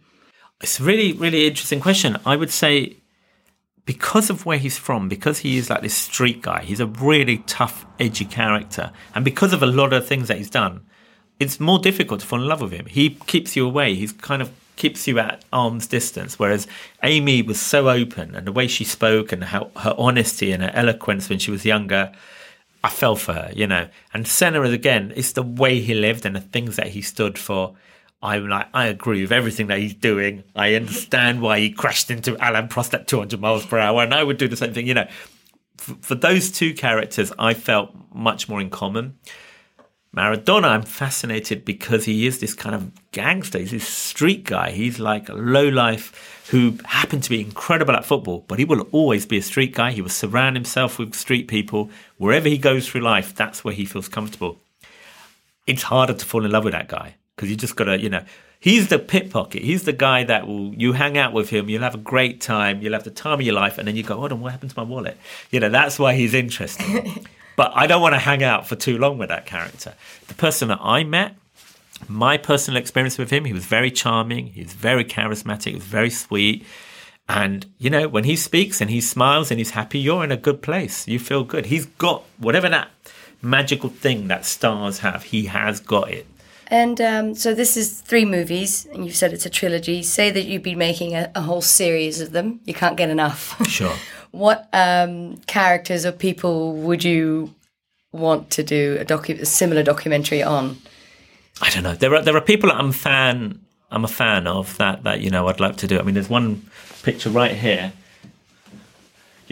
It's 0.61 0.80
a 0.80 0.84
really, 0.84 1.14
really 1.14 1.47
interesting 1.47 1.80
question. 1.80 2.18
I 2.26 2.36
would 2.36 2.51
say 2.51 2.97
because 3.86 4.29
of 4.29 4.45
where 4.45 4.57
he's 4.57 4.77
from, 4.77 5.09
because 5.09 5.39
he 5.39 5.57
is 5.57 5.69
like 5.69 5.81
this 5.81 5.95
street 5.95 6.41
guy, 6.41 6.63
he's 6.63 6.79
a 6.79 6.88
really 6.88 7.39
tough, 7.39 7.86
edgy 7.99 8.25
character. 8.25 8.91
And 9.13 9.25
because 9.25 9.53
of 9.53 9.61
a 9.61 9.67
lot 9.67 9.91
of 9.93 10.07
things 10.07 10.29
that 10.29 10.38
he's 10.38 10.49
done, 10.49 10.86
it's 11.39 11.59
more 11.59 11.79
difficult 11.79 12.21
to 12.21 12.25
fall 12.25 12.41
in 12.41 12.47
love 12.47 12.61
with 12.61 12.71
him. 12.71 12.86
He 12.86 13.11
keeps 13.11 13.55
you 13.55 13.65
away. 13.65 13.95
He's 13.95 14.13
kind 14.13 14.41
of 14.41 14.51
keeps 14.75 15.07
you 15.07 15.19
at 15.19 15.43
arm's 15.51 15.88
distance. 15.88 16.39
Whereas 16.39 16.67
Amy 17.03 17.41
was 17.41 17.59
so 17.59 17.89
open, 17.89 18.36
and 18.36 18.47
the 18.47 18.51
way 18.51 18.67
she 18.67 18.84
spoke, 18.86 19.31
and 19.31 19.43
how 19.43 19.71
her 19.77 19.95
honesty 19.97 20.51
and 20.51 20.63
her 20.63 20.71
eloquence 20.73 21.29
when 21.29 21.39
she 21.39 21.51
was 21.51 21.65
younger, 21.65 22.13
I 22.84 22.89
fell 22.89 23.15
for 23.15 23.34
her, 23.34 23.51
you 23.53 23.67
know. 23.67 23.88
And 24.13 24.27
Senna 24.27 24.61
is 24.61 24.73
again, 24.73 25.11
it's 25.15 25.34
the 25.34 25.43
way 25.43 25.79
he 25.79 25.93
lived 25.93 26.25
and 26.25 26.36
the 26.36 26.41
things 26.41 26.77
that 26.77 26.88
he 26.88 27.01
stood 27.01 27.38
for. 27.38 27.75
I'm 28.24 28.47
like, 28.47 28.67
I 28.74 28.86
agree 28.86 29.21
with 29.21 29.34
everything 29.34 29.67
that 29.67 29.80
he's 29.80 29.93
doing. 29.93 30.45
I 30.55 30.76
understand 30.76 31.41
why 31.41 31.59
he 31.59 31.69
crashed 31.69 32.09
into 32.09 32.38
Alan 32.38 32.69
Prost 32.69 32.93
at 32.93 33.05
200 33.05 33.39
miles 33.39 33.65
per 33.65 33.78
hour, 33.78 34.01
and 34.01 34.13
I 34.13 34.24
would 34.24 34.38
do 34.38 34.47
the 34.47 34.55
same 34.55 34.74
thing, 34.74 34.88
you 34.88 34.93
know. 34.93 35.09
For, 35.78 35.95
for 35.95 36.15
those 36.15 36.49
two 36.49 36.74
characters, 36.74 37.34
I 37.38 37.53
felt 37.53 37.93
much 38.13 38.47
more 38.47 38.61
in 38.61 38.69
common. 38.69 39.17
Maradona, 40.15 40.69
I'm 40.69 40.84
fascinated 40.84 41.65
because 41.65 42.05
he 42.05 42.26
is 42.26 42.39
this 42.39 42.53
kind 42.53 42.74
of 42.74 43.11
gangster. 43.11 43.59
He's 43.59 43.71
this 43.71 43.88
street 43.88 44.45
guy. 44.45 44.71
He's 44.71 44.99
like 44.99 45.28
a 45.28 45.34
low 45.34 45.67
life 45.67 46.47
who 46.49 46.78
happened 46.86 47.24
to 47.24 47.30
be 47.30 47.41
incredible 47.41 47.93
at 47.93 48.05
football, 48.05 48.45
but 48.47 48.57
he 48.57 48.63
will 48.63 48.88
always 48.93 49.26
be 49.26 49.39
a 49.39 49.41
street 49.41 49.76
guy. 49.76 49.91
He 49.91 50.01
will 50.01 50.09
surround 50.09 50.55
himself 50.55 50.97
with 50.97 51.13
street 51.13 51.49
people. 51.49 51.89
Wherever 52.17 52.47
he 52.47 52.57
goes 52.57 52.88
through 52.88 53.01
life, 53.01 53.36
that's 53.36 53.65
where 53.65 53.74
he 53.74 53.84
feels 53.84 54.07
comfortable. 54.07 54.61
It's 55.67 55.84
harder 55.84 56.13
to 56.13 56.26
fall 56.26 56.45
in 56.45 56.51
love 56.51 56.63
with 56.63 56.74
that 56.74 56.88
guy 56.88 57.15
because 57.36 57.49
you 57.49 57.55
just 57.55 57.75
got 57.75 57.86
to, 57.86 57.99
you 57.99 58.09
know, 58.09 58.23
he's 58.59 58.88
the 58.88 58.99
pickpocket. 58.99 59.61
He's 59.61 59.84
the 59.84 59.93
guy 59.93 60.23
that 60.23 60.47
will, 60.47 60.73
you 60.73 60.93
hang 60.93 61.17
out 61.17 61.34
with 61.34 61.49
him, 61.49 61.69
you'll 61.69 61.81
have 61.81 61.95
a 61.95 61.99
great 61.99 62.41
time, 62.41 62.81
you'll 62.81 62.93
have 62.93 63.03
the 63.03 63.11
time 63.11 63.39
of 63.39 63.41
your 63.41 63.55
life, 63.55 63.77
and 63.77 63.88
then 63.88 63.95
you 63.95 64.03
go, 64.03 64.15
hold 64.15 64.31
on, 64.31 64.41
what 64.41 64.51
happened 64.51 64.71
to 64.71 64.77
my 64.77 64.84
wallet? 64.84 65.17
You 65.51 65.59
know, 65.59 65.69
that's 65.69 65.99
why 65.99 66.13
he's 66.13 66.34
interesting. 66.34 67.25
But 67.55 67.71
I 67.75 67.88
don't 67.88 68.01
want 68.01 68.13
to 68.13 68.19
hang 68.19 68.43
out 68.43 68.67
for 68.67 68.75
too 68.75 68.97
long 68.97 69.17
with 69.17 69.29
that 69.29 69.45
character. 69.45 69.93
The 70.27 70.34
person 70.34 70.69
that 70.69 70.79
I 70.81 71.03
met, 71.03 71.36
my 72.07 72.38
personal 72.38 72.79
experience 72.79 73.17
with 73.17 73.29
him, 73.29 73.45
he 73.45 73.53
was 73.53 73.65
very 73.65 73.91
charming, 73.91 74.47
he 74.47 74.63
was 74.63 74.73
very 74.73 75.05
charismatic, 75.05 75.65
he 75.65 75.75
was 75.75 75.84
very 75.84 76.09
sweet. 76.09 76.65
And, 77.29 77.65
you 77.77 77.89
know, 77.89 78.07
when 78.07 78.25
he 78.25 78.36
speaks 78.36 78.81
and 78.81 78.89
he 78.89 78.99
smiles 78.99 79.49
and 79.51 79.59
he's 79.59 79.71
happy, 79.71 79.99
you're 79.99 80.23
in 80.23 80.31
a 80.31 80.38
good 80.38 80.61
place. 80.61 81.07
You 81.07 81.19
feel 81.19 81.43
good. 81.43 81.67
He's 81.67 81.86
got 81.86 82.23
whatever 82.38 82.67
that 82.69 82.89
magical 83.41 83.89
thing 83.89 84.27
that 84.27 84.45
stars 84.45 84.99
have, 84.99 85.23
he 85.23 85.45
has 85.45 85.79
got 85.79 86.11
it. 86.11 86.25
And 86.68 86.99
um, 87.01 87.36
so 87.36 87.53
this 87.53 87.78
is 87.78 88.01
three 88.01 88.26
movies, 88.26 88.88
and 88.93 89.05
you've 89.05 89.16
said 89.16 89.34
it's 89.34 89.45
a 89.45 89.49
trilogy. 89.49 90.03
Say 90.03 90.32
that 90.32 90.45
you'd 90.45 90.64
be 90.64 90.76
making 90.76 91.16
a, 91.16 91.32
a 91.36 91.41
whole 91.41 91.61
series 91.61 92.22
of 92.22 92.32
them. 92.32 92.61
You 92.66 92.74
can't 92.74 92.97
get 92.97 93.09
enough. 93.09 93.55
Sure. 93.68 93.93
what 94.32 94.68
um, 94.74 95.38
characters 95.47 96.05
or 96.05 96.11
people 96.11 96.76
would 96.78 97.03
you 97.03 97.53
want 98.11 98.49
to 98.51 98.64
do 98.64 98.97
a, 98.99 99.05
docu- 99.05 99.41
a 99.41 99.45
similar 99.45 99.84
documentary 99.84 100.41
on? 100.41 100.78
I 101.61 101.70
don't 101.70 101.84
know. 101.84 101.95
There 101.95 102.16
are 102.16 102.22
there 102.22 102.36
are 102.36 102.41
people 102.41 102.70
that 102.70 102.78
I'm 102.78 102.91
fan 102.91 103.59
I'm 103.93 104.03
a 104.03 104.07
fan 104.09 104.47
of 104.47 104.76
that 104.78 105.03
that 105.03 105.22
you 105.22 105.30
know 105.30 105.47
I'd 105.47 105.59
like 105.59 105.78
to 105.78 105.88
do. 105.88 105.99
I 105.99 106.01
mean, 106.01 106.16
there's 106.16 106.30
one 106.30 106.68
picture 107.03 107.30
right 107.30 107.55
here. 107.55 107.93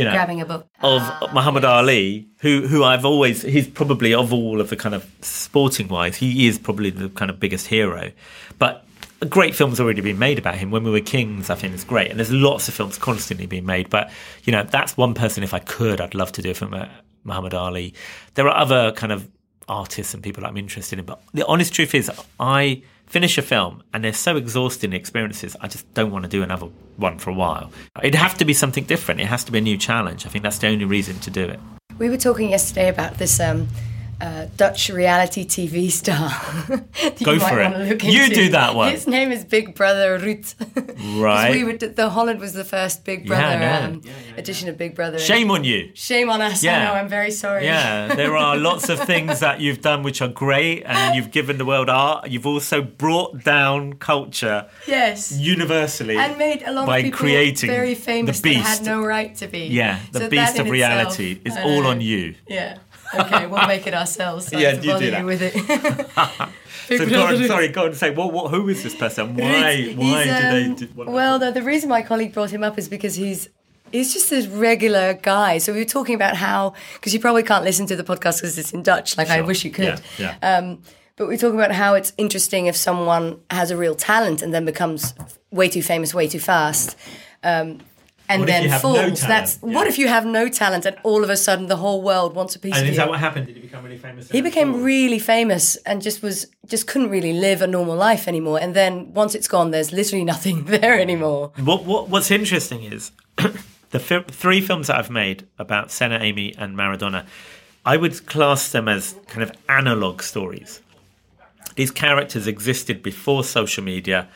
You 0.02 0.06
know, 0.06 0.14
Grabbing 0.14 0.42
a 0.42 0.46
book. 0.46 0.68
of 0.82 1.02
ah, 1.04 1.30
Muhammad 1.32 1.64
Ali, 1.64 2.28
who 2.40 2.68
who 2.68 2.84
I've 2.84 3.06
always 3.06 3.44
he's 3.44 3.68
probably 3.68 4.16
of 4.16 4.34
all 4.34 4.60
of 4.60 4.72
the 4.72 4.76
kind 4.76 4.96
of 4.96 5.08
sporting 5.22 5.90
wise, 5.90 6.18
he 6.18 6.48
is 6.48 6.58
probably 6.58 6.90
the 6.90 7.10
kind 7.10 7.30
of 7.30 7.40
biggest 7.40 7.68
hero. 7.68 8.12
But 8.58 8.84
a 9.22 9.28
great 9.28 9.54
film's 9.54 9.80
already 9.80 10.02
been 10.02 10.18
made 10.18 10.40
about 10.40 10.56
him. 10.56 10.72
When 10.72 10.84
We 10.84 10.90
Were 10.90 11.02
Kings, 11.02 11.52
I 11.52 11.56
think 11.56 11.76
is 11.76 11.84
great, 11.84 12.10
and 12.10 12.18
there's 12.18 12.32
lots 12.32 12.68
of 12.68 12.74
films 12.74 12.98
constantly 12.98 13.46
being 13.46 13.68
made. 13.68 13.92
But 13.92 14.10
you 14.44 14.52
know, 14.52 14.64
that's 14.64 14.98
one 14.98 15.14
person. 15.14 15.44
If 15.44 15.54
I 15.54 15.60
could, 15.60 16.02
I'd 16.02 16.16
love 16.16 16.32
to 16.32 16.42
do 16.42 16.50
a 16.50 16.54
film 16.56 16.74
about 16.74 16.90
Muhammad 17.24 17.54
Ali. 17.54 17.94
There 18.34 18.48
are 18.50 18.58
other 18.58 18.92
kind 18.94 19.12
of 19.14 19.30
artists 19.68 20.16
and 20.16 20.24
people 20.24 20.48
I'm 20.48 20.58
interested 20.58 20.98
in, 20.98 21.06
but 21.06 21.22
the 21.32 21.46
honest 21.46 21.76
truth 21.76 21.94
is, 21.94 22.10
I 22.40 22.82
finish 23.12 23.38
a 23.38 23.42
film 23.42 23.84
and 23.94 24.04
they're 24.04 24.14
so 24.14 24.38
exhausting 24.38 24.94
experiences. 24.94 25.58
I 25.60 25.68
just 25.68 25.94
don't 25.94 26.12
want 26.12 26.24
to 26.24 26.30
do 26.30 26.44
another 26.44 26.68
one 26.96 27.20
for 27.20 27.30
a 27.30 27.34
while. 27.34 27.70
It'd 28.02 28.16
have 28.16 28.38
to 28.38 28.46
be 28.46 28.54
something 28.54 28.86
different. 28.86 29.20
It 29.20 29.26
has 29.26 29.44
to 29.44 29.52
be 29.52 29.58
a 29.58 29.62
new 29.62 29.78
challenge. 29.78 30.26
I 30.26 30.30
think 30.30 30.44
that's 30.44 30.60
the 30.60 30.68
only 30.68 30.86
reason 30.86 31.20
to 31.20 31.30
do 31.30 31.44
it. 31.44 31.60
We 32.00 32.10
were 32.10 32.18
talking 32.18 32.50
yesterday 32.50 32.88
about 32.88 33.16
this 33.18 33.40
um, 33.42 33.68
uh, 34.22 34.46
Dutch 34.56 34.90
reality 34.90 35.46
TV 35.46 35.90
star. 35.92 36.30
Go 37.24 37.34
you 37.34 37.40
for 37.40 37.60
it. 37.60 37.90
look 37.90 38.04
You 38.04 38.24
into. 38.24 38.36
do 38.36 38.50
that 38.50 38.76
one. 38.76 38.92
His 38.92 39.08
name 39.08 39.32
is 39.32 39.44
Big 39.44 39.74
Brother 39.76 40.20
Ruud. 40.20 40.54
'Cause 40.76 41.20
Right. 41.20 41.52
We 41.52 41.64
were, 41.64 41.74
the 41.78 42.10
Holland 42.10 42.40
was 42.40 42.54
the 42.54 42.64
first 42.64 43.04
Big 43.04 43.22
Yeah, 43.22 43.28
Brother 43.28 43.44
I 43.44 43.60
know. 43.60 43.86
um, 43.86 44.02
edition 44.38 44.70
of 44.70 44.78
Big 44.78 44.94
Brother. 44.96 45.18
Shame 45.20 45.50
on 45.50 45.64
you. 45.64 45.90
Shame 45.96 46.30
on 46.30 46.42
us. 46.42 46.64
Yeah. 46.64 46.78
I 46.80 46.84
know. 46.86 46.94
I'm 46.94 47.08
very 47.10 47.32
sorry. 47.32 47.66
Yeah, 47.66 48.14
there 48.16 48.38
are 48.38 48.56
lots 48.70 48.90
of 48.90 49.00
things 49.00 49.40
that 49.40 49.60
you've 49.60 49.82
done 49.82 50.04
which 50.04 50.22
are 50.22 50.28
great, 50.28 50.84
and 50.86 51.16
you've 51.16 51.32
given 51.32 51.58
the 51.58 51.66
world 51.66 51.90
art. 51.90 52.30
You've 52.30 52.46
also 52.46 52.82
brought 52.82 53.44
down 53.44 53.94
culture 53.94 54.68
Yes. 54.88 55.32
universally 55.32 56.18
And 56.18 56.38
made 56.38 56.62
a 56.64 56.72
lot 56.72 56.86
by 56.86 57.00
of 57.00 57.04
people 57.06 57.18
creating 57.20 57.70
very 57.70 57.96
famous 57.96 58.40
the 58.42 58.50
beast. 58.50 58.64
that 58.64 58.78
had 58.78 58.86
no 58.86 59.04
right 59.04 59.36
to 59.38 59.48
be. 59.48 59.66
yeah, 59.68 60.00
the 60.12 60.20
So 60.20 60.30
beast 60.30 60.60
of 60.60 60.68
in 60.68 60.72
reality 60.72 61.40
itself, 61.44 61.58
is 61.60 61.66
all 61.66 61.88
on 61.88 62.02
you. 62.02 62.36
Yeah. 62.48 62.78
Okay, 63.14 63.48
we'll 63.48 63.68
make 63.68 63.88
it 63.88 63.94
ourselves. 63.94 64.48
Sorry 64.48 64.64
Yeah, 64.64 64.74
you 64.74 64.98
do 64.98 65.12
that. 65.12 65.26
with 65.26 65.42
it. 65.42 65.54
so 66.88 67.10
go 67.10 67.26
on, 67.26 67.44
sorry, 67.48 67.68
go 67.70 67.82
on 67.82 67.88
and 67.88 67.98
say, 67.98 68.12
what, 68.12 68.32
what, 68.34 68.52
who 68.52 68.68
is 68.70 68.84
this 68.84 68.96
person? 68.96 69.36
Why, 69.36 69.94
why 69.96 70.24
he's, 70.24 70.26
do 70.26 70.32
um, 70.32 70.52
they? 70.54 70.74
Do, 70.76 70.86
what- 70.94 71.08
Well, 71.08 71.40
the, 71.40 71.52
the 71.52 71.62
reason 71.62 71.90
my 71.90 72.02
colleague 72.02 72.34
brought 72.34 72.52
him 72.52 72.64
up 72.64 72.78
is 72.78 72.88
because 72.90 73.16
he's 73.16 73.50
he's 73.92 74.14
just 74.14 74.30
this 74.30 74.48
regular 74.48 75.14
guy. 75.16 75.58
So 75.58 75.74
we 75.74 75.80
were 75.80 75.86
talking 75.86 76.16
about 76.16 76.36
how 76.38 76.74
because 76.94 77.14
you 77.14 77.20
probably 77.20 77.44
can't 77.44 77.64
listen 77.66 77.86
to 77.88 77.96
the 77.96 78.04
podcast 78.04 78.38
because 78.38 78.58
it's 78.58 78.72
in 78.74 78.84
Dutch. 78.84 79.18
Like 79.18 79.30
I 79.30 79.42
wish 79.42 79.66
you 79.66 79.72
could. 79.72 80.02
Yeah, 80.18 80.36
Um, 80.42 80.82
but 81.18 81.28
we're 81.28 81.38
talking 81.38 81.60
about 81.60 81.74
how 81.74 81.94
it's 81.96 82.14
interesting 82.18 82.68
if 82.68 82.76
someone 82.76 83.40
has 83.52 83.70
a 83.72 83.78
real 83.78 83.96
talent 83.96 84.42
and 84.42 84.54
then 84.54 84.66
becomes 84.66 85.14
way 85.52 85.68
too 85.70 85.84
famous 85.84 86.14
way 86.14 86.28
too 86.28 86.40
fast. 86.40 86.96
Um, 87.44 87.80
and 88.30 88.42
What 88.42 88.48
then 88.48 88.70
no 88.70 88.80
falls. 88.80 88.96
talent? 88.98 89.20
That's 89.22 89.58
what 89.58 89.88
if 89.88 89.98
you 89.98 90.08
have 90.08 90.26
no 90.26 90.48
talent 90.48 90.86
and 90.86 90.96
all 91.04 91.24
of 91.24 91.30
a 91.30 91.38
sudden 91.38 91.68
the 91.68 91.76
whole 91.78 92.02
world 92.02 92.34
wants 92.36 92.56
a 92.56 92.60
piece 92.60 92.74
and 92.74 92.82
of 92.82 92.84
you. 92.84 92.88
And 92.88 92.92
is 92.92 92.98
that 92.98 93.10
what 93.10 93.20
happened? 93.20 93.48
Did 93.48 93.56
he 93.58 93.62
become 93.62 93.84
really 93.84 93.98
famous? 93.98 94.30
He 94.30 94.42
became 94.42 94.84
really 94.84 95.20
famous 95.20 95.76
and 95.86 96.02
just 96.02 96.22
was 96.22 96.48
just 96.66 96.88
couldn't 96.88 97.10
really 97.10 97.34
live 97.34 97.62
a 97.62 97.68
normal 97.68 97.96
life 97.96 98.28
anymore. 98.28 98.60
And 98.60 98.74
then 98.74 99.14
once 99.14 99.36
it's 99.36 99.48
gone, 99.48 99.72
there's 99.72 99.92
literally 99.92 100.24
nothing 100.24 100.66
there 100.76 101.00
anymore. 101.00 101.52
What, 101.58 101.84
what 101.86 102.10
What's 102.10 102.32
interesting 102.32 102.84
is 102.84 103.12
the 103.92 104.00
three 104.00 104.62
films 104.62 104.88
that 104.88 104.98
I've 104.98 105.10
made 105.10 105.48
about 105.60 105.92
Senna, 105.92 106.20
Amy, 106.22 106.56
and 106.58 106.78
Maradona. 106.78 107.26
I 107.86 107.98
would 107.98 108.26
class 108.28 108.72
them 108.72 108.88
as 108.88 109.16
kind 109.28 109.42
of 109.42 109.52
analog 109.68 110.22
stories. 110.22 110.82
These 111.76 111.92
characters 111.92 112.48
existed 112.48 113.02
before 113.02 113.44
social 113.44 113.84
media. 113.84 114.28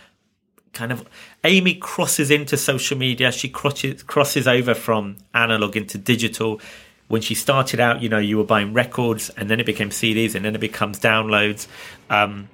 Kind 0.75 0.91
of, 0.91 1.05
Amy 1.43 1.73
crosses 1.73 2.29
into 2.29 2.57
social 2.57 2.97
media. 2.97 3.31
She 3.31 3.47
crosses 3.47 4.03
crosses 4.03 4.45
over 4.47 4.75
from 4.75 5.17
analog 5.33 5.75
into 5.75 5.97
digital. 5.97 6.61
When 7.07 7.21
she 7.21 7.33
started 7.33 7.79
out, 7.79 8.01
you 8.01 8.09
know, 8.09 8.17
you 8.17 8.37
were 8.37 8.43
buying 8.43 8.73
records, 8.73 9.29
and 9.31 9.49
then 9.49 9.59
it 9.59 9.65
became 9.65 9.89
CDs, 9.89 10.35
and 10.35 10.43
then 10.43 10.53
it 10.53 10.61
becomes 10.61 10.99
downloads. 10.99 11.67
Um, 12.09 12.49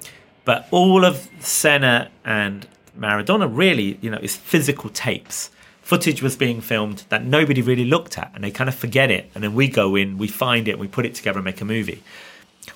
but 0.45 0.67
all 0.69 1.03
of 1.03 1.29
Senna 1.39 2.11
and 2.23 2.67
Maradona 2.97 3.49
really, 3.51 3.97
you 4.01 4.11
know, 4.11 4.19
is 4.21 4.35
physical 4.35 4.89
tapes. 4.91 5.49
Footage 5.81 6.21
was 6.21 6.35
being 6.35 6.61
filmed 6.61 7.05
that 7.09 7.25
nobody 7.25 7.61
really 7.61 7.85
looked 7.85 8.19
at, 8.19 8.31
and 8.35 8.43
they 8.43 8.51
kind 8.51 8.69
of 8.69 8.75
forget 8.75 9.09
it. 9.09 9.31
And 9.33 9.43
then 9.43 9.55
we 9.55 9.67
go 9.67 9.95
in, 9.95 10.19
we 10.19 10.27
find 10.27 10.67
it, 10.67 10.77
we 10.77 10.87
put 10.87 11.07
it 11.07 11.15
together 11.15 11.39
and 11.39 11.45
make 11.45 11.59
a 11.59 11.65
movie. 11.65 12.03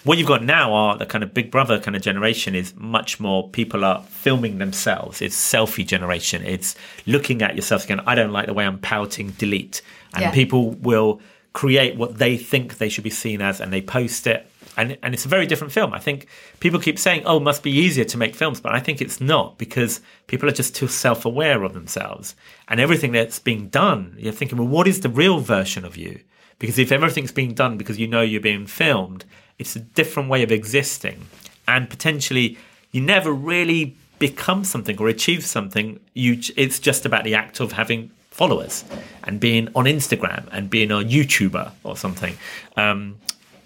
What 0.03 0.17
you've 0.17 0.27
got 0.27 0.43
now 0.43 0.73
are 0.73 0.97
the 0.97 1.05
kind 1.05 1.23
of 1.23 1.33
Big 1.33 1.51
Brother 1.51 1.79
kind 1.79 1.95
of 1.95 2.01
generation 2.01 2.55
is 2.55 2.73
much 2.75 3.19
more 3.19 3.49
people 3.49 3.85
are 3.85 4.01
filming 4.09 4.57
themselves. 4.57 5.21
It's 5.21 5.35
selfie 5.35 5.85
generation. 5.85 6.43
It's 6.43 6.75
looking 7.05 7.41
at 7.41 7.55
yourself 7.55 7.85
again. 7.85 8.01
I 8.05 8.15
don't 8.15 8.31
like 8.31 8.47
the 8.47 8.53
way 8.53 8.65
I'm 8.65 8.79
pouting, 8.79 9.31
delete. 9.31 9.81
And 10.13 10.23
Yeah. 10.23 10.31
people 10.31 10.71
will 10.71 11.21
create 11.53 11.95
what 11.95 12.17
they 12.17 12.35
think 12.37 12.77
they 12.77 12.89
should 12.89 13.03
be 13.03 13.09
seen 13.09 13.41
as 13.41 13.61
and 13.61 13.71
they 13.71 13.81
post 13.81 14.27
it. 14.27 14.49
And, 14.77 14.97
and 15.01 15.13
it's 15.13 15.23
a 15.25 15.29
very 15.29 15.45
different 15.45 15.71
film. 15.71 15.93
I 15.93 15.99
think 15.99 16.27
people 16.59 16.79
keep 16.79 16.99
saying, 16.99 17.23
oh, 17.25 17.37
it 17.37 17.43
must 17.43 17.63
be 17.63 17.71
easier 17.71 18.03
to 18.05 18.17
make 18.17 18.35
films. 18.35 18.59
But 18.59 18.73
I 18.73 18.79
think 18.79 19.01
it's 19.01 19.21
not 19.21 19.57
because 19.57 20.01
people 20.27 20.49
are 20.49 20.53
just 20.53 20.75
too 20.75 20.87
self 20.87 21.25
aware 21.25 21.63
of 21.63 21.73
themselves. 21.73 22.35
And 22.67 22.79
everything 22.79 23.11
that's 23.13 23.39
being 23.39 23.69
done, 23.69 24.15
you're 24.17 24.33
thinking, 24.33 24.57
well, 24.57 24.67
what 24.67 24.87
is 24.87 24.99
the 25.01 25.09
real 25.09 25.39
version 25.39 25.85
of 25.85 25.95
you? 25.95 26.19
Because 26.59 26.77
if 26.79 26.91
everything's 26.91 27.31
being 27.31 27.53
done 27.53 27.77
because 27.77 27.99
you 27.99 28.07
know 28.07 28.21
you're 28.21 28.41
being 28.41 28.65
filmed, 28.65 29.23
it's 29.59 29.75
a 29.75 29.79
different 29.79 30.29
way 30.29 30.43
of 30.43 30.51
existing. 30.51 31.27
And 31.67 31.89
potentially, 31.89 32.57
you 32.91 33.01
never 33.01 33.31
really 33.31 33.95
become 34.19 34.63
something 34.63 34.97
or 34.99 35.07
achieve 35.07 35.45
something. 35.45 35.99
You, 36.13 36.39
it's 36.55 36.79
just 36.79 37.05
about 37.05 37.23
the 37.23 37.35
act 37.35 37.59
of 37.59 37.73
having 37.73 38.11
followers 38.29 38.83
and 39.23 39.39
being 39.39 39.69
on 39.75 39.85
Instagram 39.85 40.47
and 40.51 40.69
being 40.69 40.91
a 40.91 40.95
YouTuber 40.95 41.71
or 41.83 41.97
something. 41.97 42.35
Um, 42.75 43.17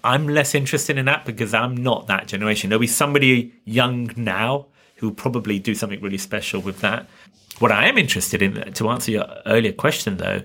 I'm 0.02 0.28
less 0.28 0.54
interested 0.54 0.96
in 0.96 1.06
that 1.06 1.26
because 1.26 1.52
I'm 1.52 1.76
not 1.76 2.06
that 2.06 2.26
generation. 2.26 2.70
There'll 2.70 2.80
be 2.80 2.86
somebody 2.86 3.52
young 3.64 4.10
now 4.16 4.66
who 4.96 5.08
will 5.08 5.14
probably 5.14 5.58
do 5.58 5.74
something 5.74 6.00
really 6.00 6.18
special 6.18 6.60
with 6.60 6.80
that. 6.80 7.06
What 7.58 7.72
I 7.72 7.88
am 7.88 7.98
interested 7.98 8.42
in, 8.42 8.72
to 8.72 8.88
answer 8.88 9.10
your 9.10 9.26
earlier 9.44 9.72
question 9.72 10.16
though, 10.16 10.42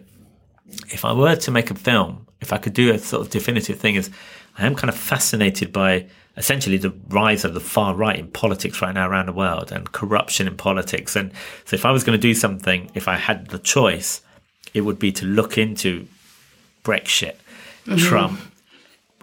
if 0.91 1.05
I 1.05 1.13
were 1.13 1.35
to 1.35 1.51
make 1.51 1.71
a 1.71 1.75
film, 1.75 2.27
if 2.41 2.51
I 2.51 2.57
could 2.57 2.73
do 2.73 2.91
a 2.91 2.97
sort 2.97 3.21
of 3.21 3.29
definitive 3.31 3.79
thing, 3.79 3.95
is 3.95 4.09
I 4.57 4.65
am 4.65 4.75
kind 4.75 4.89
of 4.89 4.95
fascinated 4.97 5.71
by 5.73 6.05
essentially 6.37 6.77
the 6.77 6.93
rise 7.09 7.45
of 7.45 7.53
the 7.53 7.59
far 7.59 7.93
right 7.95 8.17
in 8.17 8.27
politics 8.27 8.81
right 8.81 8.93
now 8.93 9.09
around 9.09 9.27
the 9.27 9.33
world 9.33 9.71
and 9.71 9.91
corruption 9.91 10.47
in 10.47 10.55
politics. 10.57 11.15
And 11.15 11.31
so, 11.65 11.75
if 11.75 11.85
I 11.85 11.91
was 11.91 12.03
going 12.03 12.17
to 12.17 12.21
do 12.21 12.33
something, 12.33 12.89
if 12.93 13.07
I 13.07 13.15
had 13.15 13.47
the 13.47 13.59
choice, 13.59 14.21
it 14.73 14.81
would 14.81 14.99
be 14.99 15.11
to 15.13 15.25
look 15.25 15.57
into 15.57 16.07
Brexit, 16.83 17.35
Mhm. 17.85 17.99
Trump, 17.99 18.39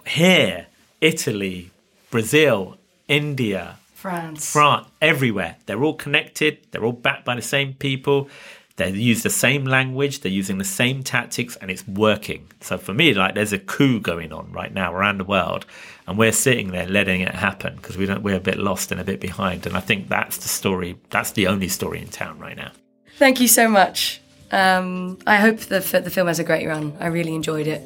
here, 0.05 0.67
Italy, 1.01 1.69
Brazil, 2.11 2.77
India, 3.07 3.77
France. 3.95 4.51
France, 4.51 4.87
everywhere. 5.01 5.55
They're 5.65 5.83
all 5.83 5.93
connected. 5.95 6.57
They're 6.71 6.83
all 6.83 6.91
backed 6.91 7.25
by 7.25 7.35
the 7.35 7.41
same 7.41 7.73
people. 7.73 8.29
They 8.75 8.89
use 8.89 9.21
the 9.21 9.29
same 9.29 9.65
language. 9.65 10.21
They're 10.21 10.31
using 10.31 10.57
the 10.57 10.63
same 10.63 11.03
tactics, 11.03 11.55
and 11.57 11.69
it's 11.69 11.87
working. 11.87 12.47
So 12.59 12.79
for 12.79 12.93
me, 12.93 13.13
like, 13.13 13.35
there's 13.35 13.53
a 13.53 13.59
coup 13.59 13.99
going 13.99 14.33
on 14.33 14.51
right 14.51 14.73
now 14.73 14.91
around 14.91 15.19
the 15.19 15.23
world, 15.25 15.67
and 16.07 16.17
we're 16.17 16.31
sitting 16.31 16.71
there 16.71 16.87
letting 16.87 17.21
it 17.21 17.35
happen 17.35 17.75
because 17.75 17.97
we 17.97 18.07
don't. 18.07 18.23
We're 18.23 18.37
a 18.37 18.39
bit 18.39 18.57
lost 18.57 18.91
and 18.91 18.99
a 18.99 19.03
bit 19.03 19.19
behind. 19.19 19.67
And 19.67 19.77
I 19.77 19.79
think 19.79 20.09
that's 20.09 20.37
the 20.37 20.49
story. 20.49 20.97
That's 21.11 21.31
the 21.31 21.47
only 21.47 21.67
story 21.67 22.01
in 22.01 22.07
town 22.07 22.39
right 22.39 22.57
now. 22.57 22.71
Thank 23.17 23.39
you 23.39 23.47
so 23.47 23.69
much. 23.69 24.21
Um, 24.51 25.19
I 25.27 25.37
hope 25.37 25.59
the, 25.59 25.79
the 25.79 26.09
film 26.09 26.27
has 26.27 26.39
a 26.39 26.43
great 26.43 26.67
run. 26.67 26.93
I 26.99 27.07
really 27.07 27.35
enjoyed 27.35 27.67
it. 27.67 27.81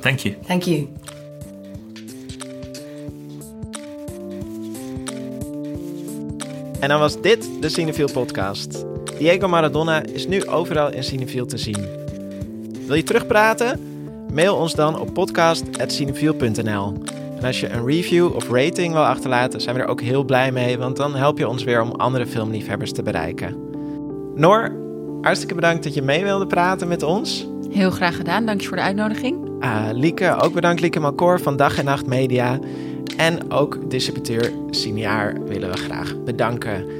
Thank 0.00 0.24
you. 0.24 0.34
Thank 0.44 0.66
you. 0.66 0.88
En 6.80 6.88
dan 6.88 6.98
was 6.98 7.20
dit 7.20 7.48
de 7.60 7.68
Cinefield 7.68 8.12
podcast. 8.12 8.89
Diego 9.20 9.48
Maradona 9.48 10.02
is 10.02 10.26
nu 10.26 10.46
overal 10.46 10.92
in 10.92 11.04
Cinefield 11.04 11.48
te 11.48 11.58
zien. 11.58 11.86
Wil 12.86 12.96
je 12.96 13.02
terugpraten? 13.02 13.80
Mail 14.32 14.56
ons 14.56 14.74
dan 14.74 14.98
op 14.98 15.14
podcast.cinefield.nl. 15.14 17.02
En 17.38 17.44
als 17.44 17.60
je 17.60 17.68
een 17.68 17.86
review 17.86 18.34
of 18.34 18.50
rating 18.50 18.92
wil 18.92 19.04
achterlaten, 19.04 19.60
zijn 19.60 19.76
we 19.76 19.82
er 19.82 19.88
ook 19.88 20.00
heel 20.00 20.24
blij 20.24 20.52
mee, 20.52 20.78
want 20.78 20.96
dan 20.96 21.14
help 21.14 21.38
je 21.38 21.48
ons 21.48 21.64
weer 21.64 21.82
om 21.82 21.90
andere 21.90 22.26
filmliefhebbers 22.26 22.92
te 22.92 23.02
bereiken. 23.02 23.56
Noor, 24.34 24.72
hartstikke 25.20 25.54
bedankt 25.54 25.84
dat 25.84 25.94
je 25.94 26.02
mee 26.02 26.24
wilde 26.24 26.46
praten 26.46 26.88
met 26.88 27.02
ons. 27.02 27.48
Heel 27.70 27.90
graag 27.90 28.16
gedaan. 28.16 28.46
Dank 28.46 28.60
je 28.60 28.66
voor 28.66 28.76
de 28.76 28.82
uitnodiging. 28.82 29.48
Ah, 29.60 29.88
Lieke, 29.92 30.36
ook 30.42 30.52
bedankt 30.52 30.80
Lieke 30.80 31.00
Malkoor 31.00 31.40
van 31.40 31.56
Dag 31.56 31.78
en 31.78 31.84
Nacht 31.84 32.06
Media. 32.06 32.58
En 33.16 33.50
ook 33.50 33.90
distributeur 33.90 34.52
Cineaar 34.70 35.44
willen 35.44 35.70
we 35.70 35.76
graag 35.76 36.22
bedanken. 36.24 36.99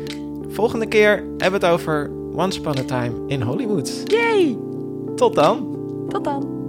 Volgende 0.50 0.86
keer 0.86 1.16
hebben 1.38 1.60
we 1.60 1.66
het 1.66 1.74
over 1.74 2.10
Once 2.34 2.58
Upon 2.58 2.78
a 2.78 2.82
Time 2.82 3.12
in 3.26 3.42
Hollywood. 3.42 4.02
Yay! 4.04 4.58
Tot 5.16 5.34
dan! 5.34 5.76
Tot 6.08 6.24
dan. 6.24 6.59